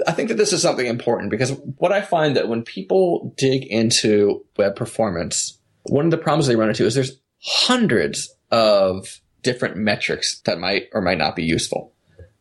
I 0.07 0.13
think 0.13 0.29
that 0.29 0.37
this 0.37 0.53
is 0.53 0.61
something 0.61 0.87
important 0.87 1.31
because 1.31 1.53
what 1.79 1.93
I 1.93 2.03
find 2.03 2.37
that 2.37 2.49
when 2.49 2.63
people 2.63 3.35
dig 3.39 3.65
into 3.65 4.45
web 4.59 4.77
performance, 4.77 5.59
one 5.85 6.05
of 6.05 6.11
the 6.11 6.19
problems 6.19 6.47
they 6.47 6.57
run 6.57 6.69
into 6.69 6.85
is 6.85 6.95
there's 6.95 7.19
hundreds 7.43 8.35
of 8.51 9.21
different 9.43 9.77
metrics 9.77 10.41
that 10.45 10.59
might 10.59 10.89
or 10.93 11.01
might 11.01 11.19
not 11.19 11.35
be 11.35 11.43
useful. 11.43 11.95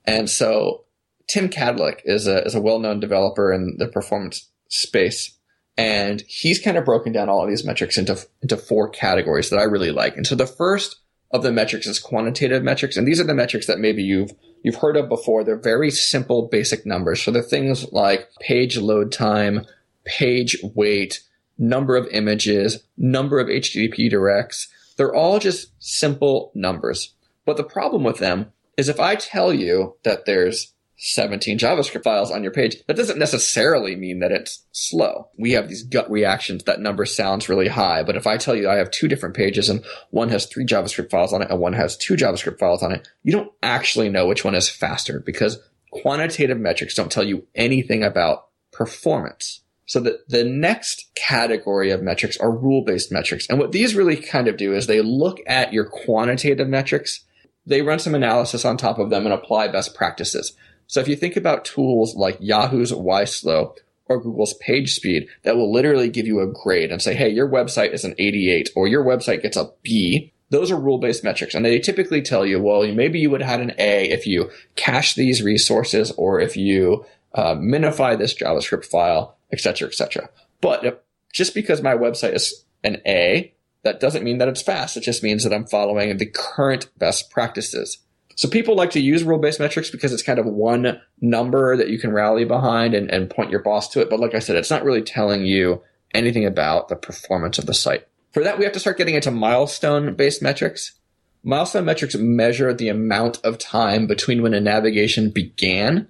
And 0.05 0.29
so 0.29 0.83
Tim 1.27 1.49
Kadlec 1.49 2.01
is 2.03 2.27
a, 2.27 2.43
is 2.43 2.55
a 2.55 2.61
well-known 2.61 2.99
developer 2.99 3.53
in 3.53 3.77
the 3.77 3.87
performance 3.87 4.49
space. 4.67 5.37
And 5.77 6.21
he's 6.27 6.59
kind 6.59 6.77
of 6.77 6.85
broken 6.85 7.13
down 7.13 7.29
all 7.29 7.43
of 7.43 7.49
these 7.49 7.65
metrics 7.65 7.97
into, 7.97 8.19
into 8.41 8.57
four 8.57 8.89
categories 8.89 9.49
that 9.49 9.59
I 9.59 9.63
really 9.63 9.91
like. 9.91 10.17
And 10.17 10.27
so 10.27 10.35
the 10.35 10.45
first 10.45 10.97
of 11.31 11.43
the 11.43 11.51
metrics 11.51 11.87
is 11.87 11.97
quantitative 11.97 12.61
metrics. 12.61 12.97
And 12.97 13.07
these 13.07 13.21
are 13.21 13.25
the 13.25 13.33
metrics 13.33 13.67
that 13.67 13.79
maybe 13.79 14.03
you've 14.03 14.33
you've 14.63 14.75
heard 14.75 14.97
of 14.97 15.09
before. 15.09 15.43
They're 15.43 15.57
very 15.57 15.91
simple, 15.91 16.47
basic 16.47 16.85
numbers. 16.85 17.21
So 17.21 17.31
they're 17.31 17.41
things 17.41 17.91
like 17.91 18.29
page 18.39 18.77
load 18.77 19.11
time, 19.11 19.65
page 20.05 20.57
weight, 20.75 21.21
number 21.57 21.95
of 21.95 22.07
images, 22.11 22.83
number 22.97 23.39
of 23.39 23.47
HTTP 23.47 24.09
directs. 24.09 24.67
They're 24.97 25.15
all 25.15 25.39
just 25.39 25.71
simple 25.79 26.51
numbers. 26.53 27.13
But 27.45 27.57
the 27.57 27.63
problem 27.63 28.03
with 28.03 28.19
them 28.19 28.51
is 28.77 28.89
if 28.89 28.99
I 28.99 29.15
tell 29.15 29.53
you 29.53 29.95
that 30.03 30.25
there's 30.25 30.73
17 31.03 31.57
JavaScript 31.57 32.03
files 32.03 32.29
on 32.29 32.43
your 32.43 32.51
page, 32.51 32.77
that 32.85 32.95
doesn't 32.95 33.17
necessarily 33.17 33.95
mean 33.95 34.19
that 34.19 34.31
it's 34.31 34.63
slow. 34.71 35.29
We 35.35 35.53
have 35.53 35.67
these 35.67 35.81
gut 35.81 36.09
reactions. 36.11 36.63
That 36.63 36.79
number 36.79 37.07
sounds 37.07 37.49
really 37.49 37.69
high. 37.69 38.03
But 38.03 38.15
if 38.15 38.27
I 38.27 38.37
tell 38.37 38.55
you 38.55 38.69
I 38.69 38.75
have 38.75 38.91
two 38.91 39.07
different 39.07 39.35
pages 39.35 39.67
and 39.67 39.83
one 40.11 40.29
has 40.29 40.45
three 40.45 40.63
JavaScript 40.63 41.09
files 41.09 41.33
on 41.33 41.41
it 41.41 41.49
and 41.49 41.59
one 41.59 41.73
has 41.73 41.97
two 41.97 42.13
JavaScript 42.13 42.59
files 42.59 42.83
on 42.83 42.91
it, 42.91 43.07
you 43.23 43.31
don't 43.31 43.51
actually 43.63 44.09
know 44.09 44.27
which 44.27 44.45
one 44.45 44.53
is 44.53 44.69
faster 44.69 45.19
because 45.19 45.59
quantitative 45.89 46.59
metrics 46.59 46.93
don't 46.93 47.11
tell 47.11 47.23
you 47.23 47.47
anything 47.55 48.03
about 48.03 48.49
performance. 48.71 49.61
So 49.87 49.99
the, 49.99 50.19
the 50.27 50.43
next 50.43 51.09
category 51.15 51.89
of 51.89 52.03
metrics 52.03 52.37
are 52.37 52.51
rule-based 52.51 53.11
metrics. 53.11 53.49
And 53.49 53.57
what 53.57 53.71
these 53.71 53.95
really 53.95 54.17
kind 54.17 54.47
of 54.47 54.55
do 54.55 54.75
is 54.75 54.85
they 54.85 55.01
look 55.01 55.39
at 55.47 55.73
your 55.73 55.85
quantitative 55.85 56.69
metrics, 56.69 57.25
they 57.65 57.81
run 57.81 57.97
some 57.97 58.13
analysis 58.13 58.63
on 58.65 58.77
top 58.77 58.99
of 58.99 59.09
them 59.09 59.25
and 59.25 59.33
apply 59.33 59.67
best 59.67 59.95
practices. 59.95 60.53
So 60.91 60.99
if 60.99 61.07
you 61.07 61.15
think 61.15 61.37
about 61.37 61.63
tools 61.63 62.15
like 62.17 62.37
Yahoo's 62.41 62.91
YSlow 62.91 63.77
or 64.07 64.21
Google's 64.21 64.53
PageSpeed 64.61 65.29
that 65.43 65.55
will 65.55 65.71
literally 65.71 66.09
give 66.09 66.27
you 66.27 66.41
a 66.41 66.51
grade 66.51 66.91
and 66.91 67.01
say, 67.01 67.15
hey, 67.15 67.29
your 67.29 67.47
website 67.47 67.93
is 67.93 68.03
an 68.03 68.13
88 68.19 68.71
or 68.75 68.89
your 68.89 69.01
website 69.01 69.41
gets 69.41 69.55
a 69.55 69.71
B, 69.83 70.33
those 70.49 70.69
are 70.69 70.77
rule-based 70.77 71.23
metrics. 71.23 71.55
And 71.55 71.63
they 71.63 71.79
typically 71.79 72.21
tell 72.21 72.45
you, 72.45 72.61
well, 72.61 72.85
maybe 72.91 73.19
you 73.19 73.29
would 73.29 73.41
have 73.41 73.49
had 73.49 73.61
an 73.61 73.73
A 73.79 74.09
if 74.09 74.27
you 74.27 74.51
cache 74.75 75.15
these 75.15 75.41
resources 75.41 76.11
or 76.17 76.41
if 76.41 76.57
you 76.57 77.05
uh, 77.33 77.55
minify 77.55 78.17
this 78.17 78.33
JavaScript 78.33 78.83
file, 78.83 79.37
etc., 79.53 79.87
etc. 79.87 80.29
But 80.59 81.05
just 81.31 81.53
because 81.53 81.81
my 81.81 81.93
website 81.93 82.33
is 82.33 82.65
an 82.83 83.01
A, 83.07 83.53
that 83.83 84.01
doesn't 84.01 84.25
mean 84.25 84.39
that 84.39 84.49
it's 84.49 84.61
fast. 84.61 84.97
It 84.97 85.03
just 85.03 85.23
means 85.23 85.45
that 85.45 85.53
I'm 85.53 85.67
following 85.67 86.17
the 86.17 86.25
current 86.25 86.89
best 86.97 87.31
practices. 87.31 87.99
So 88.35 88.49
people 88.49 88.75
like 88.75 88.91
to 88.91 88.99
use 88.99 89.23
rule-based 89.23 89.59
metrics 89.59 89.89
because 89.89 90.13
it's 90.13 90.23
kind 90.23 90.39
of 90.39 90.45
one 90.45 91.01
number 91.19 91.75
that 91.77 91.89
you 91.89 91.99
can 91.99 92.11
rally 92.11 92.45
behind 92.45 92.93
and, 92.93 93.09
and 93.11 93.29
point 93.29 93.51
your 93.51 93.61
boss 93.61 93.87
to 93.89 94.01
it. 94.01 94.09
But 94.09 94.19
like 94.19 94.33
I 94.33 94.39
said, 94.39 94.55
it's 94.55 94.71
not 94.71 94.83
really 94.83 95.01
telling 95.01 95.45
you 95.45 95.81
anything 96.13 96.45
about 96.45 96.87
the 96.87 96.95
performance 96.95 97.57
of 97.57 97.65
the 97.65 97.73
site. 97.73 98.07
For 98.31 98.43
that, 98.43 98.57
we 98.57 98.63
have 98.63 98.73
to 98.73 98.79
start 98.79 98.97
getting 98.97 99.15
into 99.15 99.31
milestone-based 99.31 100.41
metrics. 100.41 100.93
Milestone 101.43 101.85
metrics 101.85 102.15
measure 102.15 102.73
the 102.73 102.89
amount 102.89 103.39
of 103.43 103.57
time 103.57 104.07
between 104.07 104.41
when 104.41 104.53
a 104.53 104.61
navigation 104.61 105.31
began 105.31 106.07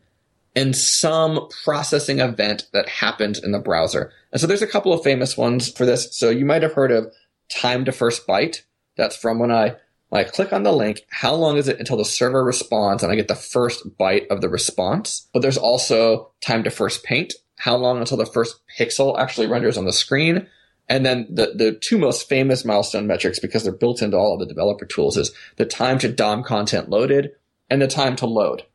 and 0.56 0.76
some 0.76 1.48
processing 1.64 2.20
event 2.20 2.68
that 2.74 2.90
happened 2.90 3.40
in 3.44 3.52
the 3.52 3.60
browser. 3.60 4.12
And 4.32 4.41
so 4.41 4.48
there's 4.48 4.62
a 4.62 4.68
couple 4.68 4.91
of 4.91 5.04
famous 5.04 5.38
ones 5.38 5.72
for 5.72 5.86
this. 5.86 6.16
So 6.16 6.30
you 6.30 6.45
might 6.45 6.64
have 6.64 6.74
heard 6.74 6.91
of 6.91 7.14
time 7.50 7.86
to 7.86 7.91
first 7.91 8.28
byte. 8.28 8.62
That's 8.98 9.16
from 9.16 9.39
when 9.39 9.52
I 9.52 9.78
when 10.12 10.26
I 10.26 10.28
click 10.28 10.51
on 10.51 10.64
the 10.64 10.74
link, 10.74 11.05
how 11.09 11.34
long 11.34 11.55
is 11.55 11.70
it 11.70 11.80
until 11.80 11.95
the 11.95 12.03
server 12.03 12.43
responds 12.43 13.01
and 13.01 13.09
I 13.09 13.16
get 13.16 13.30
the 13.30 13.36
first 13.36 13.97
byte 13.97 14.28
of 14.28 14.41
the 14.41 14.49
response? 14.49 15.30
But 15.32 15.41
there's 15.41 15.57
also 15.57 16.34
time 16.41 16.66
to 16.66 16.70
first 16.70 17.05
paint. 17.05 17.34
How 17.57 17.78
long 17.78 17.97
until 17.97 18.18
the 18.18 18.26
first 18.26 18.59
pixel 18.78 19.18
actually 19.18 19.47
renders 19.47 19.78
on 19.78 19.86
the 19.86 19.93
screen? 19.93 20.47
And 20.89 21.05
then 21.05 21.28
the, 21.30 21.53
the 21.55 21.72
two 21.72 21.97
most 21.97 22.28
famous 22.28 22.66
milestone 22.66 23.07
metrics, 23.07 23.39
because 23.39 23.64
they're 23.64 23.72
built 23.72 24.01
into 24.01 24.18
all 24.18 24.34
of 24.34 24.41
the 24.41 24.53
developer 24.53 24.86
tools, 24.86 25.16
is 25.16 25.32
the 25.55 25.66
time 25.66 25.97
to 25.99 26.12
DOM 26.12 26.43
content 26.43 26.89
loaded 26.89 27.32
and 27.70 27.82
the 27.82 27.88
time 27.88 28.18
to 28.18 28.26
load. 28.26 28.66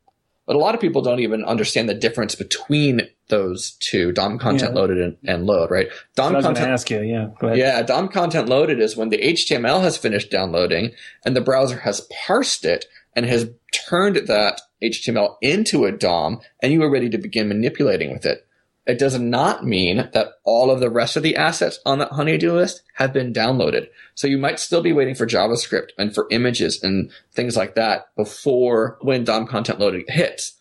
But 0.46 0.56
a 0.56 0.58
lot 0.58 0.74
of 0.74 0.80
people 0.80 1.02
don't 1.02 1.20
even 1.20 1.44
understand 1.44 1.88
the 1.88 1.94
difference 1.94 2.34
between 2.36 3.02
those 3.28 3.72
two 3.80 4.12
DOM 4.12 4.38
content 4.38 4.72
Yeah. 4.74 4.80
loaded 4.80 4.98
and, 4.98 5.16
and 5.24 5.44
load, 5.44 5.70
right? 5.70 5.88
DOM 6.14 6.32
I 6.32 6.36
was 6.36 6.44
going 6.44 6.54
content 6.54 6.72
ask 6.72 6.90
you. 6.90 7.00
Yeah, 7.00 7.54
yeah, 7.54 7.82
DOM 7.82 8.08
content 8.08 8.48
loaded 8.48 8.78
is 8.80 8.96
when 8.96 9.08
the 9.08 9.18
HTML 9.18 9.82
has 9.82 9.96
finished 9.96 10.30
downloading 10.30 10.92
and 11.24 11.34
the 11.34 11.40
browser 11.40 11.78
has 11.78 12.06
parsed 12.26 12.64
it 12.64 12.86
and 13.16 13.26
has 13.26 13.50
turned 13.88 14.16
that 14.28 14.60
HTML 14.82 15.36
into 15.40 15.84
a 15.84 15.92
DOM 15.92 16.40
and 16.62 16.72
you 16.72 16.82
are 16.82 16.90
ready 16.90 17.10
to 17.10 17.18
begin 17.18 17.48
manipulating 17.48 18.12
with 18.12 18.24
it. 18.24 18.45
It 18.86 18.98
does 18.98 19.18
not 19.18 19.64
mean 19.64 20.08
that 20.12 20.34
all 20.44 20.70
of 20.70 20.80
the 20.80 20.90
rest 20.90 21.16
of 21.16 21.22
the 21.22 21.36
assets 21.36 21.80
on 21.84 21.98
that 21.98 22.12
honeydew 22.12 22.52
list 22.52 22.82
have 22.94 23.12
been 23.12 23.32
downloaded. 23.32 23.88
So 24.14 24.28
you 24.28 24.38
might 24.38 24.60
still 24.60 24.82
be 24.82 24.92
waiting 24.92 25.16
for 25.16 25.26
JavaScript 25.26 25.90
and 25.98 26.14
for 26.14 26.28
images 26.30 26.82
and 26.82 27.10
things 27.32 27.56
like 27.56 27.74
that 27.74 28.14
before 28.14 28.96
when 29.00 29.24
DOM 29.24 29.48
content 29.48 29.80
loading 29.80 30.04
hits. 30.08 30.52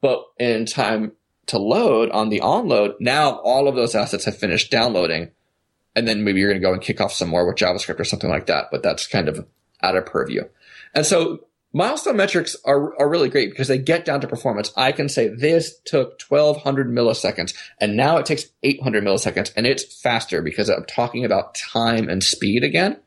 But 0.00 0.24
in 0.38 0.66
time 0.66 1.12
to 1.46 1.58
load 1.58 2.10
on 2.10 2.28
the 2.28 2.40
onload, 2.40 2.94
now 3.00 3.32
all 3.40 3.66
of 3.66 3.74
those 3.74 3.96
assets 3.96 4.26
have 4.26 4.38
finished 4.38 4.70
downloading 4.70 5.32
and 5.94 6.08
then 6.08 6.24
maybe 6.24 6.40
you're 6.40 6.48
going 6.48 6.60
to 6.60 6.66
go 6.66 6.72
and 6.72 6.82
kick 6.82 7.00
off 7.00 7.12
some 7.12 7.28
more 7.28 7.46
with 7.46 7.56
JavaScript 7.56 8.00
or 8.00 8.04
something 8.04 8.30
like 8.30 8.46
that. 8.46 8.68
But 8.70 8.82
that's 8.82 9.06
kind 9.06 9.28
of 9.28 9.46
out 9.82 9.96
of 9.96 10.06
purview. 10.06 10.44
And 10.94 11.04
so 11.04 11.44
milestone 11.72 12.16
metrics 12.16 12.56
are, 12.64 12.98
are 13.00 13.08
really 13.08 13.28
great 13.28 13.50
because 13.50 13.68
they 13.68 13.78
get 13.78 14.04
down 14.04 14.20
to 14.20 14.28
performance. 14.28 14.72
I 14.76 14.92
can 14.92 15.08
say 15.08 15.28
this 15.28 15.78
took 15.84 16.20
1200 16.28 16.88
milliseconds 16.88 17.54
and 17.80 17.96
now 17.96 18.18
it 18.18 18.26
takes 18.26 18.46
800 18.62 19.04
milliseconds 19.04 19.52
and 19.56 19.66
it's 19.66 20.00
faster 20.00 20.42
because 20.42 20.68
I'm 20.68 20.84
talking 20.84 21.24
about 21.24 21.54
time 21.54 22.08
and 22.08 22.22
speed 22.22 22.64
again. 22.64 22.98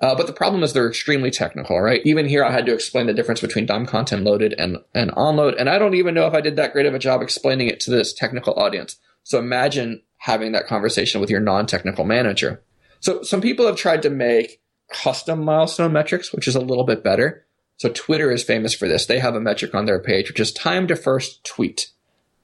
Uh, 0.00 0.14
but 0.14 0.26
the 0.26 0.32
problem 0.32 0.62
is 0.62 0.72
they're 0.72 0.88
extremely 0.88 1.30
technical, 1.30 1.78
right? 1.78 2.00
Even 2.04 2.26
here, 2.26 2.42
I 2.42 2.50
had 2.50 2.64
to 2.66 2.72
explain 2.72 3.06
the 3.06 3.12
difference 3.12 3.42
between 3.42 3.66
DOM 3.66 3.84
content 3.84 4.24
loaded 4.24 4.54
and, 4.56 4.78
and 4.94 5.10
onload. 5.12 5.56
And 5.58 5.68
I 5.68 5.78
don't 5.78 5.94
even 5.94 6.14
know 6.14 6.26
if 6.26 6.32
I 6.32 6.40
did 6.40 6.56
that 6.56 6.72
great 6.72 6.86
of 6.86 6.94
a 6.94 6.98
job 6.98 7.20
explaining 7.20 7.68
it 7.68 7.80
to 7.80 7.90
this 7.90 8.14
technical 8.14 8.54
audience. 8.54 8.96
So 9.24 9.38
imagine 9.38 10.02
having 10.16 10.52
that 10.52 10.66
conversation 10.66 11.20
with 11.20 11.28
your 11.28 11.40
non-technical 11.40 12.04
manager. 12.06 12.62
So 13.00 13.22
some 13.22 13.42
people 13.42 13.66
have 13.66 13.76
tried 13.76 14.02
to 14.02 14.10
make 14.10 14.62
custom 14.90 15.44
milestone 15.44 15.92
metrics, 15.92 16.32
which 16.32 16.48
is 16.48 16.56
a 16.56 16.60
little 16.60 16.84
bit 16.84 17.04
better. 17.04 17.46
So 17.80 17.88
Twitter 17.88 18.30
is 18.30 18.44
famous 18.44 18.74
for 18.74 18.86
this. 18.86 19.06
They 19.06 19.20
have 19.20 19.34
a 19.34 19.40
metric 19.40 19.74
on 19.74 19.86
their 19.86 19.98
page, 19.98 20.28
which 20.28 20.38
is 20.38 20.52
time 20.52 20.86
to 20.88 20.94
first 20.94 21.42
tweet. 21.44 21.88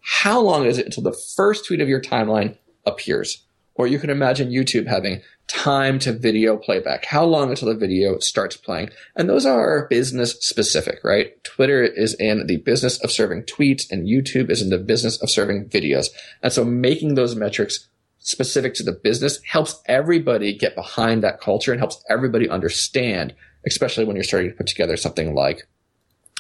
How 0.01 0.41
long 0.41 0.65
is 0.65 0.79
it 0.79 0.87
until 0.87 1.03
the 1.03 1.13
first 1.13 1.67
tweet 1.67 1.83
of 1.83 1.91
your 1.91 2.01
timeline 2.01 2.57
appears? 2.87 3.45
Or 3.75 3.87
you 3.87 3.99
can 3.99 4.09
imagine 4.09 4.49
YouTube 4.49 4.87
having 4.87 5.21
time 5.47 5.99
to 5.99 6.15
video 6.15 6.57
playback. 6.57 7.05
How 7.05 7.27
long 7.27 7.51
until 7.51 7.69
the 7.69 7.75
video 7.75 8.19
starts 8.19 8.57
playing? 8.57 8.89
And 9.15 9.29
those 9.29 9.45
are 9.45 9.87
business 9.89 10.39
specific, 10.41 11.01
right? 11.05 11.45
Twitter 11.45 11.83
is 11.83 12.15
in 12.15 12.47
the 12.47 12.57
business 12.57 12.99
of 13.05 13.13
serving 13.13 13.43
tweets 13.43 13.91
and 13.91 14.09
YouTube 14.09 14.49
is 14.49 14.63
in 14.63 14.71
the 14.71 14.79
business 14.79 15.21
of 15.21 15.29
serving 15.29 15.69
videos. 15.69 16.07
And 16.43 16.51
so 16.51 16.65
making 16.65 17.15
those 17.15 17.37
metrics 17.37 17.91
specific 18.21 18.73
to 18.73 18.83
the 18.83 18.93
business 19.05 19.43
helps 19.45 19.83
everybody 19.85 20.57
get 20.57 20.75
behind 20.75 21.23
that 21.23 21.43
culture 21.43 21.73
and 21.73 21.81
helps 21.81 22.03
everybody 22.09 22.49
understand, 22.49 23.35
especially 23.67 24.05
when 24.05 24.17
you're 24.17 24.25
starting 24.25 24.51
to 24.51 24.57
put 24.57 24.67
together 24.67 24.97
something 24.97 25.35
like 25.35 25.69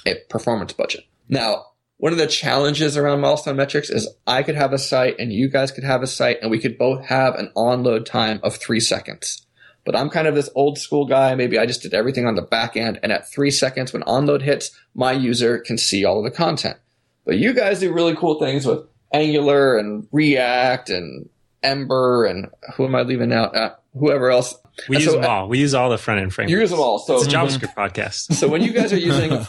a 0.07 0.15
performance 0.29 0.73
budget. 0.73 1.05
Now, 1.29 1.67
one 1.99 2.13
of 2.13 2.19
the 2.19 2.27
challenges 2.27 2.97
around 2.97 3.21
milestone 3.21 3.57
metrics 3.57 3.91
is 3.91 4.09
I 4.27 4.43
could 4.43 4.55
have 4.55 4.73
a 4.73 4.79
site 4.79 5.19
and 5.19 5.33
you 5.33 5.49
guys 5.49 5.73
could 5.73 5.85
have 5.85 6.03
a 6.03 6.07
site 6.07 6.39
and 6.43 6.51
we 6.51 6.59
could 6.59 6.77
both 6.77 7.07
have 7.07 7.35
an 7.35 7.51
onload 7.57 8.05
time 8.05 8.39
of 8.43 8.57
three 8.57 8.81
seconds. 8.81 9.47
But 9.85 9.97
I'm 9.97 10.11
kind 10.11 10.27
of 10.27 10.35
this 10.35 10.51
old 10.55 10.79
school 10.79 11.07
guy. 11.07 11.35
Maybe 11.35 11.59
I 11.59 11.65
just 11.65 11.83
did 11.83 11.95
everything 11.95 12.27
on 12.27 12.35
the 12.35 12.43
back 12.43 12.77
end. 12.77 12.99
And 13.03 13.13
at 13.13 13.31
three 13.31 13.51
seconds, 13.51 13.93
when 13.93 14.03
onload 14.03 14.43
hits, 14.43 14.73
my 14.95 15.13
user 15.13 15.59
can 15.59 15.79
see 15.79 16.05
all 16.05 16.19
of 16.19 16.25
the 16.25 16.37
content. 16.37 16.77
But 17.25 17.39
you 17.39 17.55
guys 17.55 17.81
do 17.81 17.93
really 17.93 18.17
cool 18.17 18.39
things 18.39 18.67
with 18.67 18.81
Angular 19.13 19.79
and 19.79 20.07
React 20.13 20.91
and 20.91 21.29
Ember 21.63 22.25
and 22.25 22.49
who 22.75 22.85
am 22.85 22.95
I 22.95 23.03
leaving 23.03 23.33
out? 23.33 23.57
Uh, 23.57 23.75
whoever 23.99 24.31
else. 24.31 24.55
We 24.89 24.97
And 24.97 25.05
use 25.05 25.13
so, 25.13 25.21
them 25.21 25.31
uh, 25.31 25.35
all. 25.35 25.49
We 25.49 25.59
use 25.59 25.75
all 25.75 25.91
the 25.91 25.99
front 25.99 26.21
end 26.21 26.35
frameworks. 26.35 26.53
You 26.53 26.61
use 26.61 26.71
them 26.71 26.81
all. 26.81 26.99
So 26.99 27.17
It's 27.17 27.27
a 27.27 27.29
mhm. 27.29 27.49
JavaScript 27.49 27.75
podcast. 27.75 28.33
so 28.35 28.49
when 28.49 28.63
you 28.63 28.73
guys 28.73 28.93
are 28.93 28.99
using 29.13 29.47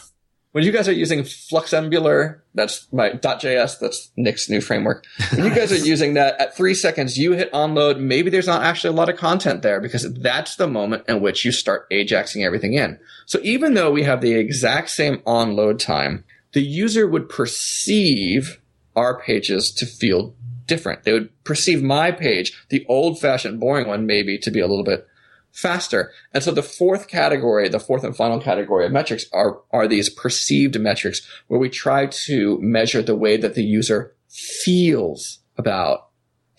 when 0.53 0.63
you 0.63 0.71
guys 0.71 0.87
are 0.87 0.93
using 0.93 1.19
Fluxembular, 1.21 2.39
that's 2.55 2.91
my 2.91 3.11
.js, 3.11 3.79
that's 3.79 4.09
Nik's 4.17 4.49
new 4.49 4.59
framework. 4.59 5.05
When 5.35 5.45
you 5.45 5.53
guys 5.53 5.71
are 5.71 5.75
using 5.85 6.15
that 6.15 6.39
at 6.41 6.55
three 6.55 6.73
seconds, 6.73 7.15
you 7.17 7.33
hit 7.33 7.51
onload. 7.51 7.99
Maybe 7.99 8.31
there's 8.31 8.47
not 8.47 8.63
actually 8.63 8.89
a 8.91 8.97
lot 8.97 9.09
of 9.09 9.17
content 9.17 9.61
there 9.61 9.79
because 9.79 10.11
that's 10.13 10.55
the 10.55 10.67
moment 10.67 11.03
in 11.07 11.21
which 11.21 11.45
you 11.45 11.51
start 11.51 11.85
ajaxing 11.91 12.43
everything 12.43 12.73
in. 12.73 12.97
So 13.27 13.39
even 13.43 13.75
though 13.75 13.91
we 13.91 14.03
have 14.03 14.21
the 14.21 14.33
exact 14.33 14.89
same 14.89 15.17
onload 15.27 15.77
time, 15.77 16.23
the 16.53 16.61
user 16.61 17.05
would 17.07 17.29
perceive 17.29 18.59
our 18.95 19.19
pages 19.21 19.71
to 19.73 19.85
feel 19.85 20.33
different. 20.68 21.03
They 21.03 21.13
would 21.13 21.30
perceive 21.43 21.82
my 21.82 22.11
page, 22.11 22.53
the 22.70 22.86
old 22.88 23.20
fashioned 23.20 23.59
boring 23.59 23.88
one, 23.88 24.05
maybe 24.05 24.38
to 24.39 24.51
be 24.51 24.59
a 24.59 24.68
little 24.68 24.84
bit 24.84 25.07
faster. 25.51 26.11
And 26.34 26.43
so 26.43 26.51
the 26.51 26.61
fourth 26.61 27.07
category, 27.07 27.68
the 27.68 27.80
fourth 27.80 28.03
and 28.03 28.15
final 28.15 28.39
category 28.39 28.86
of 28.86 28.91
metrics 28.91 29.26
are, 29.34 29.59
are 29.72 29.88
these 29.88 30.09
perceived 30.09 30.80
metrics 30.80 31.28
where 31.47 31.59
we 31.59 31.70
try 31.70 32.05
to 32.05 32.59
measure 32.61 33.01
the 33.01 33.15
way 33.15 33.38
that 33.38 33.55
the 33.55 33.63
user 33.63 34.13
feels 34.30 35.39
about 35.57 36.09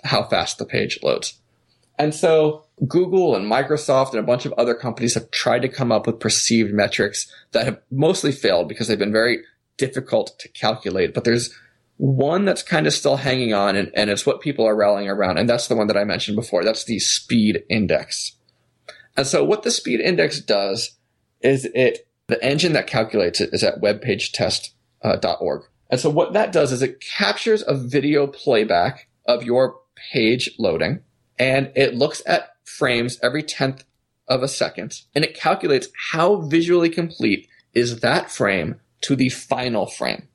how 0.04 0.24
fast 0.24 0.58
the 0.58 0.64
page 0.64 0.98
loads. 1.02 1.38
And 1.98 2.14
so 2.14 2.64
Google 2.86 3.34
and 3.34 3.50
Microsoft 3.50 4.10
and 4.10 4.20
a 4.20 4.26
bunch 4.26 4.46
of 4.46 4.52
other 4.54 4.74
companies 4.74 5.14
have 5.14 5.30
tried 5.30 5.62
to 5.62 5.68
come 5.68 5.92
up 5.92 6.06
with 6.06 6.20
perceived 6.20 6.72
metrics 6.72 7.30
that 7.52 7.66
have 7.66 7.80
mostly 7.90 8.32
failed 8.32 8.68
because 8.68 8.88
they've 8.88 8.98
been 8.98 9.12
very 9.12 9.42
difficult 9.76 10.38
to 10.38 10.48
calculate. 10.48 11.14
But 11.14 11.24
there's 11.24 11.54
one 11.98 12.44
that's 12.44 12.62
kind 12.62 12.86
of 12.86 12.92
still 12.92 13.16
hanging 13.16 13.52
on 13.52 13.76
and, 13.76 13.90
and 13.94 14.08
it's 14.08 14.24
what 14.24 14.40
people 14.40 14.64
are 14.64 14.76
rallying 14.76 15.08
around. 15.08 15.36
And 15.36 15.48
that's 15.48 15.66
the 15.66 15.76
one 15.76 15.88
that 15.88 15.96
I 15.96 16.04
mentioned 16.04 16.36
before. 16.36 16.64
That's 16.64 16.84
the 16.84 17.00
speed 17.00 17.64
index. 17.68 18.36
And 19.16 19.26
so 19.26 19.44
what 19.44 19.64
the 19.64 19.72
speed 19.72 20.00
index 20.00 20.40
does 20.40 20.92
is 21.40 21.68
it, 21.74 22.08
the 22.28 22.42
engine 22.42 22.72
that 22.74 22.86
calculates 22.86 23.40
it 23.40 23.50
is 23.52 23.64
at 23.64 23.80
webpagetest.org. 23.80 25.62
Uh, 25.62 25.66
and 25.90 26.00
so 26.00 26.08
what 26.08 26.34
that 26.34 26.52
does 26.52 26.70
is 26.70 26.82
it 26.82 27.00
captures 27.00 27.64
a 27.66 27.74
video 27.74 28.28
playback 28.28 29.08
of 29.26 29.42
your 29.42 29.80
page 30.12 30.50
loading 30.58 31.00
and 31.36 31.72
it 31.74 31.96
looks 31.96 32.22
at 32.26 32.50
frames 32.64 33.18
every 33.22 33.42
10th 33.42 33.82
of 34.28 34.42
a 34.44 34.48
second 34.48 35.00
and 35.16 35.24
it 35.24 35.34
calculates 35.34 35.88
how 36.12 36.42
visually 36.42 36.90
complete 36.90 37.48
is 37.74 38.00
that 38.00 38.30
frame 38.30 38.80
to 39.00 39.16
the 39.16 39.30
final 39.30 39.86
frame. 39.86 40.28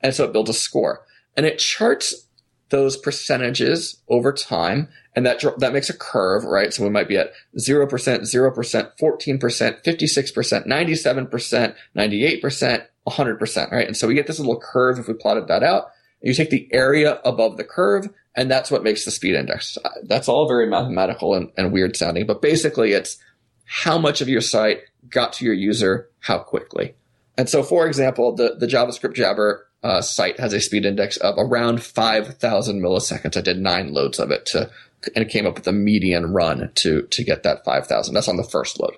And 0.00 0.14
so 0.14 0.24
it 0.24 0.32
builds 0.32 0.50
a 0.50 0.54
score 0.54 1.04
and 1.38 1.46
it 1.46 1.58
charts 1.58 2.26
those 2.70 2.96
percentages 2.96 4.02
over 4.08 4.32
time 4.32 4.88
and 5.14 5.24
that 5.24 5.42
that 5.58 5.72
makes 5.72 5.88
a 5.88 5.96
curve, 5.96 6.44
right? 6.44 6.74
So 6.74 6.82
we 6.82 6.90
might 6.90 7.08
be 7.08 7.16
at 7.16 7.30
0%, 7.56 7.88
0%, 7.88 8.92
14%, 9.00 9.84
56%, 9.84 10.66
97%, 10.66 11.74
98%, 11.96 12.86
100%, 13.06 13.70
right? 13.70 13.86
And 13.86 13.96
so 13.96 14.08
we 14.08 14.14
get 14.14 14.26
this 14.26 14.40
little 14.40 14.60
curve 14.60 14.98
if 14.98 15.06
we 15.06 15.14
plotted 15.14 15.46
that 15.46 15.62
out. 15.62 15.90
You 16.20 16.34
take 16.34 16.50
the 16.50 16.68
area 16.72 17.20
above 17.24 17.56
the 17.56 17.64
curve 17.64 18.08
and 18.34 18.50
that's 18.50 18.70
what 18.70 18.82
makes 18.82 19.04
the 19.04 19.12
speed 19.12 19.36
index. 19.36 19.78
That's 20.02 20.28
all 20.28 20.48
very 20.48 20.66
mathematical 20.68 21.34
and, 21.34 21.52
and 21.56 21.72
weird 21.72 21.96
sounding, 21.96 22.26
but 22.26 22.42
basically 22.42 22.92
it's 22.92 23.16
how 23.64 23.96
much 23.96 24.20
of 24.20 24.28
your 24.28 24.40
site 24.40 24.80
got 25.08 25.34
to 25.34 25.44
your 25.44 25.54
user 25.54 26.10
how 26.18 26.38
quickly. 26.38 26.96
And 27.36 27.48
so, 27.48 27.62
for 27.62 27.86
example, 27.86 28.34
the, 28.34 28.56
the 28.58 28.66
JavaScript 28.66 29.14
Jabber 29.14 29.67
uh, 29.82 30.00
site 30.00 30.40
has 30.40 30.52
a 30.52 30.60
speed 30.60 30.84
index 30.84 31.16
of 31.18 31.34
around 31.38 31.82
5,000 31.82 32.80
milliseconds. 32.80 33.36
I 33.36 33.40
did 33.40 33.60
nine 33.60 33.92
loads 33.92 34.18
of 34.18 34.30
it 34.30 34.46
to, 34.46 34.70
and 35.14 35.24
it 35.24 35.30
came 35.30 35.46
up 35.46 35.54
with 35.54 35.66
a 35.66 35.72
median 35.72 36.32
run 36.32 36.70
to, 36.76 37.02
to 37.02 37.24
get 37.24 37.42
that 37.44 37.64
5,000. 37.64 38.14
That's 38.14 38.28
on 38.28 38.36
the 38.36 38.44
first 38.44 38.80
load. 38.80 38.96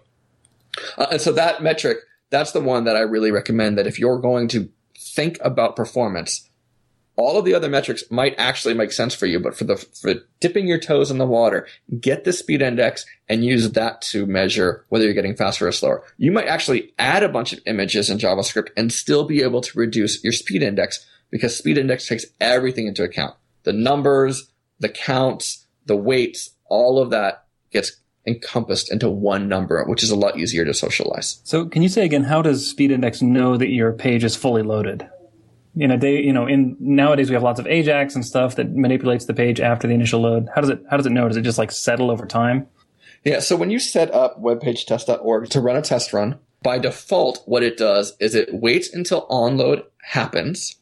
Uh, 0.96 1.06
and 1.12 1.20
so 1.20 1.32
that 1.32 1.62
metric, 1.62 1.98
that's 2.30 2.52
the 2.52 2.60
one 2.60 2.84
that 2.84 2.96
I 2.96 3.00
really 3.00 3.30
recommend 3.30 3.76
that 3.78 3.86
if 3.86 3.98
you're 3.98 4.20
going 4.20 4.48
to 4.48 4.70
think 4.96 5.38
about 5.42 5.76
performance, 5.76 6.48
all 7.20 7.38
of 7.38 7.44
the 7.44 7.54
other 7.54 7.68
metrics 7.68 8.02
might 8.10 8.34
actually 8.38 8.72
make 8.72 8.92
sense 8.92 9.14
for 9.14 9.26
you, 9.26 9.38
but 9.38 9.54
for 9.54 9.64
the 9.64 9.76
for 9.76 10.14
dipping 10.40 10.66
your 10.66 10.78
toes 10.78 11.10
in 11.10 11.18
the 11.18 11.26
water, 11.26 11.66
get 12.00 12.24
the 12.24 12.32
speed 12.32 12.62
index 12.62 13.04
and 13.28 13.44
use 13.44 13.70
that 13.72 14.00
to 14.00 14.24
measure 14.24 14.86
whether 14.88 15.04
you're 15.04 15.12
getting 15.12 15.36
faster 15.36 15.68
or 15.68 15.72
slower. 15.72 16.02
You 16.16 16.32
might 16.32 16.46
actually 16.46 16.94
add 16.98 17.22
a 17.22 17.28
bunch 17.28 17.52
of 17.52 17.60
images 17.66 18.08
in 18.08 18.16
JavaScript 18.16 18.68
and 18.76 18.90
still 18.90 19.24
be 19.24 19.42
able 19.42 19.60
to 19.60 19.78
reduce 19.78 20.24
your 20.24 20.32
speed 20.32 20.62
index 20.62 21.06
because 21.30 21.56
speed 21.56 21.76
index 21.76 22.08
takes 22.08 22.24
everything 22.40 22.86
into 22.86 23.04
account. 23.04 23.36
The 23.64 23.74
numbers, 23.74 24.50
the 24.78 24.88
counts, 24.88 25.66
the 25.84 25.96
weights, 25.96 26.50
all 26.70 26.98
of 26.98 27.10
that 27.10 27.44
gets 27.70 28.00
encompassed 28.26 28.90
into 28.90 29.10
one 29.10 29.46
number, 29.46 29.84
which 29.84 30.02
is 30.02 30.10
a 30.10 30.16
lot 30.16 30.38
easier 30.38 30.64
to 30.64 30.72
socialize. 30.72 31.40
So, 31.44 31.66
can 31.66 31.82
you 31.82 31.88
say 31.90 32.04
again, 32.04 32.24
how 32.24 32.40
does 32.40 32.66
Speed 32.66 32.90
Index 32.90 33.20
know 33.20 33.56
that 33.56 33.68
your 33.68 33.92
page 33.92 34.24
is 34.24 34.36
fully 34.36 34.62
loaded? 34.62 35.08
In 35.76 35.90
a 35.90 35.96
day, 35.96 36.20
you 36.20 36.32
know, 36.32 36.46
in 36.46 36.76
nowadays 36.80 37.30
we 37.30 37.34
have 37.34 37.42
lots 37.42 37.60
of 37.60 37.66
Ajax 37.66 38.14
and 38.16 38.24
stuff 38.24 38.56
that 38.56 38.74
manipulates 38.74 39.26
the 39.26 39.34
page 39.34 39.60
after 39.60 39.86
the 39.86 39.94
initial 39.94 40.20
load. 40.20 40.48
How 40.54 40.60
does 40.60 40.70
it? 40.70 40.82
How 40.90 40.96
does 40.96 41.06
it 41.06 41.12
know? 41.12 41.28
Does 41.28 41.36
it 41.36 41.42
just 41.42 41.58
like 41.58 41.70
settle 41.70 42.10
over 42.10 42.26
time? 42.26 42.66
Yeah, 43.24 43.40
so 43.40 43.54
when 43.54 43.70
you 43.70 43.78
set 43.78 44.12
up 44.12 44.40
webpagetest.org 44.42 45.50
to 45.50 45.60
run 45.60 45.76
a 45.76 45.82
test 45.82 46.12
run, 46.12 46.38
by 46.62 46.78
default, 46.78 47.42
what 47.46 47.62
it 47.62 47.76
does 47.76 48.16
is 48.18 48.34
it 48.34 48.52
waits 48.52 48.92
until 48.92 49.26
onload 49.28 49.84
happens, 50.02 50.76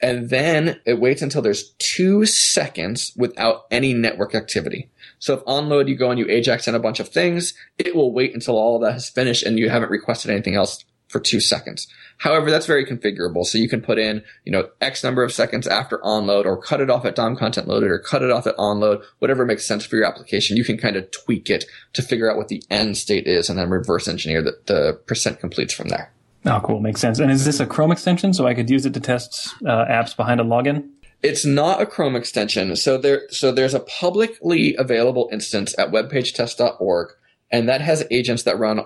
And 0.00 0.28
then 0.28 0.80
it 0.84 1.00
waits 1.00 1.22
until 1.22 1.40
there's 1.40 1.70
two 1.78 2.26
seconds 2.26 3.12
without 3.16 3.64
any 3.70 3.94
network 3.94 4.34
activity. 4.34 4.90
So 5.18 5.34
if 5.34 5.44
onload, 5.44 5.88
you 5.88 5.96
go 5.96 6.10
and 6.10 6.18
you 6.18 6.28
Ajax 6.28 6.68
in 6.68 6.74
a 6.74 6.80
bunch 6.80 7.00
of 7.00 7.08
things, 7.08 7.54
it 7.78 7.94
will 7.94 8.12
wait 8.12 8.34
until 8.34 8.58
all 8.58 8.76
of 8.76 8.82
that 8.82 8.92
has 8.92 9.08
finished 9.08 9.44
and 9.44 9.58
you 9.58 9.70
haven't 9.70 9.90
requested 9.90 10.30
anything 10.30 10.56
else 10.56 10.84
for 11.14 11.20
two 11.20 11.38
seconds. 11.38 11.86
However, 12.18 12.50
that's 12.50 12.66
very 12.66 12.84
configurable. 12.84 13.44
So 13.46 13.56
you 13.56 13.68
can 13.68 13.80
put 13.80 14.00
in, 14.00 14.24
you 14.44 14.50
know, 14.50 14.68
X 14.80 15.04
number 15.04 15.22
of 15.22 15.32
seconds 15.32 15.68
after 15.68 15.98
onload 15.98 16.44
or 16.44 16.60
cut 16.60 16.80
it 16.80 16.90
off 16.90 17.04
at 17.04 17.14
DOM 17.14 17.36
content 17.36 17.68
loaded 17.68 17.88
or 17.88 18.00
cut 18.00 18.22
it 18.22 18.32
off 18.32 18.48
at 18.48 18.56
onload, 18.56 19.04
whatever 19.20 19.46
makes 19.46 19.64
sense 19.64 19.86
for 19.86 19.94
your 19.94 20.06
application. 20.06 20.56
You 20.56 20.64
can 20.64 20.76
kind 20.76 20.96
of 20.96 21.08
tweak 21.12 21.50
it 21.50 21.66
to 21.92 22.02
figure 22.02 22.28
out 22.28 22.36
what 22.36 22.48
the 22.48 22.64
end 22.68 22.96
state 22.96 23.28
is 23.28 23.48
and 23.48 23.56
then 23.56 23.70
reverse 23.70 24.08
engineer 24.08 24.42
the, 24.42 24.58
the 24.66 25.00
percent 25.06 25.38
completes 25.38 25.72
from 25.72 25.86
there. 25.86 26.12
Oh, 26.46 26.60
cool. 26.64 26.80
Makes 26.80 27.00
sense. 27.00 27.20
And 27.20 27.30
is 27.30 27.44
this 27.44 27.60
a 27.60 27.66
Chrome 27.66 27.92
extension 27.92 28.34
so 28.34 28.44
I 28.44 28.54
could 28.54 28.68
use 28.68 28.84
it 28.84 28.94
to 28.94 29.00
test 29.00 29.54
uh, 29.64 29.84
apps 29.84 30.16
behind 30.16 30.40
a 30.40 30.44
login? 30.44 30.88
It's 31.22 31.44
not 31.44 31.80
a 31.80 31.86
Chrome 31.86 32.16
extension. 32.16 32.74
So 32.74 32.98
there, 32.98 33.22
so 33.30 33.52
there's 33.52 33.72
a 33.72 33.80
publicly 33.80 34.74
available 34.74 35.28
instance 35.30 35.76
at 35.78 35.92
webpagetest.org 35.92 37.12
and 37.52 37.68
that 37.68 37.82
has 37.82 38.04
agents 38.10 38.42
that 38.42 38.58
run 38.58 38.80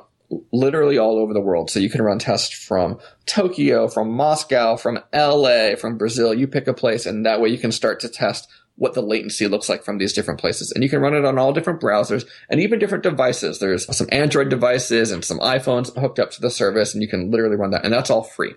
literally 0.53 0.99
all 0.99 1.19
over 1.19 1.33
the 1.33 1.41
world. 1.41 1.71
So 1.71 1.81
you 1.81 1.91
can 1.91 2.03
run 2.03 2.19
tests 2.19 2.53
from 2.55 2.99
Tokyo, 3.27 3.89
from 3.89 4.11
Moscow, 4.11 4.77
from 4.77 5.01
LA, 5.13 5.77
from 5.77 5.97
Brazil. 5.97 6.35
You 6.35 6.47
pick 6.47 6.67
a 6.67 6.75
place 6.75 7.07
and 7.07 7.25
that 7.25 7.41
way 7.41 7.49
you 7.49 7.59
can 7.59 7.73
start 7.73 8.01
to 8.01 8.09
test 8.09 8.49
what 8.77 8.95
the 8.95 9.03
latency 9.03 9.49
looks 9.49 9.69
like 9.69 9.83
from 9.83 9.99
these 9.99 10.13
different 10.13 10.39
places. 10.39 10.71
And 10.71 10.85
you 10.85 10.91
can 10.91 11.01
run 11.01 11.15
it 11.15 11.25
on 11.25 11.39
all 11.39 11.53
different 11.53 11.81
browsers 11.81 12.25
and 12.49 12.61
even 12.61 12.79
different 12.79 13.03
devices. 13.03 13.59
There's 13.59 13.85
some 13.97 14.09
Android 14.13 14.51
devices 14.51 15.11
and 15.11 15.25
some 15.25 15.41
iPhones 15.41 15.97
hooked 15.99 16.21
up 16.21 16.31
to 16.33 16.41
the 16.41 16.51
service 16.51 16.95
and 16.95 17.03
you 17.03 17.09
can 17.09 17.31
literally 17.31 17.57
run 17.57 17.71
that 17.71 17.85
and 17.85 17.93
that's 17.93 18.11
all 18.11 18.23
free. 18.23 18.55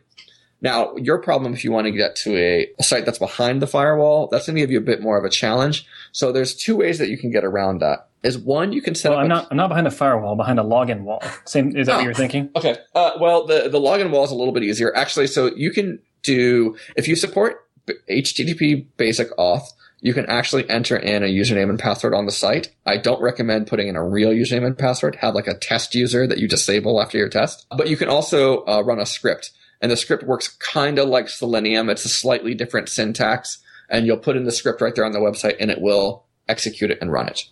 Now, 0.61 0.95
your 0.95 1.17
problem 1.17 1.53
if 1.53 1.63
you 1.63 1.71
want 1.71 1.85
to 1.85 1.91
get 1.91 2.15
to 2.17 2.37
a, 2.37 2.69
a 2.77 2.83
site 2.83 3.05
that's 3.05 3.17
behind 3.17 3.63
the 3.63 3.67
firewall, 3.67 4.27
that's 4.27 4.45
going 4.45 4.55
to 4.55 4.61
give 4.61 4.69
you 4.69 4.77
a 4.77 4.81
bit 4.81 5.01
more 5.01 5.17
of 5.17 5.25
a 5.25 5.29
challenge. 5.29 5.87
So 6.11 6.31
there's 6.31 6.55
two 6.55 6.75
ways 6.75 6.99
that 6.99 7.09
you 7.09 7.17
can 7.17 7.31
get 7.31 7.43
around 7.43 7.79
that 7.79 8.10
is 8.23 8.37
one 8.37 8.71
you 8.71 8.81
can 8.81 8.95
set 8.95 9.09
well, 9.09 9.19
up. 9.19 9.23
I'm 9.23 9.29
not. 9.29 9.47
I'm 9.51 9.57
not 9.57 9.69
behind 9.69 9.87
a 9.87 9.91
firewall. 9.91 10.35
Behind 10.35 10.59
a 10.59 10.63
login 10.63 11.01
wall. 11.01 11.23
Same. 11.45 11.75
Is 11.75 11.87
that 11.87 11.93
oh, 11.93 11.97
what 11.97 12.05
you're 12.05 12.13
thinking? 12.13 12.49
Okay. 12.55 12.77
Uh, 12.93 13.11
well, 13.19 13.45
the 13.45 13.69
the 13.69 13.79
login 13.79 14.11
wall 14.11 14.23
is 14.23 14.31
a 14.31 14.35
little 14.35 14.53
bit 14.53 14.63
easier 14.63 14.95
actually. 14.95 15.27
So 15.27 15.53
you 15.55 15.71
can 15.71 15.99
do 16.23 16.75
if 16.95 17.07
you 17.07 17.15
support 17.15 17.67
HTTP 18.09 18.87
basic 18.97 19.35
auth. 19.37 19.67
You 20.03 20.15
can 20.15 20.25
actually 20.25 20.67
enter 20.67 20.97
in 20.97 21.23
a 21.23 21.27
username 21.27 21.69
and 21.69 21.77
password 21.77 22.15
on 22.15 22.25
the 22.25 22.31
site. 22.31 22.73
I 22.87 22.97
don't 22.97 23.21
recommend 23.21 23.67
putting 23.67 23.87
in 23.87 23.95
a 23.95 24.03
real 24.03 24.31
username 24.31 24.65
and 24.65 24.77
password. 24.77 25.15
Have 25.17 25.35
like 25.35 25.45
a 25.45 25.53
test 25.53 25.93
user 25.93 26.25
that 26.25 26.39
you 26.39 26.47
disable 26.47 26.99
after 26.99 27.19
your 27.19 27.29
test. 27.29 27.67
But 27.75 27.87
you 27.87 27.97
can 27.97 28.09
also 28.09 28.65
uh, 28.65 28.81
run 28.83 28.99
a 28.99 29.05
script, 29.05 29.51
and 29.79 29.91
the 29.91 29.97
script 29.97 30.23
works 30.23 30.47
kind 30.47 30.97
of 30.97 31.07
like 31.07 31.29
Selenium. 31.29 31.87
It's 31.89 32.05
a 32.05 32.09
slightly 32.09 32.55
different 32.55 32.89
syntax, 32.89 33.59
and 33.89 34.07
you'll 34.07 34.17
put 34.17 34.37
in 34.37 34.45
the 34.45 34.51
script 34.51 34.81
right 34.81 34.95
there 34.95 35.05
on 35.05 35.11
the 35.11 35.19
website, 35.19 35.57
and 35.59 35.69
it 35.69 35.81
will 35.81 36.25
execute 36.49 36.89
it 36.89 36.97
and 36.99 37.11
run 37.11 37.27
it. 37.27 37.45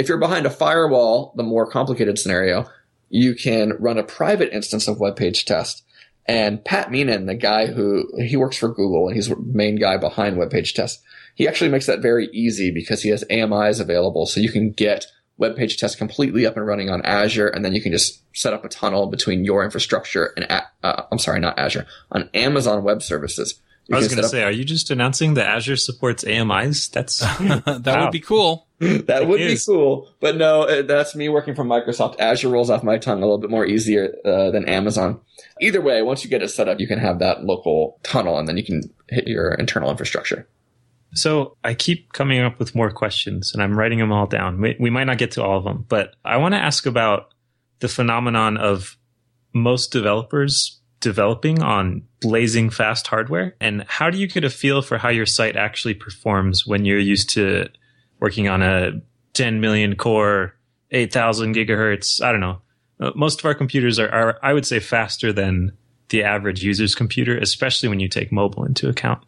If 0.00 0.08
you're 0.08 0.16
behind 0.16 0.46
a 0.46 0.50
firewall, 0.50 1.34
the 1.36 1.42
more 1.42 1.70
complicated 1.70 2.18
scenario, 2.18 2.66
you 3.10 3.34
can 3.34 3.74
run 3.78 3.98
a 3.98 4.02
private 4.02 4.50
instance 4.50 4.88
of 4.88 4.98
web 4.98 5.14
page 5.14 5.44
test. 5.44 5.84
And 6.24 6.64
Pat 6.64 6.88
Meenan, 6.88 7.26
the 7.26 7.34
guy 7.34 7.66
who 7.66 8.08
he 8.16 8.34
works 8.34 8.56
for 8.56 8.70
Google 8.70 9.08
and 9.08 9.14
he's 9.14 9.28
the 9.28 9.36
main 9.36 9.76
guy 9.76 9.98
behind 9.98 10.38
web 10.38 10.50
page 10.50 10.72
test, 10.72 11.02
he 11.34 11.46
actually 11.46 11.68
makes 11.68 11.84
that 11.84 12.00
very 12.00 12.28
easy 12.32 12.70
because 12.70 13.02
he 13.02 13.10
has 13.10 13.24
AMIs 13.28 13.78
available. 13.78 14.24
So 14.24 14.40
you 14.40 14.50
can 14.50 14.72
get 14.72 15.04
web 15.36 15.54
page 15.54 15.76
test 15.76 15.98
completely 15.98 16.46
up 16.46 16.56
and 16.56 16.66
running 16.66 16.88
on 16.88 17.02
Azure, 17.02 17.48
and 17.48 17.62
then 17.62 17.74
you 17.74 17.82
can 17.82 17.92
just 17.92 18.22
set 18.34 18.54
up 18.54 18.64
a 18.64 18.70
tunnel 18.70 19.06
between 19.06 19.44
your 19.44 19.62
infrastructure 19.64 20.32
and 20.34 20.46
uh, 20.82 21.02
I'm 21.12 21.18
sorry, 21.18 21.40
not 21.40 21.58
Azure, 21.58 21.86
on 22.10 22.30
Amazon 22.32 22.84
Web 22.84 23.02
Services. 23.02 23.60
You 23.86 23.96
I 23.96 23.98
was 23.98 24.08
going 24.08 24.22
to 24.22 24.28
say, 24.28 24.44
are 24.44 24.50
you 24.50 24.64
just 24.64 24.90
announcing 24.90 25.34
that 25.34 25.46
Azure 25.46 25.76
supports 25.76 26.24
AMIs? 26.24 26.88
That's 26.88 27.18
that 27.40 27.82
wow. 27.84 28.04
would 28.04 28.12
be 28.12 28.20
cool. 28.20 28.66
that 29.06 29.26
would 29.26 29.38
be 29.38 29.58
cool, 29.66 30.10
but 30.20 30.36
no, 30.36 30.62
uh, 30.62 30.82
that's 30.82 31.14
me 31.14 31.28
working 31.28 31.54
from 31.54 31.68
Microsoft. 31.68 32.18
Azure 32.18 32.48
rolls 32.48 32.70
off 32.70 32.82
my 32.82 32.96
tongue 32.96 33.18
a 33.18 33.26
little 33.26 33.38
bit 33.38 33.50
more 33.50 33.66
easier 33.66 34.14
uh, 34.24 34.50
than 34.50 34.66
Amazon. 34.66 35.20
Either 35.60 35.82
way, 35.82 36.00
once 36.00 36.24
you 36.24 36.30
get 36.30 36.42
it 36.42 36.48
set 36.48 36.66
up, 36.66 36.80
you 36.80 36.88
can 36.88 36.98
have 36.98 37.18
that 37.18 37.44
local 37.44 38.00
tunnel, 38.02 38.38
and 38.38 38.48
then 38.48 38.56
you 38.56 38.64
can 38.64 38.82
hit 39.08 39.28
your 39.28 39.52
internal 39.52 39.90
infrastructure. 39.90 40.48
So 41.12 41.56
I 41.62 41.74
keep 41.74 42.14
coming 42.14 42.40
up 42.40 42.58
with 42.58 42.74
more 42.74 42.90
questions, 42.90 43.52
and 43.52 43.62
I'm 43.62 43.78
writing 43.78 43.98
them 43.98 44.12
all 44.12 44.26
down. 44.26 44.60
We, 44.60 44.76
we 44.80 44.88
might 44.88 45.04
not 45.04 45.18
get 45.18 45.32
to 45.32 45.42
all 45.44 45.58
of 45.58 45.64
them, 45.64 45.84
but 45.88 46.14
I 46.24 46.38
want 46.38 46.54
to 46.54 46.58
ask 46.58 46.86
about 46.86 47.34
the 47.80 47.88
phenomenon 47.88 48.56
of 48.56 48.96
most 49.52 49.92
developers 49.92 50.80
developing 51.00 51.62
on 51.62 52.02
blazing 52.20 52.70
fast 52.70 53.06
hardware? 53.06 53.56
And 53.60 53.84
how 53.88 54.10
do 54.10 54.18
you 54.18 54.28
get 54.28 54.44
a 54.44 54.50
feel 54.50 54.82
for 54.82 54.98
how 54.98 55.08
your 55.08 55.26
site 55.26 55.56
actually 55.56 55.94
performs 55.94 56.66
when 56.66 56.84
you're 56.84 56.98
used 56.98 57.30
to 57.30 57.68
working 58.20 58.48
on 58.48 58.62
a 58.62 59.00
10 59.34 59.60
million 59.60 59.96
core, 59.96 60.54
8000 60.90 61.54
gigahertz? 61.54 62.22
I 62.22 62.32
don't 62.32 62.40
know. 62.40 62.60
Uh, 63.00 63.12
most 63.14 63.40
of 63.40 63.46
our 63.46 63.54
computers 63.54 63.98
are, 63.98 64.10
are, 64.10 64.38
I 64.42 64.52
would 64.52 64.66
say, 64.66 64.78
faster 64.78 65.32
than 65.32 65.72
the 66.10 66.22
average 66.22 66.62
user's 66.62 66.94
computer, 66.94 67.36
especially 67.38 67.88
when 67.88 68.00
you 68.00 68.08
take 68.08 68.30
mobile 68.30 68.64
into 68.64 68.88
account. 68.88 69.22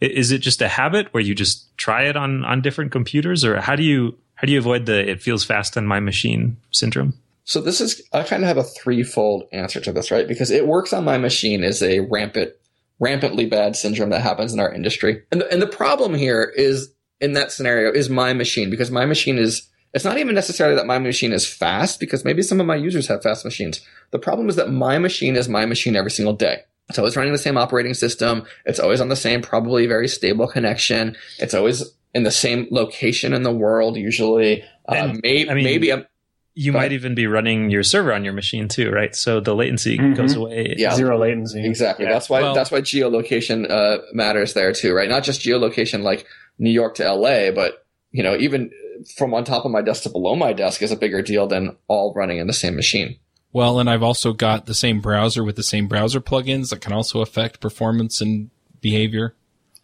Is 0.00 0.30
it 0.30 0.38
just 0.38 0.62
a 0.62 0.68
habit 0.68 1.12
where 1.12 1.22
you 1.22 1.34
just 1.34 1.76
try 1.76 2.04
it 2.04 2.16
on, 2.16 2.44
on 2.44 2.62
different 2.62 2.92
computers, 2.92 3.44
or 3.44 3.60
how 3.60 3.74
do 3.74 3.82
you 3.82 4.16
how 4.34 4.46
do 4.46 4.52
you 4.52 4.58
avoid 4.58 4.86
the 4.86 5.10
"it 5.10 5.20
feels 5.20 5.44
fast 5.44 5.76
on 5.76 5.86
my 5.86 5.98
machine" 5.98 6.56
syndrome? 6.70 7.14
So 7.48 7.62
this 7.62 7.80
is, 7.80 8.02
I 8.12 8.24
kind 8.24 8.42
of 8.42 8.48
have 8.48 8.58
a 8.58 8.62
threefold 8.62 9.48
answer 9.52 9.80
to 9.80 9.90
this, 9.90 10.10
right? 10.10 10.28
Because 10.28 10.50
it 10.50 10.66
works 10.66 10.92
on 10.92 11.02
my 11.02 11.16
machine 11.16 11.64
is 11.64 11.82
a 11.82 12.00
rampant, 12.00 12.52
rampantly 13.00 13.46
bad 13.46 13.74
syndrome 13.74 14.10
that 14.10 14.20
happens 14.20 14.52
in 14.52 14.60
our 14.60 14.70
industry. 14.70 15.22
And 15.32 15.40
the, 15.40 15.50
and 15.50 15.62
the 15.62 15.66
problem 15.66 16.14
here 16.14 16.42
is 16.42 16.92
in 17.20 17.32
that 17.32 17.52
scenario 17.52 17.92
is 17.92 18.08
my 18.08 18.32
machine 18.32 18.70
because 18.70 18.90
my 18.90 19.04
machine 19.04 19.38
is, 19.38 19.68
it's 19.94 20.04
not 20.04 20.18
even 20.18 20.34
necessarily 20.34 20.76
that 20.76 20.86
my 20.86 20.98
machine 20.98 21.32
is 21.32 21.46
fast 21.46 21.98
because 21.98 22.24
maybe 22.24 22.42
some 22.42 22.60
of 22.60 22.66
my 22.66 22.76
users 22.76 23.08
have 23.08 23.22
fast 23.22 23.44
machines. 23.44 23.80
The 24.10 24.18
problem 24.18 24.48
is 24.48 24.56
that 24.56 24.70
my 24.70 24.98
machine 24.98 25.36
is 25.36 25.48
my 25.48 25.66
machine 25.66 25.96
every 25.96 26.10
single 26.10 26.34
day. 26.34 26.62
It's 26.88 26.98
always 26.98 27.16
running 27.16 27.32
the 27.32 27.38
same 27.38 27.58
operating 27.58 27.94
system. 27.94 28.44
It's 28.64 28.78
always 28.78 29.00
on 29.00 29.08
the 29.08 29.16
same, 29.16 29.42
probably 29.42 29.86
very 29.86 30.08
stable 30.08 30.46
connection. 30.46 31.16
It's 31.38 31.54
always 31.54 31.84
in 32.14 32.22
the 32.22 32.30
same 32.30 32.66
location 32.70 33.34
in 33.34 33.42
the 33.42 33.52
world, 33.52 33.96
usually. 33.96 34.64
Uh, 34.88 35.14
may, 35.22 35.48
I 35.48 35.54
mean, 35.54 35.64
maybe 35.64 35.92
I'm, 35.92 36.06
you 36.54 36.72
might 36.72 36.92
even 36.92 37.14
be 37.14 37.28
running 37.28 37.70
your 37.70 37.84
server 37.84 38.12
on 38.12 38.24
your 38.24 38.32
machine 38.32 38.66
too, 38.66 38.90
right? 38.90 39.14
So 39.14 39.38
the 39.38 39.54
latency 39.54 39.96
mm-hmm. 39.96 40.14
goes 40.14 40.34
away. 40.34 40.74
Yeah, 40.76 40.94
zero 40.94 41.16
latency. 41.16 41.64
Exactly. 41.64 42.04
Yeah. 42.04 42.12
That's 42.12 42.28
why 42.28 42.40
well, 42.40 42.54
that's 42.54 42.72
why 42.72 42.80
geolocation 42.80 43.70
uh, 43.70 43.98
matters 44.12 44.54
there 44.54 44.72
too, 44.72 44.92
right? 44.92 45.08
Not 45.08 45.22
just 45.22 45.40
geolocation 45.40 46.02
like 46.02 46.26
New 46.58 46.70
York 46.70 46.96
to 46.96 47.12
LA, 47.12 47.50
but 47.50 47.86
you 48.10 48.22
know 48.22 48.36
even 48.36 48.70
from 49.16 49.34
on 49.34 49.44
top 49.44 49.64
of 49.64 49.70
my 49.70 49.82
desk 49.82 50.02
to 50.02 50.10
below 50.10 50.34
my 50.34 50.52
desk 50.52 50.82
is 50.82 50.92
a 50.92 50.96
bigger 50.96 51.22
deal 51.22 51.46
than 51.46 51.76
all 51.86 52.12
running 52.14 52.38
in 52.38 52.46
the 52.46 52.52
same 52.52 52.76
machine. 52.76 53.16
Well, 53.52 53.78
and 53.80 53.88
I've 53.88 54.02
also 54.02 54.32
got 54.32 54.66
the 54.66 54.74
same 54.74 55.00
browser 55.00 55.42
with 55.42 55.56
the 55.56 55.62
same 55.62 55.88
browser 55.88 56.20
plugins 56.20 56.70
that 56.70 56.80
can 56.80 56.92
also 56.92 57.20
affect 57.20 57.60
performance 57.60 58.20
and 58.20 58.50
behavior. 58.80 59.34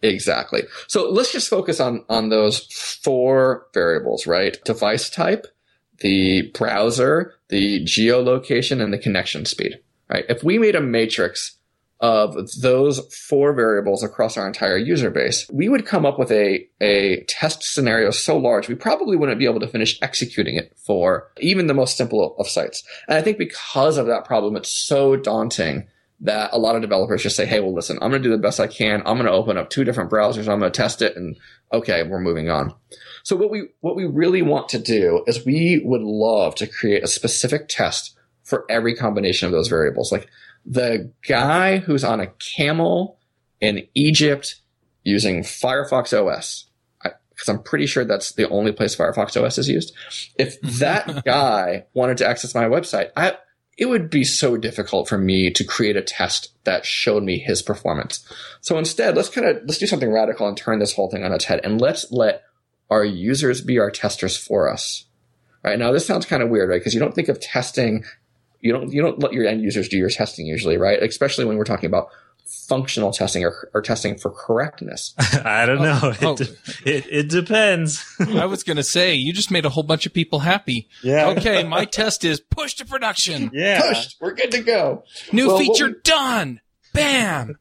Exactly. 0.01 0.63
So 0.87 1.09
let's 1.09 1.31
just 1.31 1.49
focus 1.49 1.79
on 1.79 2.05
on 2.09 2.29
those 2.29 2.67
four 3.03 3.67
variables, 3.73 4.27
right? 4.27 4.57
Device 4.63 5.09
type, 5.09 5.47
the 5.99 6.51
browser, 6.53 7.33
the 7.49 7.83
geolocation, 7.83 8.81
and 8.81 8.93
the 8.93 8.97
connection 8.97 9.45
speed, 9.45 9.79
right? 10.09 10.25
If 10.29 10.43
we 10.43 10.59
made 10.59 10.75
a 10.75 10.81
matrix 10.81 11.54
of 12.01 12.35
those 12.61 12.99
four 13.27 13.53
variables 13.53 14.03
across 14.03 14.37
our 14.37 14.45
entire 14.45 14.77
user 14.77 15.09
base, 15.09 15.49
we 15.51 15.69
would 15.69 15.85
come 15.85 16.05
up 16.05 16.19
with 16.19 16.31
a, 16.31 16.67
a 16.81 17.23
test 17.23 17.63
scenario 17.63 18.11
so 18.11 18.37
large, 18.37 18.67
we 18.67 18.75
probably 18.75 19.15
wouldn't 19.15 19.39
be 19.39 19.45
able 19.45 19.61
to 19.61 19.67
finish 19.67 19.97
executing 20.01 20.55
it 20.55 20.73
for 20.85 21.31
even 21.39 21.67
the 21.67 21.73
most 21.73 21.95
simple 21.95 22.35
of 22.37 22.47
sites. 22.47 22.83
And 23.07 23.17
I 23.17 23.21
think 23.21 23.37
because 23.37 23.97
of 23.97 24.07
that 24.07 24.25
problem, 24.25 24.55
it's 24.55 24.69
so 24.69 25.15
daunting 25.15 25.87
that 26.21 26.49
a 26.53 26.57
lot 26.57 26.75
of 26.75 26.81
developers 26.81 27.23
just 27.23 27.35
say, 27.35 27.45
Hey, 27.45 27.59
well, 27.59 27.73
listen, 27.73 27.97
I'm 28.01 28.09
going 28.09 28.21
to 28.21 28.27
do 28.27 28.35
the 28.35 28.41
best 28.41 28.59
I 28.59 28.67
can. 28.67 29.01
I'm 29.05 29.17
going 29.17 29.25
to 29.25 29.31
open 29.31 29.57
up 29.57 29.69
two 29.69 29.83
different 29.83 30.11
browsers. 30.11 30.47
I'm 30.47 30.59
going 30.59 30.71
to 30.71 30.77
test 30.77 31.01
it 31.01 31.15
and 31.15 31.37
okay, 31.73 32.03
we're 32.03 32.21
moving 32.21 32.49
on. 32.49 32.73
So 33.23 33.35
what 33.35 33.49
we, 33.49 33.69
what 33.81 33.95
we 33.95 34.05
really 34.05 34.41
want 34.41 34.69
to 34.69 34.79
do 34.79 35.23
is 35.27 35.45
we 35.45 35.81
would 35.83 36.01
love 36.01 36.55
to 36.55 36.67
create 36.67 37.03
a 37.03 37.07
specific 37.07 37.67
test 37.67 38.15
for 38.43 38.65
every 38.69 38.95
combination 38.95 39.47
of 39.47 39.51
those 39.51 39.67
variables. 39.67 40.11
Like 40.11 40.29
the 40.65 41.11
guy 41.27 41.77
who's 41.77 42.03
on 42.03 42.19
a 42.19 42.27
camel 42.55 43.19
in 43.61 43.87
Egypt 43.93 44.55
using 45.03 45.41
Firefox 45.41 46.13
OS, 46.13 46.65
because 47.03 47.49
I'm 47.49 47.61
pretty 47.61 47.85
sure 47.85 48.05
that's 48.05 48.31
the 48.33 48.49
only 48.49 48.71
place 48.71 48.95
Firefox 48.95 49.41
OS 49.41 49.57
is 49.57 49.69
used. 49.69 49.93
If 50.37 50.59
that 50.79 51.23
guy 51.25 51.85
wanted 51.93 52.17
to 52.17 52.27
access 52.27 52.55
my 52.55 52.65
website, 52.65 53.11
I, 53.15 53.37
it 53.77 53.87
would 53.87 54.09
be 54.09 54.23
so 54.23 54.57
difficult 54.57 55.07
for 55.07 55.17
me 55.17 55.51
to 55.51 55.63
create 55.63 55.97
a 55.97 56.01
test 56.01 56.51
that 56.63 56.85
showed 56.85 57.23
me 57.23 57.37
his 57.37 57.61
performance. 57.61 58.27
So 58.61 58.77
instead, 58.77 59.15
let's 59.15 59.29
kind 59.29 59.47
of, 59.47 59.57
let's 59.65 59.77
do 59.77 59.87
something 59.87 60.11
radical 60.11 60.47
and 60.47 60.57
turn 60.57 60.79
this 60.79 60.93
whole 60.93 61.09
thing 61.09 61.23
on 61.23 61.33
its 61.33 61.45
head 61.45 61.61
and 61.63 61.79
let's 61.79 62.11
let 62.11 62.43
our 62.89 63.03
users 63.03 63.61
be 63.61 63.79
our 63.79 63.91
testers 63.91 64.37
for 64.37 64.71
us. 64.71 65.05
Right 65.63 65.79
now, 65.79 65.91
this 65.91 66.05
sounds 66.05 66.25
kind 66.25 66.43
of 66.43 66.49
weird, 66.49 66.69
right? 66.69 66.79
Because 66.79 66.93
you 66.93 66.99
don't 66.99 67.15
think 67.15 67.27
of 67.27 67.41
testing, 67.41 68.05
you 68.65 68.71
don't 68.71 68.91
you 68.91 68.99
don't 68.99 69.19
let 69.19 69.31
your 69.31 69.45
end 69.45 69.61
users 69.61 69.87
do 69.87 69.95
your 69.95 70.09
testing 70.09 70.47
usually, 70.47 70.77
right? 70.77 71.01
Especially 71.01 71.45
when 71.45 71.55
we're 71.55 71.65
talking 71.65 71.85
about 71.85 72.09
functional 72.45 73.11
testing 73.11 73.45
or, 73.45 73.69
or 73.75 73.81
testing 73.83 74.17
for 74.17 74.31
correctness? 74.31 75.13
I 75.45 75.67
don't 75.67 75.83
know. 75.83 75.99
Oh, 76.01 76.09
it, 76.11 76.23
oh. 76.23 76.35
it, 76.83 77.05
it 77.11 77.29
depends. 77.29 78.03
I 78.19 78.45
was 78.45 78.63
going 78.63 78.77
to 78.77 78.83
say, 78.83 79.13
you 79.13 79.33
just 79.33 79.51
made 79.51 79.65
a 79.65 79.69
whole 79.69 79.83
bunch 79.83 80.07
of 80.07 80.13
people 80.13 80.39
happy. 80.39 80.89
Yeah. 81.03 81.27
Okay, 81.29 81.63
my 81.63 81.85
test 81.85 82.25
is 82.25 82.39
push 82.39 82.73
to 82.75 82.85
production. 82.85 83.51
Yeah. 83.53 83.81
Pushed. 83.81 84.17
We're 84.19 84.33
good 84.33 84.51
to 84.51 84.61
go. 84.61 85.03
New 85.31 85.47
well, 85.47 85.59
feature 85.59 85.89
we, 85.89 85.95
done. 86.03 86.59
Bam. 86.91 87.59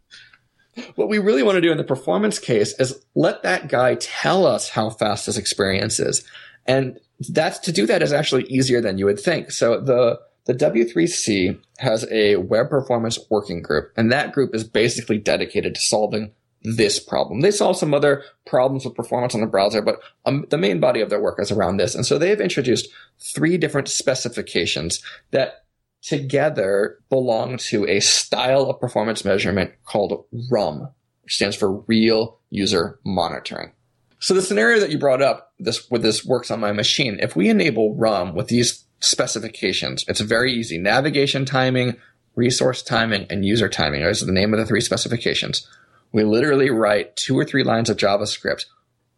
What 0.94 1.10
we 1.10 1.18
really 1.18 1.42
want 1.42 1.56
to 1.56 1.60
do 1.60 1.70
in 1.70 1.76
the 1.76 1.84
performance 1.84 2.38
case 2.38 2.74
is 2.80 3.04
let 3.14 3.42
that 3.42 3.68
guy 3.68 3.96
tell 3.96 4.46
us 4.46 4.70
how 4.70 4.88
fast 4.88 5.26
his 5.26 5.36
experience 5.36 6.00
is. 6.00 6.24
And 6.66 6.98
that's 7.20 7.58
to 7.60 7.72
do 7.72 7.86
that 7.86 8.02
is 8.02 8.12
actually 8.12 8.44
easier 8.44 8.80
than 8.80 8.96
you 8.96 9.04
would 9.04 9.20
think. 9.20 9.50
So 9.50 9.80
the 9.80 10.18
the 10.46 10.54
W3C 10.54 11.58
has 11.78 12.06
a 12.10 12.36
web 12.36 12.68
performance 12.68 13.18
working 13.30 13.62
group, 13.62 13.92
and 13.96 14.12
that 14.12 14.32
group 14.32 14.54
is 14.54 14.64
basically 14.64 15.18
dedicated 15.18 15.74
to 15.74 15.80
solving 15.80 16.32
this 16.62 16.98
problem. 16.98 17.40
They 17.40 17.50
solve 17.50 17.76
some 17.76 17.92
other 17.92 18.22
problems 18.46 18.84
with 18.84 18.94
performance 18.94 19.34
on 19.34 19.40
the 19.42 19.46
browser, 19.46 19.82
but 19.82 20.00
um, 20.24 20.46
the 20.48 20.58
main 20.58 20.80
body 20.80 21.00
of 21.00 21.10
their 21.10 21.20
work 21.20 21.38
is 21.40 21.50
around 21.50 21.76
this. 21.76 21.94
And 21.94 22.06
so 22.06 22.18
they've 22.18 22.40
introduced 22.40 22.88
three 23.18 23.58
different 23.58 23.88
specifications 23.88 25.02
that 25.30 25.64
together 26.02 26.98
belong 27.10 27.56
to 27.56 27.86
a 27.86 28.00
style 28.00 28.70
of 28.70 28.80
performance 28.80 29.24
measurement 29.24 29.72
called 29.84 30.24
RUM, 30.50 30.88
which 31.22 31.36
stands 31.36 31.56
for 31.56 31.80
Real 31.80 32.40
User 32.50 32.98
Monitoring. 33.04 33.72
So 34.18 34.32
the 34.32 34.42
scenario 34.42 34.80
that 34.80 34.90
you 34.90 34.98
brought 34.98 35.20
up, 35.20 35.52
this 35.58 35.90
with 35.90 36.02
this 36.02 36.24
works 36.24 36.50
on 36.50 36.60
my 36.60 36.72
machine, 36.72 37.18
if 37.20 37.36
we 37.36 37.50
enable 37.50 37.94
RUM 37.94 38.34
with 38.34 38.48
these 38.48 38.84
specifications. 39.04 40.04
It's 40.08 40.20
very 40.20 40.52
easy. 40.52 40.78
Navigation 40.78 41.44
timing, 41.44 41.96
resource 42.34 42.82
timing, 42.82 43.26
and 43.30 43.44
user 43.44 43.68
timing. 43.68 44.02
Those 44.02 44.22
are 44.22 44.26
the 44.26 44.32
name 44.32 44.52
of 44.52 44.58
the 44.58 44.66
three 44.66 44.80
specifications. 44.80 45.68
We 46.12 46.24
literally 46.24 46.70
write 46.70 47.16
two 47.16 47.38
or 47.38 47.44
three 47.44 47.64
lines 47.64 47.90
of 47.90 47.96
JavaScript. 47.96 48.66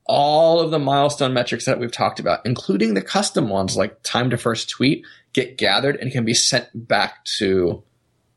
All 0.06 0.60
of 0.60 0.70
the 0.70 0.78
milestone 0.78 1.34
metrics 1.34 1.64
that 1.64 1.80
we've 1.80 1.92
talked 1.92 2.20
about, 2.20 2.46
including 2.46 2.94
the 2.94 3.02
custom 3.02 3.48
ones 3.48 3.76
like 3.76 4.02
time 4.02 4.30
to 4.30 4.36
first 4.36 4.70
tweet, 4.70 5.04
get 5.32 5.58
gathered 5.58 5.96
and 5.96 6.12
can 6.12 6.24
be 6.24 6.34
sent 6.34 6.68
back 6.74 7.24
to 7.38 7.82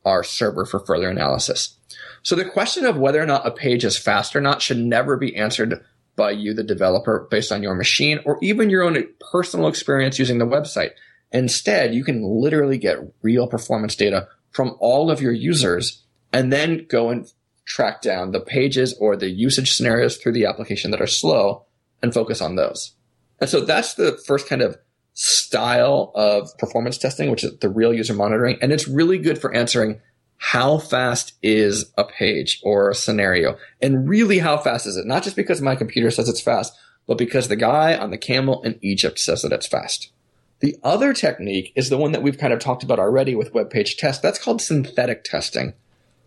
our 0.03 0.23
server 0.23 0.65
for 0.65 0.79
further 0.79 1.09
analysis. 1.09 1.77
So 2.23 2.35
the 2.35 2.45
question 2.45 2.85
of 2.85 2.97
whether 2.97 3.21
or 3.21 3.25
not 3.25 3.47
a 3.47 3.51
page 3.51 3.85
is 3.85 3.97
fast 3.97 4.35
or 4.35 4.41
not 4.41 4.61
should 4.61 4.77
never 4.77 5.15
be 5.15 5.35
answered 5.35 5.85
by 6.15 6.31
you, 6.31 6.53
the 6.53 6.63
developer, 6.63 7.27
based 7.31 7.51
on 7.51 7.63
your 7.63 7.75
machine 7.75 8.19
or 8.25 8.37
even 8.41 8.69
your 8.69 8.83
own 8.83 9.01
personal 9.31 9.67
experience 9.67 10.19
using 10.19 10.37
the 10.37 10.45
website. 10.45 10.91
Instead, 11.31 11.93
you 11.93 12.03
can 12.03 12.23
literally 12.23 12.77
get 12.77 12.97
real 13.21 13.47
performance 13.47 13.95
data 13.95 14.27
from 14.51 14.75
all 14.79 15.11
of 15.11 15.21
your 15.21 15.31
users 15.31 16.03
and 16.33 16.51
then 16.51 16.85
go 16.89 17.09
and 17.09 17.31
track 17.65 18.01
down 18.01 18.31
the 18.31 18.39
pages 18.39 18.95
or 18.99 19.15
the 19.15 19.29
usage 19.29 19.73
scenarios 19.73 20.17
through 20.17 20.33
the 20.33 20.45
application 20.45 20.91
that 20.91 21.01
are 21.01 21.07
slow 21.07 21.65
and 22.01 22.13
focus 22.13 22.41
on 22.41 22.55
those. 22.55 22.93
And 23.39 23.49
so 23.49 23.61
that's 23.61 23.93
the 23.93 24.19
first 24.25 24.47
kind 24.47 24.61
of 24.61 24.77
style 25.13 26.11
of 26.15 26.49
performance 26.57 26.97
testing, 26.97 27.29
which 27.29 27.43
is 27.43 27.57
the 27.59 27.69
real 27.69 27.93
user 27.93 28.13
monitoring. 28.13 28.57
And 28.61 28.71
it's 28.71 28.87
really 28.87 29.17
good 29.17 29.39
for 29.39 29.53
answering 29.53 30.01
how 30.37 30.77
fast 30.77 31.33
is 31.43 31.91
a 31.97 32.05
page 32.05 32.59
or 32.63 32.89
a 32.89 32.95
scenario 32.95 33.57
and 33.81 34.07
really 34.07 34.39
how 34.39 34.57
fast 34.57 34.87
is 34.87 34.95
it? 34.95 35.05
Not 35.05 35.23
just 35.23 35.35
because 35.35 35.61
my 35.61 35.75
computer 35.75 36.09
says 36.09 36.29
it's 36.29 36.41
fast, 36.41 36.73
but 37.07 37.17
because 37.17 37.49
the 37.49 37.55
guy 37.57 37.97
on 37.97 38.09
the 38.09 38.17
camel 38.17 38.61
in 38.63 38.79
Egypt 38.81 39.19
says 39.19 39.41
that 39.41 39.51
it's 39.51 39.67
fast. 39.67 40.11
The 40.59 40.77
other 40.83 41.13
technique 41.13 41.71
is 41.75 41.89
the 41.89 41.97
one 41.97 42.11
that 42.11 42.21
we've 42.21 42.37
kind 42.37 42.53
of 42.53 42.59
talked 42.59 42.83
about 42.83 42.99
already 42.99 43.35
with 43.35 43.53
web 43.53 43.69
page 43.69 43.97
test. 43.97 44.21
That's 44.21 44.39
called 44.39 44.61
synthetic 44.61 45.23
testing. 45.23 45.73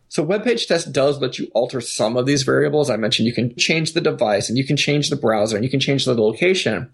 So 0.09 0.22
web 0.22 0.45
page 0.45 0.66
test 0.66 0.93
does 0.93 1.20
let 1.20 1.39
you 1.39 1.51
alter 1.55 1.80
some 1.80 2.16
of 2.16 2.26
these 2.26 2.43
variables. 2.43 2.91
I 2.91 2.97
mentioned 2.97 3.26
you 3.26 3.35
can 3.35 3.55
change 3.57 3.93
the 3.93 4.01
device 4.01 4.49
and 4.49 4.59
you 4.59 4.66
can 4.66 4.76
change 4.76 5.09
the 5.09 5.16
browser 5.16 5.57
and 5.57 5.64
you 5.64 5.70
can 5.70 5.80
change 5.80 6.05
the 6.05 6.14
location, 6.14 6.91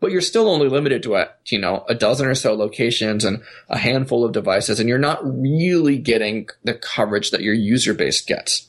but 0.00 0.10
you're 0.10 0.20
still 0.20 0.48
only 0.48 0.68
limited 0.68 1.02
to 1.04 1.14
a, 1.14 1.28
you 1.46 1.58
know, 1.58 1.84
a 1.88 1.94
dozen 1.94 2.26
or 2.26 2.34
so 2.34 2.54
locations 2.54 3.24
and 3.24 3.42
a 3.68 3.78
handful 3.78 4.24
of 4.24 4.32
devices. 4.32 4.80
And 4.80 4.88
you're 4.88 4.98
not 4.98 5.20
really 5.24 5.98
getting 5.98 6.48
the 6.64 6.74
coverage 6.74 7.30
that 7.30 7.42
your 7.42 7.54
user 7.54 7.94
base 7.94 8.20
gets. 8.20 8.68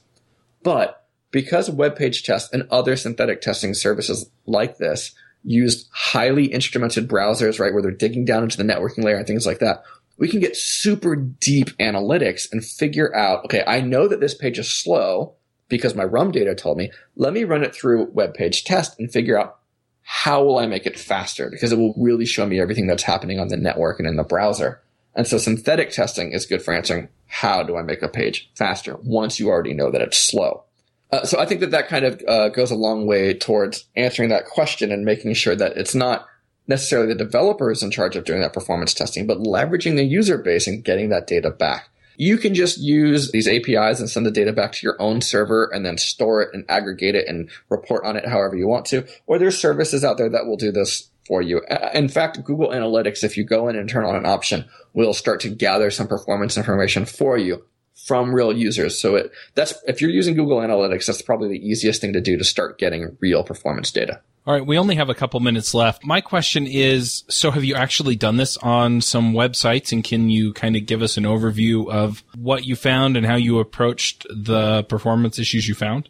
But 0.64 1.04
because 1.32 1.70
web 1.70 1.96
page 1.96 2.24
test 2.24 2.54
and 2.54 2.68
other 2.70 2.96
synthetic 2.96 3.42
testing 3.42 3.74
services 3.74 4.30
like 4.46 4.78
this 4.78 5.14
used 5.48 5.88
highly 5.92 6.50
instrumented 6.50 7.08
browsers, 7.08 7.60
right, 7.60 7.74
where 7.74 7.82
they're 7.82 7.92
digging 7.92 8.26
down 8.26 8.44
into 8.44 8.58
the 8.58 8.64
networking 8.64 9.04
layer 9.04 9.16
and 9.16 9.26
things 9.26 9.46
like 9.46 9.60
that, 9.60 9.84
we 10.18 10.28
can 10.28 10.40
get 10.40 10.58
super 10.58 11.16
deep 11.16 11.70
analytics 11.78 12.52
and 12.52 12.66
figure 12.66 13.16
out, 13.16 13.46
okay, 13.46 13.64
I 13.66 13.82
know 13.82 14.08
that 14.08 14.20
this 14.20 14.34
page 14.34 14.60
is 14.60 14.70
slow 14.70 15.36
because 15.70 15.96
my 15.96 16.04
RUM 16.04 16.32
data 16.32 16.54
told 16.54 16.78
me. 16.78 16.92
Let 17.16 17.34
me 17.34 17.44
run 17.44 17.64
it 17.64 17.74
through 17.74 18.12
web 18.12 18.34
page 18.34 18.64
test 18.64 19.00
and 19.00 19.12
figure 19.12 19.40
out 19.40 19.60
how 20.02 20.44
will 20.44 20.58
I 20.58 20.66
make 20.66 20.86
it 20.86 21.00
faster 21.00 21.50
because 21.50 21.72
it 21.72 21.78
will 21.78 21.94
really 21.98 22.26
show 22.26 22.46
me 22.46 22.60
everything 22.60 22.88
that's 22.88 23.04
happening 23.04 23.40
on 23.40 23.50
the 23.50 23.58
network 23.58 24.00
and 24.00 24.08
in 24.08 24.16
the 24.16 24.24
browser. 24.24 24.82
And 25.16 25.28
so 25.28 25.38
synthetic 25.38 25.92
testing 25.92 26.32
is 26.32 26.46
good 26.46 26.62
for 26.62 26.74
answering 26.74 27.10
how 27.28 27.64
do 27.64 27.76
I 27.76 27.82
make 27.82 28.02
a 28.02 28.08
page 28.08 28.50
faster 28.56 28.98
once 29.04 29.40
you 29.40 29.50
already 29.50 29.74
know 29.74 29.92
that 29.92 30.02
it's 30.02 30.18
slow. 30.18 30.64
Uh, 31.12 31.26
so 31.26 31.40
I 31.40 31.46
think 31.46 31.62
that 31.62 31.72
that 31.72 31.88
kind 31.88 32.06
of 32.06 32.22
uh, 32.28 32.50
goes 32.50 32.72
a 32.72 32.76
long 32.76 33.08
way 33.08 33.34
towards 33.34 33.86
answering 33.96 34.30
that 34.30 34.46
question 34.46 34.92
and 34.92 35.06
making 35.06 35.34
sure 35.34 35.56
that 35.56 35.78
it's 35.78 35.96
not 35.96 36.26
necessarily 36.68 37.08
the 37.08 37.24
developers 37.24 37.82
in 37.82 37.92
charge 37.92 38.16
of 38.16 38.26
doing 38.26 38.42
that 38.42 38.54
performance 38.54 38.94
testing, 38.94 39.26
but 39.26 39.40
leveraging 39.40 39.96
the 39.96 40.04
user 40.04 40.38
base 40.38 40.68
and 40.68 40.84
getting 40.84 41.10
that 41.10 41.28
data 41.28 41.50
back. 41.50 41.90
You 42.18 42.38
can 42.38 42.56
just 42.56 42.80
use 42.80 43.32
these 43.32 43.48
APIs 43.48 44.00
and 44.00 44.10
send 44.10 44.26
the 44.26 44.32
data 44.32 44.52
back 44.52 44.72
to 44.74 44.86
your 44.86 45.00
own 45.00 45.22
server 45.22 45.70
and 45.72 45.86
then 45.86 45.98
store 45.98 46.42
it 46.42 46.50
and 46.54 46.66
aggregate 46.68 47.16
it 47.16 47.28
and 47.28 47.50
report 47.70 48.04
on 48.04 48.18
it 48.18 48.28
however 48.28 48.56
you 48.56 48.68
want 48.68 48.86
to. 48.88 49.08
Or 49.28 49.38
there's 49.38 49.58
services 49.58 50.04
out 50.04 50.18
there 50.18 50.30
that 50.30 50.48
will 50.48 50.58
do 50.58 50.72
this 50.72 51.10
for 51.28 51.42
you. 51.42 51.62
In 51.94 52.10
fact, 52.10 52.44
Google 52.44 52.70
Analytics, 52.70 53.24
if 53.24 53.38
you 53.38 53.44
go 53.44 53.68
in 53.68 53.76
and 53.76 53.88
turn 53.88 54.04
on 54.04 54.16
an 54.16 54.26
option, 54.26 54.66
will 54.94 55.14
start 55.14 55.40
to 55.42 55.50
gather 55.50 55.92
some 55.92 56.08
performance 56.08 56.58
information 56.58 57.06
for 57.06 57.38
you 57.38 57.64
from 58.06 58.34
real 58.34 58.56
users. 58.56 59.00
So 59.00 59.16
it, 59.16 59.32
that's, 59.56 59.74
if 59.88 60.02
you're 60.02 60.12
using 60.12 60.36
Google 60.36 60.60
Analytics, 60.60 61.08
that's 61.08 61.22
probably 61.22 61.50
the 61.50 61.68
easiest 61.68 62.00
thing 62.00 62.14
to 62.14 62.22
do 62.22 62.38
to 62.38 62.44
start 62.44 62.78
getting 62.78 63.18
real 63.20 63.44
performance 63.44 63.92
data. 63.92 64.22
All 64.46 64.54
right, 64.54 64.66
we 64.66 64.78
only 64.78 64.96
have 64.96 65.10
a 65.10 65.14
couple 65.14 65.42
minutes 65.42 65.74
left. 65.74 66.06
My 66.06 66.22
question 66.22 66.68
is, 66.68 67.26
so 67.28 67.52
have 67.52 67.66
you 67.66 67.76
actually 67.76 68.16
done 68.16 68.38
this 68.38 68.56
on 68.56 69.02
some 69.02 69.34
websites 69.34 69.92
and 69.92 70.02
can 70.02 70.30
you 70.30 70.54
kind 70.54 70.78
of 70.78 70.86
give 70.86 71.02
us 71.02 71.18
an 71.18 71.26
overview 71.26 71.92
of 71.92 72.24
what 72.38 72.66
you 72.66 72.78
found 72.78 73.18
and 73.18 73.26
how 73.26 73.36
you 73.36 73.60
approached 73.60 74.26
the 74.30 74.84
performance 74.84 75.38
issues 75.38 75.68
you 75.68 75.76
found? 75.76 76.08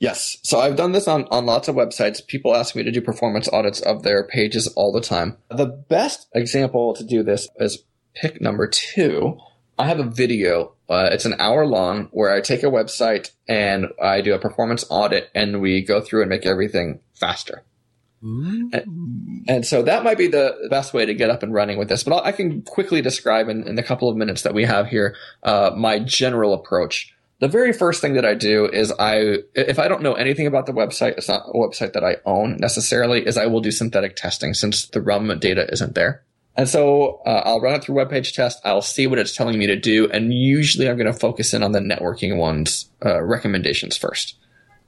Yes. 0.00 0.38
So 0.42 0.58
I've 0.58 0.76
done 0.76 0.92
this 0.92 1.06
on, 1.06 1.28
on 1.30 1.46
lots 1.46 1.68
of 1.68 1.76
websites. 1.76 2.26
People 2.26 2.56
ask 2.56 2.74
me 2.74 2.82
to 2.82 2.90
do 2.90 3.00
performance 3.00 3.48
audits 3.52 3.80
of 3.80 4.02
their 4.02 4.26
pages 4.26 4.66
all 4.68 4.92
the 4.92 5.00
time. 5.00 5.36
The 5.48 5.66
best 5.66 6.26
example 6.34 6.92
to 6.94 7.04
do 7.04 7.22
this 7.22 7.48
is 7.56 7.84
pick 8.14 8.40
number 8.40 8.66
two. 8.66 9.38
I 9.78 9.86
have 9.86 10.00
a 10.00 10.04
video 10.04 10.76
uh, 10.88 11.08
it's 11.10 11.24
an 11.24 11.34
hour 11.38 11.66
long 11.66 12.08
where 12.12 12.32
I 12.32 12.40
take 12.40 12.62
a 12.62 12.66
website 12.66 13.30
and 13.48 13.86
I 14.00 14.20
do 14.20 14.34
a 14.34 14.38
performance 14.38 14.84
audit 14.88 15.30
and 15.34 15.60
we 15.60 15.82
go 15.82 16.00
through 16.00 16.22
and 16.22 16.30
make 16.30 16.46
everything 16.46 17.00
faster. 17.14 17.64
And, 18.72 19.44
and, 19.46 19.66
so 19.66 19.82
that 19.82 20.02
might 20.02 20.18
be 20.18 20.26
the 20.26 20.56
best 20.70 20.94
way 20.94 21.04
to 21.04 21.14
get 21.14 21.30
up 21.30 21.42
and 21.42 21.52
running 21.52 21.78
with 21.78 21.88
this. 21.88 22.02
But 22.02 22.14
I'll, 22.14 22.24
i 22.24 22.32
can 22.32 22.62
quickly 22.62 23.00
describe 23.00 23.48
in, 23.48 23.68
in, 23.68 23.74
the 23.76 23.82
couple 23.82 24.08
of 24.08 24.16
minutes 24.16 24.42
that 24.42 24.54
we 24.54 24.64
have 24.64 24.88
here 24.88 25.14
uh, 25.42 25.72
my 25.76 25.98
general 26.00 26.54
approach. 26.54 27.14
The 27.38 27.46
very 27.46 27.72
first 27.72 28.00
thing 28.00 28.14
that 28.14 28.24
I 28.24 28.34
do 28.34 28.66
is 28.66 28.92
I, 28.98 29.38
if 29.54 29.78
I 29.78 29.86
don't 29.86 30.02
know 30.02 30.14
anything 30.14 30.46
about 30.46 30.66
the 30.66 30.72
website, 30.72 31.18
it's 31.18 31.28
not 31.28 31.42
a 31.46 31.52
website 31.52 31.92
that 31.92 32.02
I 32.02 32.16
own 32.24 32.56
necessarily, 32.56 33.26
is 33.26 33.36
I 33.36 33.46
will 33.46 33.60
do 33.60 33.70
synthetic 33.70 34.16
testing 34.16 34.54
since 34.54 34.86
the 34.86 35.02
RUM 35.02 35.38
data 35.38 35.70
isn't 35.70 35.94
there. 35.94 36.24
And 36.56 36.68
so 36.68 37.20
uh, 37.26 37.42
I'll 37.44 37.60
run 37.60 37.74
it 37.74 37.84
through 37.84 37.96
web 37.96 38.10
page 38.10 38.32
test. 38.32 38.60
I'll 38.64 38.82
see 38.82 39.06
what 39.06 39.18
it's 39.18 39.36
telling 39.36 39.58
me 39.58 39.66
to 39.66 39.76
do. 39.76 40.10
And 40.10 40.32
usually 40.32 40.88
I'm 40.88 40.96
going 40.96 41.12
to 41.12 41.18
focus 41.18 41.52
in 41.52 41.62
on 41.62 41.72
the 41.72 41.80
networking 41.80 42.38
ones, 42.38 42.90
uh, 43.04 43.22
recommendations 43.22 43.96
first. 43.96 44.36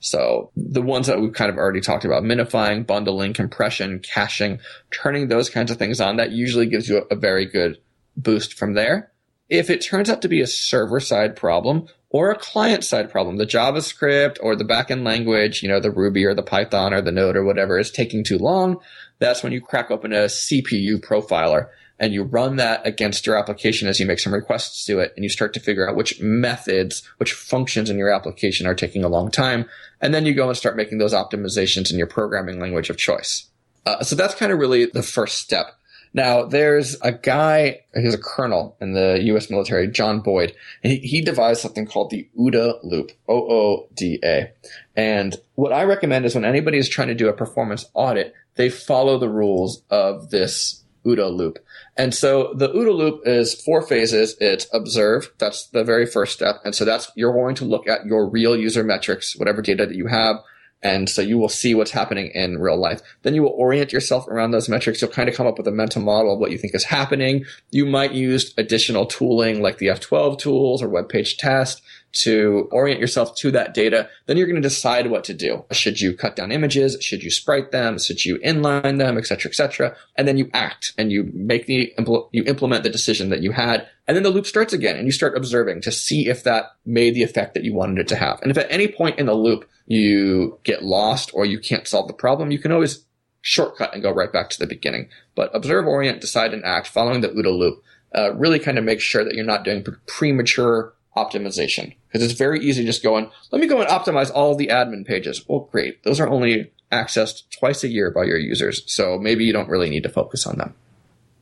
So 0.00 0.50
the 0.56 0.80
ones 0.80 1.08
that 1.08 1.20
we've 1.20 1.32
kind 1.32 1.50
of 1.50 1.58
already 1.58 1.80
talked 1.80 2.04
about, 2.04 2.22
minifying, 2.22 2.86
bundling, 2.86 3.34
compression, 3.34 3.98
caching, 3.98 4.60
turning 4.90 5.28
those 5.28 5.50
kinds 5.50 5.70
of 5.70 5.76
things 5.76 6.00
on, 6.00 6.16
that 6.16 6.30
usually 6.30 6.66
gives 6.66 6.88
you 6.88 6.98
a, 6.98 7.14
a 7.14 7.16
very 7.16 7.44
good 7.44 7.78
boost 8.16 8.54
from 8.54 8.74
there. 8.74 9.10
If 9.48 9.70
it 9.70 9.80
turns 9.80 10.08
out 10.08 10.22
to 10.22 10.28
be 10.28 10.40
a 10.40 10.46
server 10.46 11.00
side 11.00 11.34
problem 11.34 11.88
or 12.10 12.30
a 12.30 12.38
client 12.38 12.84
side 12.84 13.10
problem, 13.10 13.36
the 13.36 13.46
JavaScript 13.46 14.36
or 14.40 14.54
the 14.54 14.64
backend 14.64 15.04
language, 15.04 15.62
you 15.62 15.68
know, 15.68 15.80
the 15.80 15.90
Ruby 15.90 16.24
or 16.24 16.34
the 16.34 16.42
Python 16.42 16.94
or 16.94 17.00
the 17.00 17.12
Node 17.12 17.36
or 17.36 17.44
whatever 17.44 17.78
is 17.78 17.90
taking 17.90 18.22
too 18.22 18.38
long, 18.38 18.78
that's 19.18 19.42
when 19.42 19.52
you 19.52 19.60
crack 19.60 19.90
open 19.90 20.12
a 20.12 20.26
CPU 20.26 21.00
profiler 21.00 21.68
and 21.98 22.12
you 22.12 22.22
run 22.22 22.56
that 22.56 22.86
against 22.86 23.26
your 23.26 23.36
application 23.36 23.88
as 23.88 23.98
you 23.98 24.06
make 24.06 24.20
some 24.20 24.32
requests 24.32 24.84
to 24.86 25.00
it 25.00 25.12
and 25.16 25.24
you 25.24 25.28
start 25.28 25.52
to 25.54 25.60
figure 25.60 25.88
out 25.88 25.96
which 25.96 26.20
methods, 26.20 27.02
which 27.18 27.32
functions 27.32 27.90
in 27.90 27.98
your 27.98 28.12
application 28.12 28.66
are 28.66 28.74
taking 28.74 29.02
a 29.02 29.08
long 29.08 29.30
time. 29.30 29.68
And 30.00 30.14
then 30.14 30.24
you 30.24 30.34
go 30.34 30.48
and 30.48 30.56
start 30.56 30.76
making 30.76 30.98
those 30.98 31.12
optimizations 31.12 31.90
in 31.90 31.98
your 31.98 32.06
programming 32.06 32.60
language 32.60 32.90
of 32.90 32.96
choice. 32.96 33.46
Uh, 33.84 34.02
so 34.02 34.14
that's 34.14 34.34
kind 34.34 34.52
of 34.52 34.58
really 34.58 34.86
the 34.86 35.02
first 35.02 35.38
step. 35.38 35.74
Now, 36.14 36.44
there's 36.44 36.96
a 37.02 37.12
guy, 37.12 37.80
he's 37.94 38.14
a 38.14 38.18
colonel 38.18 38.76
in 38.80 38.94
the 38.94 39.20
U.S. 39.24 39.50
military, 39.50 39.88
John 39.88 40.20
Boyd, 40.20 40.54
and 40.82 40.92
he, 40.92 40.98
he 41.00 41.20
devised 41.20 41.60
something 41.60 41.86
called 41.86 42.10
the 42.10 42.28
OODA 42.38 42.82
loop, 42.82 43.12
O-O-D-A. 43.28 44.50
And 44.96 45.36
what 45.54 45.72
I 45.72 45.84
recommend 45.84 46.24
is 46.24 46.34
when 46.34 46.46
anybody 46.46 46.78
is 46.78 46.88
trying 46.88 47.08
to 47.08 47.14
do 47.14 47.28
a 47.28 47.34
performance 47.34 47.84
audit, 47.92 48.34
they 48.58 48.68
follow 48.68 49.18
the 49.18 49.28
rules 49.28 49.82
of 49.88 50.30
this 50.30 50.84
OODA 51.06 51.34
loop. 51.34 51.58
And 51.96 52.12
so 52.12 52.52
the 52.54 52.68
OODA 52.68 52.94
loop 52.94 53.20
is 53.24 53.54
four 53.54 53.82
phases. 53.82 54.36
It's 54.40 54.66
observe. 54.72 55.32
That's 55.38 55.68
the 55.68 55.84
very 55.84 56.06
first 56.06 56.34
step. 56.34 56.56
And 56.64 56.74
so 56.74 56.84
that's, 56.84 57.10
you're 57.14 57.32
going 57.32 57.54
to 57.54 57.64
look 57.64 57.88
at 57.88 58.04
your 58.04 58.28
real 58.28 58.56
user 58.56 58.82
metrics, 58.82 59.36
whatever 59.36 59.62
data 59.62 59.86
that 59.86 59.94
you 59.94 60.08
have. 60.08 60.36
And 60.82 61.08
so 61.08 61.22
you 61.22 61.38
will 61.38 61.48
see 61.48 61.74
what's 61.74 61.92
happening 61.92 62.30
in 62.34 62.58
real 62.58 62.76
life. 62.76 63.00
Then 63.22 63.34
you 63.34 63.42
will 63.42 63.54
orient 63.56 63.92
yourself 63.92 64.26
around 64.28 64.50
those 64.50 64.68
metrics. 64.68 65.00
You'll 65.00 65.10
kind 65.10 65.28
of 65.28 65.36
come 65.36 65.46
up 65.46 65.58
with 65.58 65.66
a 65.66 65.72
mental 65.72 66.02
model 66.02 66.34
of 66.34 66.40
what 66.40 66.50
you 66.50 66.58
think 66.58 66.74
is 66.74 66.84
happening. 66.84 67.44
You 67.70 67.86
might 67.86 68.12
use 68.12 68.54
additional 68.58 69.06
tooling 69.06 69.62
like 69.62 69.78
the 69.78 69.86
F12 69.86 70.38
tools 70.38 70.82
or 70.82 70.88
web 70.88 71.08
page 71.08 71.36
test 71.36 71.80
to 72.10 72.68
orient 72.72 73.00
yourself 73.00 73.36
to 73.36 73.50
that 73.50 73.74
data, 73.74 74.08
then 74.26 74.36
you're 74.36 74.46
going 74.46 74.60
to 74.60 74.68
decide 74.68 75.10
what 75.10 75.24
to 75.24 75.34
do. 75.34 75.64
Should 75.72 76.00
you 76.00 76.16
cut 76.16 76.36
down 76.36 76.50
images? 76.52 76.96
Should 77.00 77.22
you 77.22 77.30
sprite 77.30 77.70
them? 77.70 77.98
Should 77.98 78.24
you 78.24 78.38
inline 78.38 78.98
them, 78.98 79.18
et 79.18 79.26
cetera, 79.26 79.50
et 79.50 79.54
cetera? 79.54 79.96
And 80.16 80.26
then 80.26 80.38
you 80.38 80.50
act 80.54 80.92
and 80.96 81.12
you 81.12 81.30
make 81.34 81.66
the, 81.66 81.92
you 82.32 82.44
implement 82.46 82.82
the 82.82 82.90
decision 82.90 83.28
that 83.30 83.42
you 83.42 83.52
had. 83.52 83.86
And 84.06 84.16
then 84.16 84.24
the 84.24 84.30
loop 84.30 84.46
starts 84.46 84.72
again 84.72 84.96
and 84.96 85.06
you 85.06 85.12
start 85.12 85.36
observing 85.36 85.82
to 85.82 85.92
see 85.92 86.28
if 86.28 86.44
that 86.44 86.72
made 86.86 87.14
the 87.14 87.22
effect 87.22 87.54
that 87.54 87.64
you 87.64 87.74
wanted 87.74 87.98
it 87.98 88.08
to 88.08 88.16
have. 88.16 88.40
And 88.40 88.50
if 88.50 88.58
at 88.58 88.70
any 88.70 88.88
point 88.88 89.18
in 89.18 89.26
the 89.26 89.34
loop 89.34 89.68
you 89.86 90.58
get 90.64 90.82
lost 90.82 91.30
or 91.34 91.44
you 91.44 91.58
can't 91.58 91.86
solve 91.86 92.08
the 92.08 92.14
problem, 92.14 92.50
you 92.50 92.58
can 92.58 92.72
always 92.72 93.04
shortcut 93.42 93.94
and 93.94 94.02
go 94.02 94.10
right 94.10 94.32
back 94.32 94.50
to 94.50 94.58
the 94.58 94.66
beginning. 94.66 95.08
But 95.34 95.54
observe, 95.54 95.86
orient, 95.86 96.20
decide, 96.20 96.52
and 96.52 96.64
act 96.64 96.88
following 96.88 97.20
the 97.20 97.28
OODA 97.28 97.56
loop 97.56 97.82
uh, 98.14 98.34
really 98.34 98.58
kind 98.58 98.78
of 98.78 98.84
makes 98.84 99.02
sure 99.02 99.24
that 99.24 99.34
you're 99.34 99.44
not 99.44 99.64
doing 99.64 99.84
premature 100.06 100.94
optimization 101.24 101.94
because 102.06 102.22
it's 102.22 102.38
very 102.38 102.60
easy 102.60 102.84
just 102.84 103.02
going, 103.02 103.30
let 103.50 103.60
me 103.60 103.66
go 103.66 103.80
and 103.80 103.88
optimize 103.88 104.30
all 104.32 104.54
the 104.54 104.68
admin 104.68 105.06
pages. 105.06 105.44
Well, 105.48 105.68
great. 105.70 106.02
Those 106.04 106.20
are 106.20 106.28
only 106.28 106.72
accessed 106.90 107.42
twice 107.50 107.84
a 107.84 107.88
year 107.88 108.10
by 108.10 108.24
your 108.24 108.38
users. 108.38 108.82
So 108.86 109.18
maybe 109.18 109.44
you 109.44 109.52
don't 109.52 109.68
really 109.68 109.90
need 109.90 110.04
to 110.04 110.08
focus 110.08 110.46
on 110.46 110.58
them. 110.58 110.74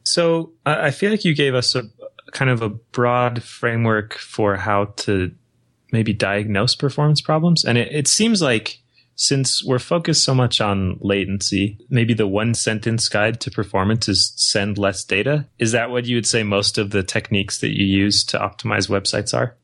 So 0.03 0.53
I 0.64 0.91
feel 0.91 1.11
like 1.11 1.24
you 1.24 1.35
gave 1.35 1.55
us 1.55 1.74
a 1.74 1.83
kind 2.33 2.51
of 2.51 2.62
a 2.62 2.68
broad 2.68 3.43
framework 3.43 4.14
for 4.14 4.57
how 4.57 4.87
to 4.97 5.33
maybe 5.93 6.12
diagnose 6.12 6.74
performance 6.74 7.20
problems. 7.20 7.64
And 7.64 7.79
it, 7.79 7.93
it 7.93 8.09
seems 8.09 8.43
like 8.43 8.81
since 9.16 9.64
we're 9.64 9.79
focused 9.79 10.24
so 10.24 10.35
much 10.35 10.61
on 10.61 10.99
latency, 11.01 11.79
maybe 11.89 12.14
the 12.14 12.27
one 12.27 12.55
sentence 12.55 13.09
guide 13.09 13.41
to 13.41 13.51
performance 13.51 14.09
is 14.09 14.33
send 14.37 14.79
less 14.79 15.05
data. 15.05 15.47
Is 15.59 15.72
that 15.72 15.91
what 15.91 16.05
you 16.05 16.16
would 16.16 16.27
say 16.27 16.43
most 16.43 16.77
of 16.77 16.91
the 16.91 17.03
techniques 17.03 17.61
that 17.61 17.77
you 17.77 17.87
use 17.87 18.22
to 18.24 18.39
optimize 18.39 18.89
websites 18.89 19.37
are? 19.37 19.57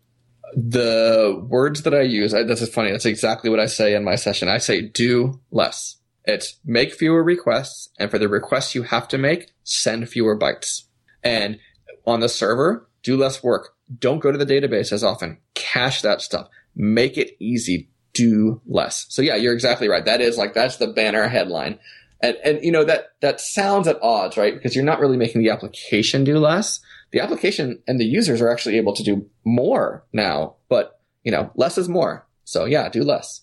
The 0.55 1.45
words 1.49 1.83
that 1.83 1.95
I 1.95 2.03
use, 2.03 2.35
I, 2.35 2.43
this 2.43 2.63
is 2.63 2.69
funny. 2.69 2.91
That's 2.91 3.07
exactly 3.07 3.51
what 3.51 3.61
I 3.61 3.67
say 3.67 3.95
in 3.95 4.05
my 4.05 4.17
session. 4.17 4.49
I 4.49 4.59
say 4.59 4.83
do 4.83 5.41
less. 5.51 5.97
It's 6.25 6.59
make 6.65 6.93
fewer 6.93 7.23
requests. 7.23 7.89
And 7.99 8.11
for 8.11 8.19
the 8.19 8.29
requests 8.29 8.75
you 8.75 8.83
have 8.85 9.09
to 9.09 9.19
make, 9.19 9.51
send 9.65 10.09
fewer 10.09 10.39
bytes. 10.39 10.83
And 11.23 11.59
on 12.07 12.21
the 12.21 12.29
server, 12.29 12.89
do 13.03 13.17
less 13.17 13.43
work. 13.43 13.75
Don't 13.99 14.21
go 14.21 14.33
to 14.33 14.39
the 14.39 14.47
database 14.47 14.93
as 14.93 15.05
often. 15.05 15.39
Cache 15.55 16.03
that 16.03 16.21
stuff. 16.21 16.49
Make 16.75 17.19
it 17.19 17.37
easy. 17.39 17.89
Do 18.13 18.61
less. 18.67 19.07
So 19.09 19.23
yeah, 19.23 19.37
you're 19.37 19.55
exactly 19.55 19.89
right. 19.89 20.05
That 20.05 20.21
is 20.21 20.37
like, 20.37 20.55
that's 20.55 20.77
the 20.77 20.89
banner 20.89 21.29
headline. 21.29 21.79
And, 22.23 22.37
and, 22.45 22.65
you 22.65 22.71
know, 22.71 22.85
that, 22.85 23.15
that 23.21 23.41
sounds 23.41 23.89
at 23.89 24.01
odds, 24.01 24.37
right? 24.37 24.55
Because 24.55 24.77
you're 24.77 24.85
not 24.85 25.01
really 25.01 25.17
making 25.17 25.43
the 25.43 25.51
application 25.51 26.23
do 26.23 26.39
less 26.39 26.81
the 27.13 27.21
application 27.21 27.81
and 27.87 28.01
the 28.01 28.05
users 28.05 28.41
are 28.41 28.51
actually 28.51 28.77
able 28.79 28.95
to 28.95 29.03
do 29.03 29.27
more 29.45 30.05
now, 30.13 30.57
but 30.69 30.99
you 31.23 31.31
know, 31.31 31.53
less 31.55 31.79
is 31.79 31.89
more. 31.89 32.27
So 32.45 32.65
yeah, 32.65 32.89
do 32.89 33.05
less. 33.05 33.43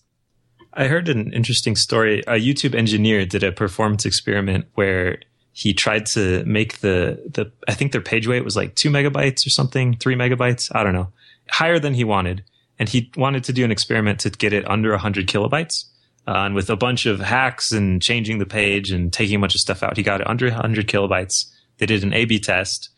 I 0.74 0.86
heard 0.86 1.08
an 1.08 1.32
interesting 1.32 1.74
story. 1.74 2.20
A 2.20 2.34
YouTube 2.34 2.74
engineer 2.74 3.24
did 3.24 3.42
a 3.42 3.50
performance 3.50 4.04
experiment 4.04 4.66
where 4.74 5.18
he 5.52 5.72
tried 5.72 6.06
to 6.06 6.44
make 6.44 6.80
the 6.80 7.30
the 7.32 7.50
I 7.66 7.74
think 7.74 7.92
their 7.92 8.00
page 8.00 8.28
weight 8.28 8.44
was 8.44 8.56
like 8.56 8.74
two 8.74 8.90
megabytes 8.90 9.46
or 9.46 9.50
something, 9.50 9.96
three 9.96 10.14
megabytes, 10.14 10.70
I 10.74 10.84
don't 10.84 10.92
know, 10.92 11.12
higher 11.48 11.78
than 11.78 11.94
he 11.94 12.04
wanted, 12.04 12.44
and 12.78 12.88
he 12.88 13.10
wanted 13.16 13.44
to 13.44 13.52
do 13.52 13.64
an 13.64 13.72
experiment 13.72 14.20
to 14.20 14.30
get 14.30 14.52
it 14.52 14.68
under 14.68 14.96
hundred 14.96 15.26
kilobytes. 15.26 15.86
Uh, 16.30 16.44
and 16.44 16.54
with 16.54 16.70
a 16.70 16.76
bunch 16.76 17.06
of 17.06 17.18
hacks 17.18 17.72
and 17.72 18.00
changing 18.00 18.38
the 18.38 18.46
page 18.46 18.92
and 18.92 19.12
taking 19.12 19.34
a 19.34 19.38
bunch 19.40 19.56
of 19.56 19.60
stuff 19.60 19.82
out, 19.82 19.96
he 19.96 20.02
got 20.04 20.20
it 20.20 20.28
under 20.28 20.46
100 20.48 20.86
kilobytes. 20.86 21.46
They 21.78 21.86
did 21.86 22.04
an 22.04 22.14
A/B 22.14 22.38
test, 22.38 22.90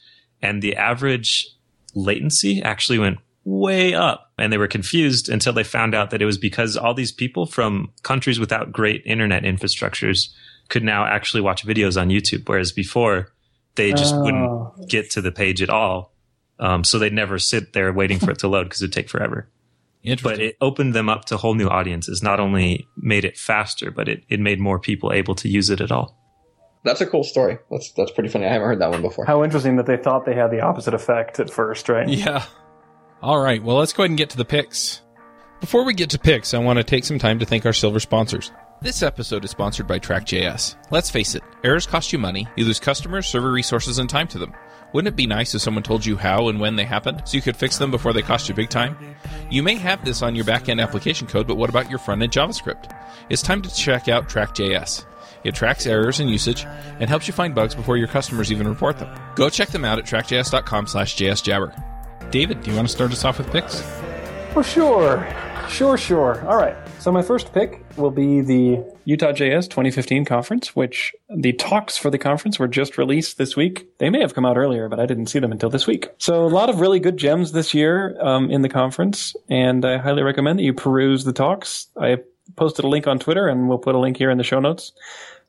and 0.43 0.61
the 0.61 0.77
average 0.77 1.49
latency 1.95 2.61
actually 2.61 2.99
went 2.99 3.19
way 3.45 3.95
up 3.95 4.31
and 4.39 4.53
they 4.53 4.59
were 4.59 4.69
confused 4.69 5.31
until 5.31 5.55
they 5.55 5.65
found 5.65 5.95
out 5.95 6.11
that 6.11 6.21
it 6.21 6.27
was 6.27 6.37
because 6.37 6.77
all 6.77 6.93
these 6.93 7.11
people 7.11 7.47
from 7.47 7.91
countries 8.03 8.39
without 8.39 8.71
great 8.71 9.03
internet 9.07 9.45
infrastructures 9.45 10.29
could 10.69 10.85
now 10.85 11.05
actually 11.07 11.41
watch 11.41 11.67
videos 11.67 11.99
on 12.01 12.09
YouTube, 12.09 12.47
whereas 12.47 12.71
before 12.71 13.33
they 13.77 13.93
just 13.93 14.15
oh. 14.15 14.23
wouldn't 14.23 14.91
get 14.91 15.11
to 15.11 15.23
the 15.23 15.33
page 15.33 15.63
at 15.63 15.71
all. 15.71 16.13
Um, 16.59 16.85
so 16.85 16.99
they'd 16.99 17.15
never 17.15 17.39
sit 17.39 17.73
there 17.73 17.95
waiting 17.95 18.19
for 18.19 18.31
it 18.31 18.41
to 18.41 18.49
load 18.49 18.65
because 18.65 18.83
it'd 18.83 18.93
take 18.93 19.09
forever. 19.09 19.49
But 20.23 20.41
it 20.41 20.57
opened 20.61 20.95
them 20.95 21.09
up 21.09 21.27
to 21.27 21.37
whole 21.37 21.55
new 21.55 21.69
audiences. 21.69 22.23
Not 22.23 22.41
only 22.41 22.89
made 22.97 23.25
it 23.25 23.37
faster, 23.37 23.91
but 23.91 24.09
it, 24.09 24.25
it 24.29 24.41
made 24.41 24.61
more 24.61 24.79
people 24.79 25.13
able 25.13 25.35
to 25.37 25.49
use 25.49 25.71
it 25.71 25.81
at 25.81 25.93
all. 25.93 26.19
That's 26.85 27.01
a 27.01 27.07
cool 27.07 27.23
story. 27.23 27.59
That's 27.71 27.93
that's 27.93 28.11
pretty 28.11 28.29
funny. 28.29 28.47
I 28.47 28.53
haven't 28.53 28.67
heard 28.67 28.81
that 28.81 28.91
one 28.91 29.03
before. 29.03 29.25
How 29.25 29.45
interesting 29.45 29.77
that 29.77 29.87
they 29.87 29.97
thought 29.97 30.25
they 30.27 30.35
had 30.35 30.51
the 30.51 30.63
opposite 30.63 30.95
effect 30.95 31.39
at 31.39 31.49
first, 31.49 31.89
right? 31.89 32.09
Yeah. 32.09 32.45
All 33.23 33.39
right. 33.39 33.63
Well, 33.63 33.77
let's 33.77 33.93
go 33.93 34.03
ahead 34.03 34.11
and 34.11 34.19
get 34.19 34.31
to 34.31 34.37
the 34.37 34.45
picks. 34.45 35.01
Before 35.61 35.85
we 35.85 35.95
get 35.95 36.11
to 36.11 36.19
picks, 36.19 36.55
I 36.55 36.59
want 36.59 36.79
to 36.79 36.85
take 36.85 37.05
some 37.05 37.21
time 37.21 37.39
to 37.39 37.47
thank 37.47 37.65
our 37.65 37.73
silver 37.73 38.01
sponsors. 38.01 38.51
This 38.83 39.05
episode 39.05 39.45
is 39.45 39.53
sponsored 39.53 39.87
by 39.87 40.01
Track.js. 40.01 40.75
Let's 40.91 41.09
face 41.09 41.37
it, 41.37 41.45
errors 41.63 41.87
cost 41.87 42.13
you 42.13 42.19
money. 42.19 42.49
You 42.57 42.65
lose 42.65 42.81
customers, 42.81 43.29
server 43.29 43.53
resources, 43.53 43.99
and 43.99 44.11
time 44.11 44.27
to 44.27 44.41
them. 44.41 44.53
Wouldn't 44.93 45.15
it 45.15 45.17
be 45.17 45.29
nice 45.29 45.55
if 45.55 45.63
someone 45.63 45.85
told 45.85 46.05
you 46.05 46.17
how 46.17 46.49
and 46.49 46.59
when 46.59 46.75
they 46.75 46.85
happened 46.85 47.23
so 47.25 47.37
you 47.37 47.43
could 47.43 47.57
fix 47.57 47.79
them 47.79 47.93
before 47.93 48.13
they 48.13 48.23
cost 48.23 48.49
you 48.49 48.57
big 48.57 48.71
time? 48.71 48.97
You 49.49 49.63
may 49.63 49.77
have 49.77 50.05
this 50.05 50.21
on 50.21 50.35
your 50.35 50.45
backend 50.45 50.83
application 50.83 51.29
code, 51.29 51.47
but 51.47 51.57
what 51.57 51.71
about 51.71 51.91
your 51.91 52.01
front 52.01 52.25
end 52.25 52.33
JavaScript? 52.33 52.93
It's 53.29 53.41
time 53.41 53.63
to 53.63 53.73
check 53.73 54.09
out 54.09 54.29
Track.js. 54.29 55.07
It 55.45 55.55
tracks 55.55 55.87
errors 55.87 56.19
and 56.19 56.29
usage 56.29 56.65
and 56.99 57.09
helps 57.09 57.29
you 57.29 57.35
find 57.35 57.55
bugs 57.55 57.77
before 57.77 57.99
your 57.99 58.09
customers 58.09 58.51
even 58.51 58.67
report 58.67 58.99
them. 58.99 59.17
Go 59.37 59.49
check 59.49 59.69
them 59.69 59.85
out 59.85 60.01
at 60.01 60.07
trackjs.com 60.07 60.89
slash 60.89 61.17
jsjabber. 61.17 62.33
David, 62.33 62.65
do 62.65 62.71
you 62.73 62.77
want 62.77 62.89
to 62.89 62.93
start 62.93 63.13
us 63.13 63.25
off 63.25 63.39
with 63.39 63.53
picks? 63.53 63.81
For 64.53 64.65
sure. 64.65 65.52
Sure, 65.69 65.97
sure. 65.97 66.47
All 66.47 66.57
right. 66.57 66.77
So 66.99 67.11
my 67.11 67.23
first 67.23 67.53
pick 67.53 67.85
will 67.97 68.11
be 68.11 68.41
the 68.41 68.85
Utah 69.05 69.33
JS 69.33 69.65
2015 69.65 70.25
conference, 70.25 70.77
which 70.77 71.15
the 71.35 71.53
talks 71.55 71.97
for 71.97 72.11
the 72.11 72.19
conference 72.19 72.59
were 72.59 72.69
just 72.69 72.99
released 72.99 73.39
this 73.39 73.57
week. 73.57 73.87
They 73.99 74.11
may 74.11 74.21
have 74.21 74.35
come 74.35 74.45
out 74.45 74.57
earlier, 74.57 74.89
but 74.89 75.01
I 75.01 75.07
didn't 75.07 75.27
see 75.27 75.39
them 75.39 75.53
until 75.53 75.71
this 75.71 75.87
week. 75.87 76.09
So 76.19 76.45
a 76.45 76.49
lot 76.49 76.69
of 76.69 76.81
really 76.81 77.01
good 77.01 77.17
gems 77.17 77.53
this 77.53 77.75
year 77.75 78.17
um, 78.21 78.51
in 78.51 78.63
the 78.63 78.69
conference, 78.69 79.35
and 79.49 79.85
I 79.85 79.99
highly 79.99 80.23
recommend 80.23 80.59
that 80.59 80.65
you 80.65 80.75
peruse 80.75 81.25
the 81.25 81.33
talks. 81.33 81.89
I 82.01 82.19
posted 82.57 82.85
a 82.85 82.89
link 82.89 83.07
on 83.07 83.19
Twitter, 83.19 83.49
and 83.49 83.69
we'll 83.69 83.79
put 83.79 83.95
a 83.95 83.99
link 83.99 84.17
here 84.17 84.31
in 84.31 84.39
the 84.39 84.45
show 84.45 84.61
notes 84.61 84.93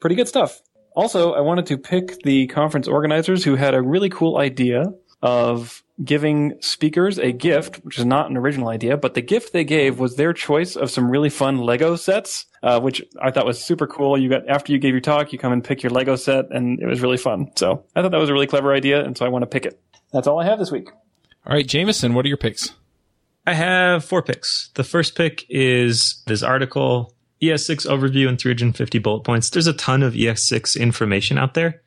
pretty 0.04 0.16
good 0.18 0.28
stuff. 0.28 0.62
Also, 0.98 1.32
I 1.32 1.40
wanted 1.40 1.66
to 1.68 1.78
pick 1.78 2.22
the 2.24 2.46
conference 2.48 2.90
organizers 2.90 3.46
who 3.46 3.56
had 3.56 3.74
a 3.74 3.82
really 3.82 4.10
cool 4.10 4.38
idea 4.38 4.84
of 5.24 5.82
giving 6.04 6.54
speakers 6.60 7.18
a 7.18 7.32
gift, 7.32 7.78
which 7.86 7.98
is 7.98 8.04
not 8.04 8.30
an 8.30 8.36
original 8.36 8.68
idea, 8.68 8.98
but 8.98 9.14
the 9.14 9.22
gift 9.22 9.54
they 9.54 9.64
gave 9.64 9.98
was 9.98 10.18
their 10.18 10.34
choice 10.34 10.76
of 10.76 10.92
some 10.92 11.10
really 11.10 11.30
fun 11.30 11.60
Lego 11.60 11.96
sets, 11.96 12.46
uh, 12.62 12.82
which 12.82 13.02
I 13.22 13.32
thought 13.32 13.46
was 13.46 13.64
super 13.64 13.88
cool. 13.88 14.18
You 14.18 14.30
got 14.30 14.48
after 14.50 14.74
you 14.74 14.80
gave 14.80 14.94
your 14.94 15.02
talk, 15.02 15.32
you 15.32 15.40
come 15.40 15.54
and 15.54 15.64
pick 15.64 15.82
your 15.82 15.92
Lego 15.92 16.18
set, 16.18 16.52
and 16.52 16.78
it 16.82 16.86
was 16.86 17.02
really 17.02 17.18
fun. 17.18 17.52
So 17.56 17.86
I 17.96 18.02
thought 18.02 18.12
that 18.12 18.20
was 18.20 18.30
a 18.30 18.34
really 18.34 18.48
clever 18.48 18.74
idea, 18.74 19.04
and 19.04 19.18
so 19.18 19.26
I 19.26 19.30
want 19.30 19.44
to 19.44 19.48
pick 19.48 19.66
it. 19.66 19.80
That's 20.12 20.28
all 20.28 20.40
I 20.40 20.46
have 20.46 20.60
this 20.60 20.72
week. 20.72 20.90
All 21.46 21.54
right, 21.54 21.66
Jamison, 21.66 22.14
what 22.14 22.26
are 22.26 22.30
your 22.30 22.38
picks? 22.38 22.74
I 23.48 23.54
have 23.54 24.04
four 24.04 24.22
picks. 24.22 24.72
The 24.74 24.84
first 24.84 25.16
pick 25.16 25.46
is 25.50 26.22
this 26.28 26.44
article 26.44 27.14
ES6 27.42 27.88
overview 27.88 28.28
and 28.28 28.40
350 28.40 29.00
bullet 29.00 29.24
points. 29.24 29.50
There's 29.50 29.68
a 29.68 29.74
ton 29.74 30.04
of 30.04 30.14
ES6 30.14 30.80
information 30.80 31.38
out 31.38 31.54
there, 31.54 31.82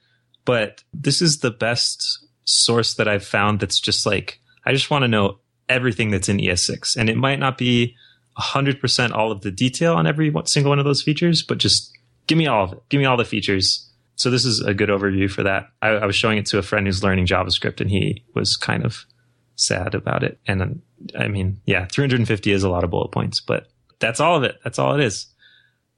but 0.47 0.85
this 0.95 1.21
is 1.21 1.41
the 1.41 1.51
best 1.51 2.26
source 2.47 2.95
that 2.95 3.09
I've 3.09 3.25
found 3.25 3.61
that's 3.61 3.79
just 3.79 4.07
like, 4.07 4.41
I 4.65 4.73
just 4.73 4.91
want 4.91 5.03
to 5.03 5.09
know 5.09 5.39
everything 5.69 6.11
that's 6.11 6.29
in 6.29 6.39
ES6. 6.39 6.97
And 6.97 7.11
it 7.11 7.17
might 7.17 7.39
not 7.39 7.59
be 7.59 7.95
100% 8.39 9.13
all 9.13 9.31
of 9.31 9.43
the 9.43 9.51
detail 9.51 9.95
on 9.95 10.07
every 10.07 10.33
single 10.45 10.71
one 10.71 10.79
of 10.79 10.85
those 10.85 11.03
features, 11.03 11.43
but 11.43 11.59
just 11.59 11.93
give 12.27 12.39
me 12.39 12.47
all 12.47 12.65
of 12.65 12.73
it. 12.73 12.83
Give 12.89 13.01
me 13.01 13.05
all 13.05 13.17
the 13.17 13.25
features. 13.25 13.91
So 14.15 14.31
this 14.31 14.45
is 14.45 14.61
a 14.61 14.73
good 14.73 14.89
overview 14.89 15.31
for 15.31 15.43
that. 15.43 15.69
I, 15.83 15.89
I 15.89 16.07
was 16.07 16.17
showing 16.17 16.39
it 16.39 16.47
to 16.47 16.59
a 16.59 16.63
friend 16.63 16.87
who's 16.87 17.03
learning 17.03 17.27
JavaScript 17.27 17.81
and 17.81 17.91
he 17.91 18.25
was 18.35 18.57
kind 18.57 18.85
of 18.85 19.05
sad 19.57 19.95
about 19.95 20.23
it. 20.23 20.39
And 20.47 20.83
I 21.19 21.29
mean, 21.29 21.61
yeah, 21.67 21.87
350 21.87 22.53
is 22.53 22.63
a 22.63 22.71
lot 22.71 22.85
of 22.85 22.91
bullet 22.91 23.11
points, 23.11 23.41
but 23.41 23.69
that's 23.99 24.21
all 24.21 24.37
of 24.37 24.43
it. 24.45 24.57
That's 24.63 24.79
all 24.79 24.95
it 24.95 25.03
is. 25.03 25.27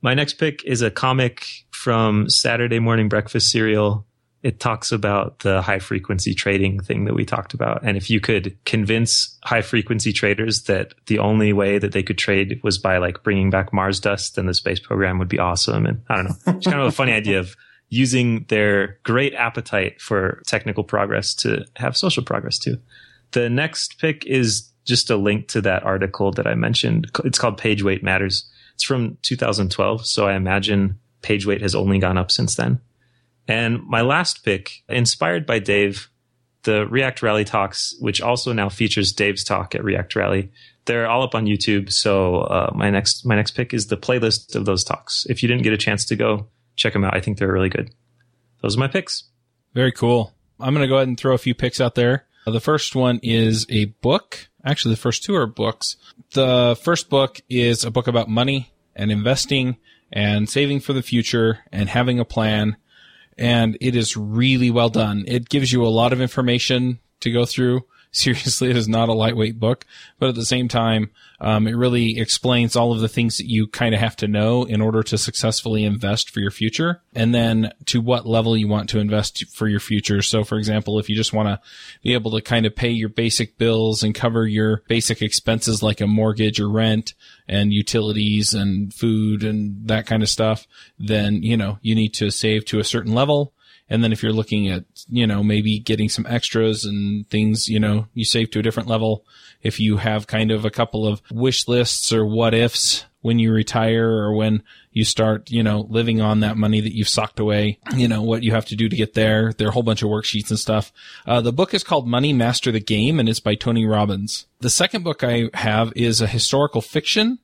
My 0.01 0.15
next 0.15 0.35
pick 0.35 0.65
is 0.65 0.81
a 0.81 0.91
comic 0.91 1.47
from 1.73 2.29
Saturday 2.31 2.79
Morning 2.79 3.09
Breakfast 3.09 3.51
Cereal 3.51 4.07
it 4.43 4.61
talks 4.61 4.93
about 4.93 5.41
the 5.41 5.61
high 5.63 5.81
frequency 5.81 6.33
trading 6.33 6.81
thing 6.81 7.05
that 7.07 7.15
we 7.15 7.25
talked 7.25 7.55
about. 7.55 7.81
And 7.83 7.97
if 7.97 8.09
you 8.09 8.21
could 8.21 8.57
convince 8.65 9.37
high 9.43 9.63
frequency 9.63 10.13
traders 10.13 10.65
that 10.65 10.95
the 11.07 11.19
only 11.19 11.53
way 11.53 11.79
that 11.79 11.93
they 11.93 12.05
could 12.05 12.19
trade 12.19 12.61
was 12.63 12.79
by 12.79 12.99
like 12.99 13.23
bringing 13.25 13.51
back 13.51 13.73
Mars 13.73 13.99
dust, 13.99 14.37
then 14.37 14.47
the 14.47 14.55
space 14.55 14.79
program 14.79 15.19
would 15.19 15.29
be 15.29 15.41
awesome. 15.41 15.87
And 15.87 16.03
I 16.09 16.17
don't 16.17 16.25
know, 16.27 16.37
it's 16.47 16.67
kind 16.67 16.81
of 16.81 16.87
a 16.87 16.93
funny 16.93 17.13
idea 17.13 17.41
of 17.41 17.57
using 17.89 18.45
their 18.49 18.99
great 19.03 19.35
appetite 19.35 20.01
for 20.01 20.43
technical 20.47 20.85
progress 20.85 21.35
to 21.35 21.65
have 21.77 21.97
social 21.97 22.23
progress 22.23 22.59
too. 22.59 22.79
The 23.33 23.51
next 23.51 23.99
pick 23.99 24.25
is 24.25 24.71
just 24.85 25.11
a 25.11 25.17
link 25.17 25.49
to 25.49 25.61
that 25.63 25.83
article 25.83 26.31
that 26.33 26.47
I 26.47 26.55
mentioned. 26.55 27.11
It's 27.25 27.39
called 27.39 27.59
Page 27.59 27.83
Weight 27.83 28.03
Matters. 28.03 28.49
It's 28.75 28.85
from 28.85 29.19
2012. 29.23 30.07
So 30.07 30.27
I 30.29 30.35
imagine 30.35 30.99
page 31.23 31.45
weight 31.45 31.61
has 31.61 31.75
only 31.75 31.99
gone 31.99 32.17
up 32.17 32.31
since 32.31 32.55
then. 32.55 32.81
And 33.49 33.83
my 33.87 34.03
last 34.03 34.45
pick, 34.45 34.85
inspired 34.89 35.47
by 35.47 35.59
Dave, 35.59 36.11
the 36.65 36.87
React 36.87 37.23
Rally 37.23 37.45
talks, 37.45 37.97
which 37.99 38.21
also 38.21 38.53
now 38.53 38.69
features 38.69 39.13
Dave's 39.13 39.43
talk 39.43 39.75
at 39.75 39.83
React 39.83 40.17
Rally. 40.17 40.53
They're 40.85 41.09
all 41.09 41.23
up 41.23 41.35
on 41.35 41.47
YouTube. 41.47 41.91
So 41.91 42.43
uh, 42.43 42.71
my 42.75 42.91
next 42.91 43.25
my 43.25 43.35
next 43.37 43.53
pick 43.53 43.73
is 43.73 43.87
the 43.87 43.97
playlist 43.97 44.55
of 44.55 44.67
those 44.67 44.85
talks. 44.85 45.27
If 45.29 45.43
you 45.43 45.49
didn't 45.49 45.63
get 45.63 45.73
a 45.73 45.79
chance 45.79 46.05
to 46.07 46.17
go, 46.17 46.49
check 46.77 46.93
them 46.93 47.05
out. 47.05 47.17
I 47.17 47.21
think 47.21 47.39
they're 47.39 47.53
really 47.53 47.69
good. 47.71 47.91
Those 48.63 48.77
are 48.77 48.81
my 48.81 48.89
picks. 48.89 49.25
Very 49.75 49.93
cool. 49.93 50.35
I'm 50.61 50.75
going 50.75 50.83
to 50.83 50.89
go 50.89 50.97
ahead 50.97 51.09
and 51.09 51.19
throw 51.19 51.35
a 51.35 51.39
few 51.39 51.55
picks 51.55 51.81
out 51.81 51.95
there. 51.95 52.27
The 52.47 52.61
first 52.61 52.95
one 52.95 53.21
is 53.23 53.67
a 53.69 53.87
book. 53.87 54.49
Actually, 54.65 54.95
the 54.95 55.01
first 55.01 55.23
two 55.23 55.35
are 55.35 55.47
books. 55.47 55.97
The 56.33 56.79
first 56.83 57.11
book 57.11 57.41
is 57.49 57.85
a 57.85 57.91
book 57.91 58.09
about 58.09 58.29
money 58.29 58.73
and 58.97 59.13
investing 59.13 59.77
and 60.11 60.49
saving 60.49 60.81
for 60.81 60.93
the 60.93 61.03
future 61.03 61.61
and 61.71 61.89
having 61.89 62.19
a 62.19 62.25
plan. 62.25 62.77
And 63.39 63.79
it 63.81 63.95
is 63.95 64.17
really 64.17 64.71
well 64.71 64.89
done. 64.89 65.25
It 65.27 65.49
gives 65.49 65.73
you 65.73 65.85
a 65.85 65.89
lot 65.89 66.13
of 66.13 66.21
information 66.21 66.99
to 67.21 67.31
go 67.31 67.45
through. 67.45 67.85
Seriously, 68.11 68.71
it 68.71 68.77
is 68.77 68.89
not 68.89 69.11
a 69.11 69.15
lightweight 69.15 69.61
book, 69.61 69.85
but 70.19 70.31
at 70.31 70.35
the 70.35 70.47
same 70.47 70.67
time, 70.67 71.11
um, 71.41 71.69
it 71.69 71.77
really 71.77 72.19
explains 72.19 72.75
all 72.75 72.91
of 72.91 73.01
the 73.01 73.09
things 73.09 73.37
that 73.37 73.49
you 73.49 73.67
kind 73.67 73.95
of 73.95 74.01
have 74.01 74.17
to 74.17 74.27
know 74.27 74.65
in 74.65 74.81
order 74.81 75.03
to 75.05 75.19
successfully 75.19 75.85
invest 75.85 76.31
for 76.31 76.41
your 76.41 76.51
future 76.51 77.03
and 77.15 77.35
then 77.35 77.73
to 77.85 78.01
what 78.01 78.27
level 78.27 78.57
you 78.57 78.67
want 78.67 78.89
to 78.91 78.99
invest 78.99 79.45
for 79.55 79.69
your 79.69 79.79
future. 79.79 80.23
So 80.23 80.43
for 80.43 80.59
example, 80.59 80.99
if 80.99 81.09
you 81.09 81.15
just 81.15 81.33
want 81.33 81.49
to 81.49 81.61
be 82.03 82.15
able 82.15 82.33
to 82.33 82.41
kind 82.41 82.67
of 82.67 82.75
pay 82.75 82.91
your 82.91 83.11
basic 83.11 83.59
bills 83.59 84.03
and 84.03 84.15
cover 84.15 84.47
your 84.47 84.83
basic 84.89 85.23
expenses 85.23 85.83
like 85.83 86.01
a 86.01 86.07
mortgage 86.07 86.59
or 86.59 86.69
rent 86.69 87.15
and 87.47 87.73
utilities 87.73 88.55
and 88.55 88.93
food 88.93 89.45
and 89.45 89.87
that 89.87 90.07
kind 90.07 90.23
of 90.23 90.29
stuff, 90.29 90.67
then, 90.99 91.43
you 91.43 91.57
know, 91.57 91.79
you 91.83 91.95
need 91.95 92.15
to 92.15 92.31
save 92.31 92.65
to 92.65 92.81
a 92.81 92.85
certain 92.85 93.15
level. 93.15 93.53
And 93.89 94.03
then 94.03 94.13
if 94.13 94.23
you're 94.23 94.33
looking 94.33 94.69
at, 94.69 94.85
you 95.09 95.27
know, 95.27 95.43
maybe 95.43 95.79
getting 95.79 96.09
some 96.09 96.27
extras 96.29 96.85
and 96.85 97.29
things, 97.29 97.69
you 97.69 97.81
know, 97.81 98.07
you 98.15 98.25
save 98.25 98.51
to 98.51 98.59
a 98.59 98.63
different 98.63 98.89
level 98.89 99.25
if 99.63 99.81
you 99.81 99.97
have 99.97 100.27
kind 100.27 100.51
of 100.51 100.65
a 100.65 100.71
couple 100.71 101.07
of 101.07 101.23
wish 101.31 101.67
lists 101.67 102.13
or 102.13 102.25
what 102.25 102.55
ifs 102.55 103.05
when 103.21 103.39
you 103.39 103.53
retire 103.53 104.09
or 104.09 104.35
when 104.35 104.63
you 104.93 105.05
start, 105.05 105.51
you 105.51 105.63
know, 105.63 105.87
living 105.89 106.21
on 106.21 106.41
that 106.41 106.57
money 106.57 106.81
that 106.81 106.95
you've 106.95 107.09
socked 107.09 107.41
away, 107.41 107.79
you 107.95 108.07
know, 108.07 108.23
what 108.23 108.43
you 108.43 108.53
have 108.53 108.65
to 108.67 108.77
do 108.77 108.89
to 108.89 108.97
get 108.97 109.15
there. 109.15 109.53
There 109.53 109.67
are 109.67 109.71
a 109.71 109.73
whole 109.73 109.83
bunch 109.83 110.03
of 110.03 110.09
worksheets 110.09 110.51
and 110.51 110.59
stuff. 110.59 110.93
Uh, 111.27 111.41
the 111.41 111.53
book 111.53 111.75
is 111.75 111.83
called 111.83 112.07
Money 112.07 112.33
Master 112.33 112.71
the 112.71 112.81
Game 112.81 113.19
and 113.19 113.29
it's 113.29 113.41
by 113.41 113.55
Tony 113.55 113.87
Robbins. 113.87 114.47
The 114.61 114.71
second 114.71 115.03
book 115.03 115.25
I 115.25 115.51
have 115.55 115.93
is 115.97 116.21
a 116.21 116.27
historical 116.27 116.81
fiction. 116.81 117.39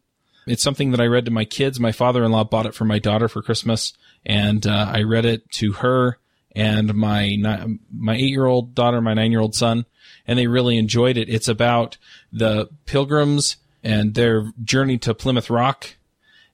It's 0.47 0.63
something 0.63 0.91
that 0.91 1.01
I 1.01 1.07
read 1.07 1.25
to 1.25 1.31
my 1.31 1.45
kids. 1.45 1.81
My 1.81 1.93
father-in-law 1.93 2.45
bought 2.45 2.67
it 2.67 2.75
for 2.75 2.85
my 2.85 2.99
daughter 2.99 3.29
for 3.29 3.43
Christmas 3.43 3.95
and 4.25 4.67
uh, 4.67 4.91
I 4.93 5.03
read 5.03 5.25
it 5.25 5.51
to 5.53 5.73
her 5.73 6.19
and 6.55 6.95
my 6.95 7.37
my 7.93 8.15
eight 8.15 8.31
year 8.31 8.47
old 8.47 8.75
daughter, 8.75 9.01
my 9.01 9.15
nine 9.15 9.31
year 9.31 9.41
old 9.41 9.55
son, 9.55 9.87
and 10.27 10.39
they 10.39 10.47
really 10.47 10.79
enjoyed 10.79 11.17
it. 11.17 11.29
It's 11.29 11.49
about 11.49 11.97
the 12.33 12.69
pilgrims 12.87 13.57
and 13.83 14.15
their 14.15 14.51
journey 14.63 14.99
to 14.99 15.15
Plymouth 15.15 15.51
Rock, 15.51 15.97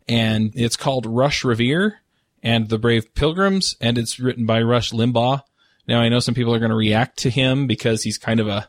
and 0.08 0.52
it's 0.54 0.76
called 0.76 1.06
Rush 1.06 1.44
Revere 1.44 2.00
and 2.42 2.68
the 2.68 2.78
Brave 2.78 3.14
Pilgrims, 3.14 3.76
and 3.80 3.98
it's 3.98 4.18
written 4.18 4.46
by 4.46 4.62
Rush 4.62 4.92
Limbaugh. 4.92 5.42
Now 5.86 6.00
I 6.00 6.08
know 6.08 6.20
some 6.20 6.34
people 6.34 6.54
are 6.54 6.58
going 6.58 6.70
to 6.70 6.76
react 6.76 7.18
to 7.18 7.30
him 7.30 7.66
because 7.66 8.02
he's 8.02 8.18
kind 8.18 8.40
of 8.40 8.48
a 8.48 8.68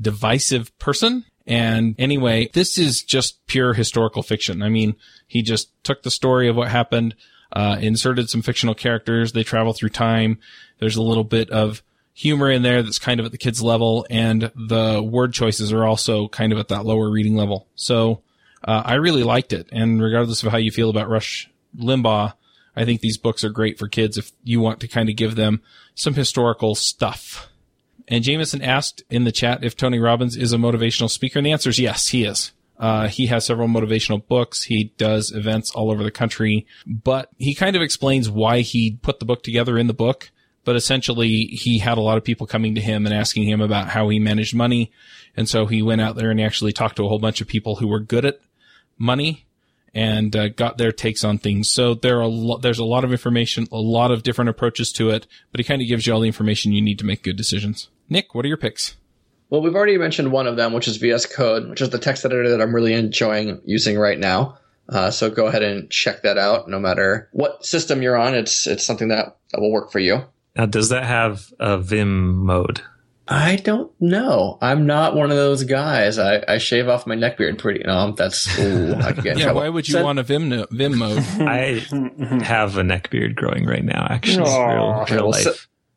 divisive 0.00 0.76
person. 0.78 1.24
And 1.46 1.94
anyway, 1.98 2.50
this 2.52 2.76
is 2.76 3.02
just 3.02 3.46
pure 3.46 3.72
historical 3.72 4.22
fiction. 4.22 4.62
I 4.62 4.68
mean, 4.68 4.96
he 5.26 5.42
just 5.42 5.70
took 5.84 6.02
the 6.02 6.10
story 6.10 6.48
of 6.48 6.56
what 6.56 6.68
happened, 6.68 7.14
uh, 7.52 7.78
inserted 7.80 8.28
some 8.28 8.42
fictional 8.42 8.74
characters. 8.74 9.32
They 9.32 9.42
travel 9.42 9.72
through 9.72 9.90
time. 9.90 10.38
There's 10.78 10.96
a 10.96 11.02
little 11.02 11.24
bit 11.24 11.50
of 11.50 11.82
humor 12.12 12.50
in 12.50 12.62
there 12.62 12.82
that's 12.82 12.98
kind 12.98 13.20
of 13.20 13.26
at 13.26 13.32
the 13.32 13.38
kids 13.38 13.62
level 13.62 14.06
and 14.08 14.50
the 14.54 15.02
word 15.02 15.34
choices 15.34 15.70
are 15.70 15.84
also 15.84 16.28
kind 16.28 16.50
of 16.50 16.58
at 16.58 16.68
that 16.68 16.86
lower 16.86 17.10
reading 17.10 17.36
level. 17.36 17.68
So, 17.74 18.22
uh, 18.64 18.82
I 18.84 18.94
really 18.94 19.22
liked 19.22 19.52
it. 19.52 19.68
And 19.70 20.02
regardless 20.02 20.42
of 20.42 20.50
how 20.50 20.58
you 20.58 20.70
feel 20.70 20.90
about 20.90 21.08
Rush 21.08 21.50
Limbaugh, 21.78 22.32
I 22.74 22.84
think 22.84 23.00
these 23.00 23.18
books 23.18 23.44
are 23.44 23.50
great 23.50 23.78
for 23.78 23.88
kids 23.88 24.18
if 24.18 24.32
you 24.44 24.60
want 24.60 24.80
to 24.80 24.88
kind 24.88 25.08
of 25.08 25.16
give 25.16 25.36
them 25.36 25.62
some 25.94 26.14
historical 26.14 26.74
stuff. 26.74 27.48
And 28.08 28.22
Jamison 28.22 28.62
asked 28.62 29.02
in 29.10 29.24
the 29.24 29.32
chat 29.32 29.64
if 29.64 29.76
Tony 29.76 29.98
Robbins 29.98 30.36
is 30.36 30.52
a 30.52 30.58
motivational 30.58 31.10
speaker, 31.10 31.38
and 31.38 31.46
the 31.46 31.52
answer 31.52 31.70
is 31.70 31.78
yes, 31.78 32.08
he 32.08 32.24
is. 32.24 32.52
Uh, 32.78 33.08
he 33.08 33.26
has 33.26 33.46
several 33.46 33.68
motivational 33.68 34.26
books. 34.26 34.64
He 34.64 34.92
does 34.98 35.32
events 35.32 35.70
all 35.70 35.90
over 35.90 36.02
the 36.02 36.10
country, 36.10 36.66
but 36.86 37.30
he 37.38 37.54
kind 37.54 37.74
of 37.74 37.82
explains 37.82 38.28
why 38.28 38.60
he 38.60 38.98
put 39.02 39.18
the 39.18 39.24
book 39.24 39.42
together 39.42 39.78
in 39.78 39.86
the 39.86 39.94
book. 39.94 40.30
But 40.64 40.76
essentially, 40.76 41.46
he 41.46 41.78
had 41.78 41.96
a 41.96 42.02
lot 42.02 42.18
of 42.18 42.24
people 42.24 42.46
coming 42.46 42.74
to 42.74 42.80
him 42.80 43.06
and 43.06 43.14
asking 43.14 43.48
him 43.48 43.60
about 43.60 43.88
how 43.88 44.08
he 44.08 44.18
managed 44.18 44.54
money. 44.54 44.90
And 45.36 45.48
so 45.48 45.66
he 45.66 45.80
went 45.80 46.00
out 46.00 46.16
there 46.16 46.30
and 46.30 46.40
actually 46.40 46.72
talked 46.72 46.96
to 46.96 47.04
a 47.04 47.08
whole 47.08 47.20
bunch 47.20 47.40
of 47.40 47.46
people 47.46 47.76
who 47.76 47.86
were 47.86 48.00
good 48.00 48.24
at 48.24 48.40
money 48.98 49.46
and 49.94 50.36
uh, 50.36 50.48
got 50.48 50.76
their 50.76 50.92
takes 50.92 51.24
on 51.24 51.38
things. 51.38 51.70
So 51.70 51.94
there 51.94 52.20
are 52.20 52.26
lo- 52.26 52.58
there's 52.58 52.78
a 52.78 52.84
lot 52.84 53.04
of 53.04 53.12
information, 53.12 53.66
a 53.72 53.78
lot 53.78 54.10
of 54.10 54.22
different 54.22 54.50
approaches 54.50 54.92
to 54.92 55.08
it, 55.10 55.26
but 55.52 55.58
he 55.58 55.64
kind 55.64 55.80
of 55.80 55.88
gives 55.88 56.06
you 56.06 56.12
all 56.12 56.20
the 56.20 56.26
information 56.26 56.72
you 56.72 56.82
need 56.82 56.98
to 56.98 57.06
make 57.06 57.22
good 57.22 57.36
decisions. 57.36 57.88
Nik, 58.08 58.34
what 58.34 58.44
are 58.44 58.48
your 58.48 58.58
picks? 58.58 58.96
Well, 59.48 59.62
we've 59.62 59.74
already 59.74 59.96
mentioned 59.98 60.32
one 60.32 60.46
of 60.46 60.56
them, 60.56 60.72
which 60.72 60.88
is 60.88 60.96
VS 60.96 61.26
Code, 61.26 61.68
which 61.68 61.80
is 61.80 61.90
the 61.90 61.98
text 61.98 62.24
editor 62.24 62.50
that 62.50 62.60
I'm 62.60 62.74
really 62.74 62.94
enjoying 62.94 63.60
using 63.64 63.98
right 63.98 64.18
now. 64.18 64.58
Uh, 64.88 65.10
so 65.10 65.30
go 65.30 65.46
ahead 65.46 65.62
and 65.62 65.90
check 65.90 66.22
that 66.22 66.38
out. 66.38 66.68
No 66.68 66.78
matter 66.78 67.28
what 67.32 67.64
system 67.64 68.02
you're 68.02 68.16
on, 68.16 68.34
it's 68.34 68.66
it's 68.66 68.84
something 68.84 69.08
that, 69.08 69.36
that 69.52 69.60
will 69.60 69.72
work 69.72 69.90
for 69.90 69.98
you. 69.98 70.24
Now, 70.56 70.66
does 70.66 70.88
that 70.88 71.04
have 71.04 71.52
a 71.58 71.78
Vim 71.78 72.38
mode? 72.38 72.82
I 73.28 73.56
don't 73.56 73.90
know. 74.00 74.56
I'm 74.62 74.86
not 74.86 75.16
one 75.16 75.30
of 75.32 75.36
those 75.36 75.64
guys. 75.64 76.16
I, 76.16 76.44
I 76.46 76.58
shave 76.58 76.88
off 76.88 77.08
my 77.08 77.16
neckbeard 77.16 77.58
pretty. 77.58 77.82
No, 77.84 78.12
that's 78.12 78.56
ooh, 78.58 78.94
I 78.94 79.12
could 79.12 79.24
get 79.24 79.36
yeah. 79.36 79.44
trouble. 79.44 79.62
Why 79.62 79.68
would 79.68 79.88
you 79.88 79.92
Send, 79.94 80.04
want 80.04 80.18
a 80.20 80.22
Vim 80.22 80.48
no, 80.48 80.66
Vim 80.70 80.96
mode? 80.96 81.18
I 81.40 81.84
have 82.44 82.78
a 82.78 82.82
neckbeard 82.82 83.34
growing 83.34 83.66
right 83.66 83.84
now. 83.84 84.06
Actually, 84.08 84.48
real, 84.48 85.04
real 85.10 85.30
life. 85.30 85.42
So, 85.42 85.52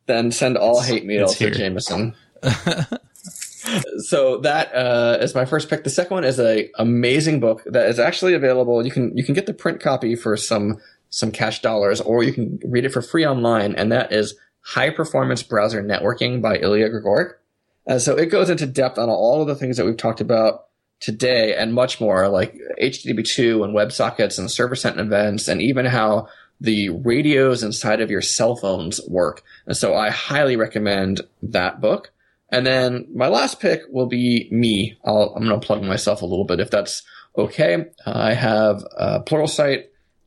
then 0.06 0.32
send 0.32 0.56
all 0.56 0.80
hate 0.80 1.04
mail 1.04 1.28
to 1.28 1.50
Jamison. 1.52 2.16
so 3.98 4.38
that 4.38 4.74
uh, 4.74 5.18
is 5.20 5.34
my 5.34 5.44
first 5.44 5.68
pick. 5.68 5.84
The 5.84 5.90
second 5.90 6.14
one 6.14 6.24
is 6.24 6.38
a 6.40 6.70
amazing 6.78 7.40
book 7.40 7.62
that 7.66 7.88
is 7.88 7.98
actually 7.98 8.34
available. 8.34 8.84
You 8.84 8.90
can 8.90 9.16
you 9.16 9.24
can 9.24 9.34
get 9.34 9.46
the 9.46 9.54
print 9.54 9.80
copy 9.80 10.16
for 10.16 10.36
some 10.36 10.78
some 11.10 11.32
cash 11.32 11.60
dollars, 11.60 12.00
or 12.00 12.22
you 12.22 12.32
can 12.32 12.60
read 12.64 12.84
it 12.84 12.92
for 12.92 13.02
free 13.02 13.26
online, 13.26 13.74
and 13.74 13.90
that 13.92 14.12
is 14.12 14.34
High 14.62 14.90
Performance 14.90 15.42
Browser 15.42 15.82
Networking 15.82 16.40
by 16.40 16.58
Ilya 16.58 16.90
Grigorik. 16.90 17.34
Uh, 17.86 17.98
so 17.98 18.16
it 18.16 18.26
goes 18.26 18.50
into 18.50 18.66
depth 18.66 18.98
on 18.98 19.08
all 19.08 19.42
of 19.42 19.48
the 19.48 19.56
things 19.56 19.76
that 19.76 19.86
we've 19.86 19.96
talked 19.96 20.20
about 20.20 20.66
today 21.00 21.54
and 21.54 21.74
much 21.74 22.00
more, 22.00 22.28
like 22.28 22.54
HTTP2 22.80 23.64
and 23.64 23.74
WebSockets 23.74 24.38
and 24.38 24.50
server 24.50 24.76
sent 24.76 25.00
events, 25.00 25.48
and 25.48 25.60
even 25.60 25.86
how 25.86 26.28
the 26.60 26.90
radios 26.90 27.62
inside 27.62 28.00
of 28.00 28.10
your 28.10 28.20
cell 28.20 28.54
phones 28.54 29.00
work. 29.08 29.42
And 29.66 29.76
so 29.76 29.94
I 29.94 30.10
highly 30.10 30.56
recommend 30.56 31.22
that 31.42 31.80
book. 31.80 32.12
And 32.50 32.66
then 32.66 33.06
my 33.14 33.28
last 33.28 33.60
pick 33.60 33.82
will 33.90 34.06
be 34.06 34.48
me. 34.50 34.98
i 35.04 35.10
am 35.10 35.48
going 35.48 35.60
to 35.60 35.66
plug 35.66 35.82
myself 35.82 36.22
a 36.22 36.26
little 36.26 36.44
bit 36.44 36.60
if 36.60 36.70
that's 36.70 37.02
okay. 37.36 37.86
Uh, 38.06 38.12
I 38.14 38.34
have 38.34 38.82
a 38.96 39.20
Pluralsight. 39.20 39.84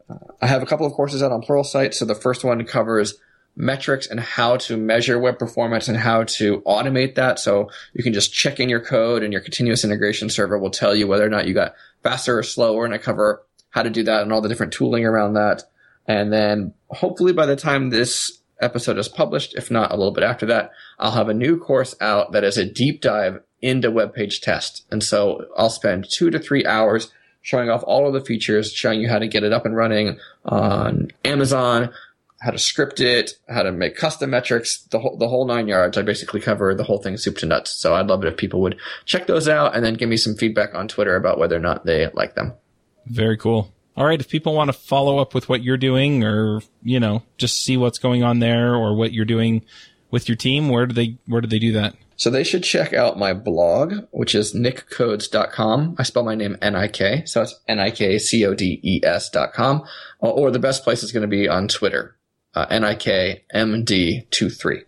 Uh, 0.09 0.17
I 0.41 0.47
have 0.47 0.63
a 0.63 0.65
couple 0.65 0.85
of 0.85 0.93
courses 0.93 1.21
out 1.21 1.31
on 1.31 1.41
Pluralsight. 1.41 1.93
So 1.93 2.05
the 2.05 2.15
first 2.15 2.43
one 2.43 2.63
covers 2.65 3.19
metrics 3.55 4.07
and 4.07 4.19
how 4.19 4.57
to 4.57 4.77
measure 4.77 5.19
web 5.19 5.37
performance 5.37 5.87
and 5.87 5.97
how 5.97 6.23
to 6.23 6.61
automate 6.61 7.15
that. 7.15 7.39
So 7.39 7.69
you 7.93 8.03
can 8.03 8.13
just 8.13 8.33
check 8.33 8.59
in 8.59 8.69
your 8.69 8.79
code 8.79 9.21
and 9.21 9.31
your 9.31 9.41
continuous 9.41 9.83
integration 9.83 10.29
server 10.29 10.57
will 10.57 10.71
tell 10.71 10.95
you 10.95 11.07
whether 11.07 11.25
or 11.25 11.29
not 11.29 11.45
you 11.47 11.53
got 11.53 11.75
faster 12.01 12.37
or 12.37 12.43
slower. 12.43 12.85
And 12.85 12.93
I 12.93 12.97
cover 12.97 13.43
how 13.69 13.83
to 13.83 13.89
do 13.89 14.03
that 14.03 14.23
and 14.23 14.31
all 14.31 14.41
the 14.41 14.49
different 14.49 14.73
tooling 14.73 15.05
around 15.05 15.33
that. 15.33 15.63
And 16.07 16.33
then 16.33 16.73
hopefully 16.89 17.33
by 17.33 17.45
the 17.45 17.55
time 17.55 17.89
this 17.89 18.39
episode 18.63 18.97
is 18.97 19.07
published, 19.07 19.53
if 19.55 19.69
not 19.69 19.91
a 19.91 19.95
little 19.95 20.13
bit 20.13 20.23
after 20.23 20.45
that, 20.47 20.71
I'll 20.97 21.11
have 21.11 21.29
a 21.29 21.33
new 21.33 21.59
course 21.59 21.95
out 22.01 22.31
that 22.31 22.43
is 22.43 22.57
a 22.57 22.65
deep 22.65 23.01
dive 23.01 23.41
into 23.61 23.91
web 23.91 24.13
page 24.13 24.41
test. 24.41 24.85
And 24.91 25.03
so 25.03 25.45
I'll 25.57 25.69
spend 25.69 26.09
two 26.09 26.29
to 26.29 26.39
three 26.39 26.65
hours 26.65 27.11
showing 27.41 27.69
off 27.69 27.83
all 27.83 28.07
of 28.07 28.13
the 28.13 28.21
features, 28.21 28.71
showing 28.71 29.01
you 29.01 29.09
how 29.09 29.19
to 29.19 29.27
get 29.27 29.43
it 29.43 29.53
up 29.53 29.65
and 29.65 29.75
running 29.75 30.17
on 30.45 31.09
Amazon, 31.25 31.91
how 32.41 32.51
to 32.51 32.57
script 32.57 32.99
it, 32.99 33.33
how 33.47 33.63
to 33.63 33.71
make 33.71 33.95
custom 33.95 34.29
metrics, 34.29 34.83
the 34.91 34.99
whole, 34.99 35.17
the 35.17 35.27
whole 35.27 35.45
nine 35.45 35.67
yards. 35.67 35.97
I 35.97 36.01
basically 36.01 36.39
cover 36.39 36.73
the 36.73 36.83
whole 36.83 37.01
thing 37.01 37.17
soup 37.17 37.37
to 37.39 37.45
nuts. 37.45 37.71
So 37.71 37.95
I'd 37.95 38.07
love 38.07 38.23
it 38.23 38.27
if 38.27 38.37
people 38.37 38.61
would 38.61 38.77
check 39.05 39.27
those 39.27 39.47
out 39.47 39.75
and 39.75 39.83
then 39.83 39.95
give 39.95 40.09
me 40.09 40.17
some 40.17 40.35
feedback 40.35 40.73
on 40.73 40.87
Twitter 40.87 41.15
about 41.15 41.37
whether 41.37 41.55
or 41.55 41.61
not 41.61 41.85
they 41.85 42.07
like 42.13 42.35
them. 42.35 42.53
Very 43.05 43.37
cool. 43.37 43.72
All 43.95 44.05
right. 44.05 44.19
If 44.19 44.29
people 44.29 44.55
want 44.55 44.69
to 44.69 44.73
follow 44.73 45.19
up 45.19 45.35
with 45.35 45.49
what 45.49 45.63
you're 45.63 45.77
doing 45.77 46.23
or, 46.23 46.61
you 46.81 46.99
know, 46.99 47.23
just 47.37 47.63
see 47.63 47.77
what's 47.77 47.99
going 47.99 48.23
on 48.23 48.39
there 48.39 48.75
or 48.75 48.95
what 48.95 49.13
you're 49.13 49.25
doing 49.25 49.63
with 50.09 50.27
your 50.27 50.35
team, 50.35 50.69
where 50.69 50.85
do 50.85 50.93
they, 50.93 51.17
where 51.27 51.41
do 51.41 51.47
they 51.47 51.59
do 51.59 51.71
that? 51.73 51.95
So 52.15 52.29
they 52.29 52.43
should 52.43 52.63
check 52.63 52.93
out 52.93 53.17
my 53.17 53.33
blog, 53.33 54.05
which 54.11 54.35
is 54.35 54.53
nikcodes.com. 54.53 55.95
I 55.97 56.03
spell 56.03 56.23
my 56.23 56.35
name 56.35 56.57
N-I-K. 56.61 57.23
So 57.25 57.41
it's 57.41 57.59
N-I-K-C-O-D-E-S 57.67 59.29
dot 59.29 59.53
com. 59.53 59.83
Or 60.19 60.51
the 60.51 60.59
best 60.59 60.83
place 60.83 61.01
is 61.03 61.11
going 61.11 61.23
to 61.23 61.27
be 61.27 61.49
on 61.49 61.67
Twitter, 61.67 62.15
uh, 62.55 62.67
N-I-K-M-D-23. 62.69 64.81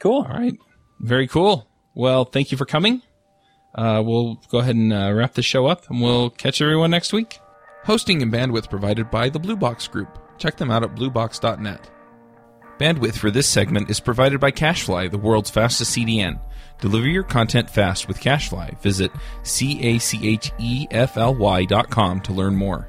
Cool. 0.00 0.22
All 0.22 0.38
right. 0.38 0.58
Very 1.00 1.28
cool. 1.28 1.68
Well, 1.94 2.24
thank 2.24 2.50
you 2.50 2.58
for 2.58 2.66
coming. 2.66 3.02
Uh, 3.74 4.02
we'll 4.04 4.40
go 4.50 4.58
ahead 4.58 4.74
and 4.74 4.92
uh, 4.92 5.12
wrap 5.14 5.34
the 5.34 5.42
show 5.42 5.66
up 5.66 5.88
and 5.90 6.00
we'll 6.00 6.30
catch 6.30 6.60
everyone 6.60 6.90
next 6.90 7.12
week. 7.12 7.38
Hosting 7.84 8.22
and 8.22 8.32
bandwidth 8.32 8.70
provided 8.70 9.10
by 9.10 9.28
the 9.28 9.38
Blue 9.38 9.56
Box 9.56 9.86
Group. 9.86 10.18
Check 10.38 10.56
them 10.56 10.70
out 10.70 10.82
at 10.82 10.94
bluebox.net. 10.94 11.90
Bandwidth 12.78 13.16
for 13.16 13.30
this 13.30 13.46
segment 13.46 13.90
is 13.90 14.00
provided 14.00 14.40
by 14.40 14.50
CacheFly, 14.50 15.10
the 15.10 15.18
world's 15.18 15.50
fastest 15.50 15.94
CDN. 15.96 16.40
Deliver 16.80 17.06
your 17.06 17.22
content 17.22 17.68
fast 17.68 18.08
with 18.08 18.20
CacheFly. 18.20 18.80
Visit 18.80 19.12
C-A-C-H-E-F-L-Y 19.42 20.04
dot 21.66 21.90
com 21.90 22.20
to 22.22 22.32
learn 22.32 22.56
more. 22.56 22.88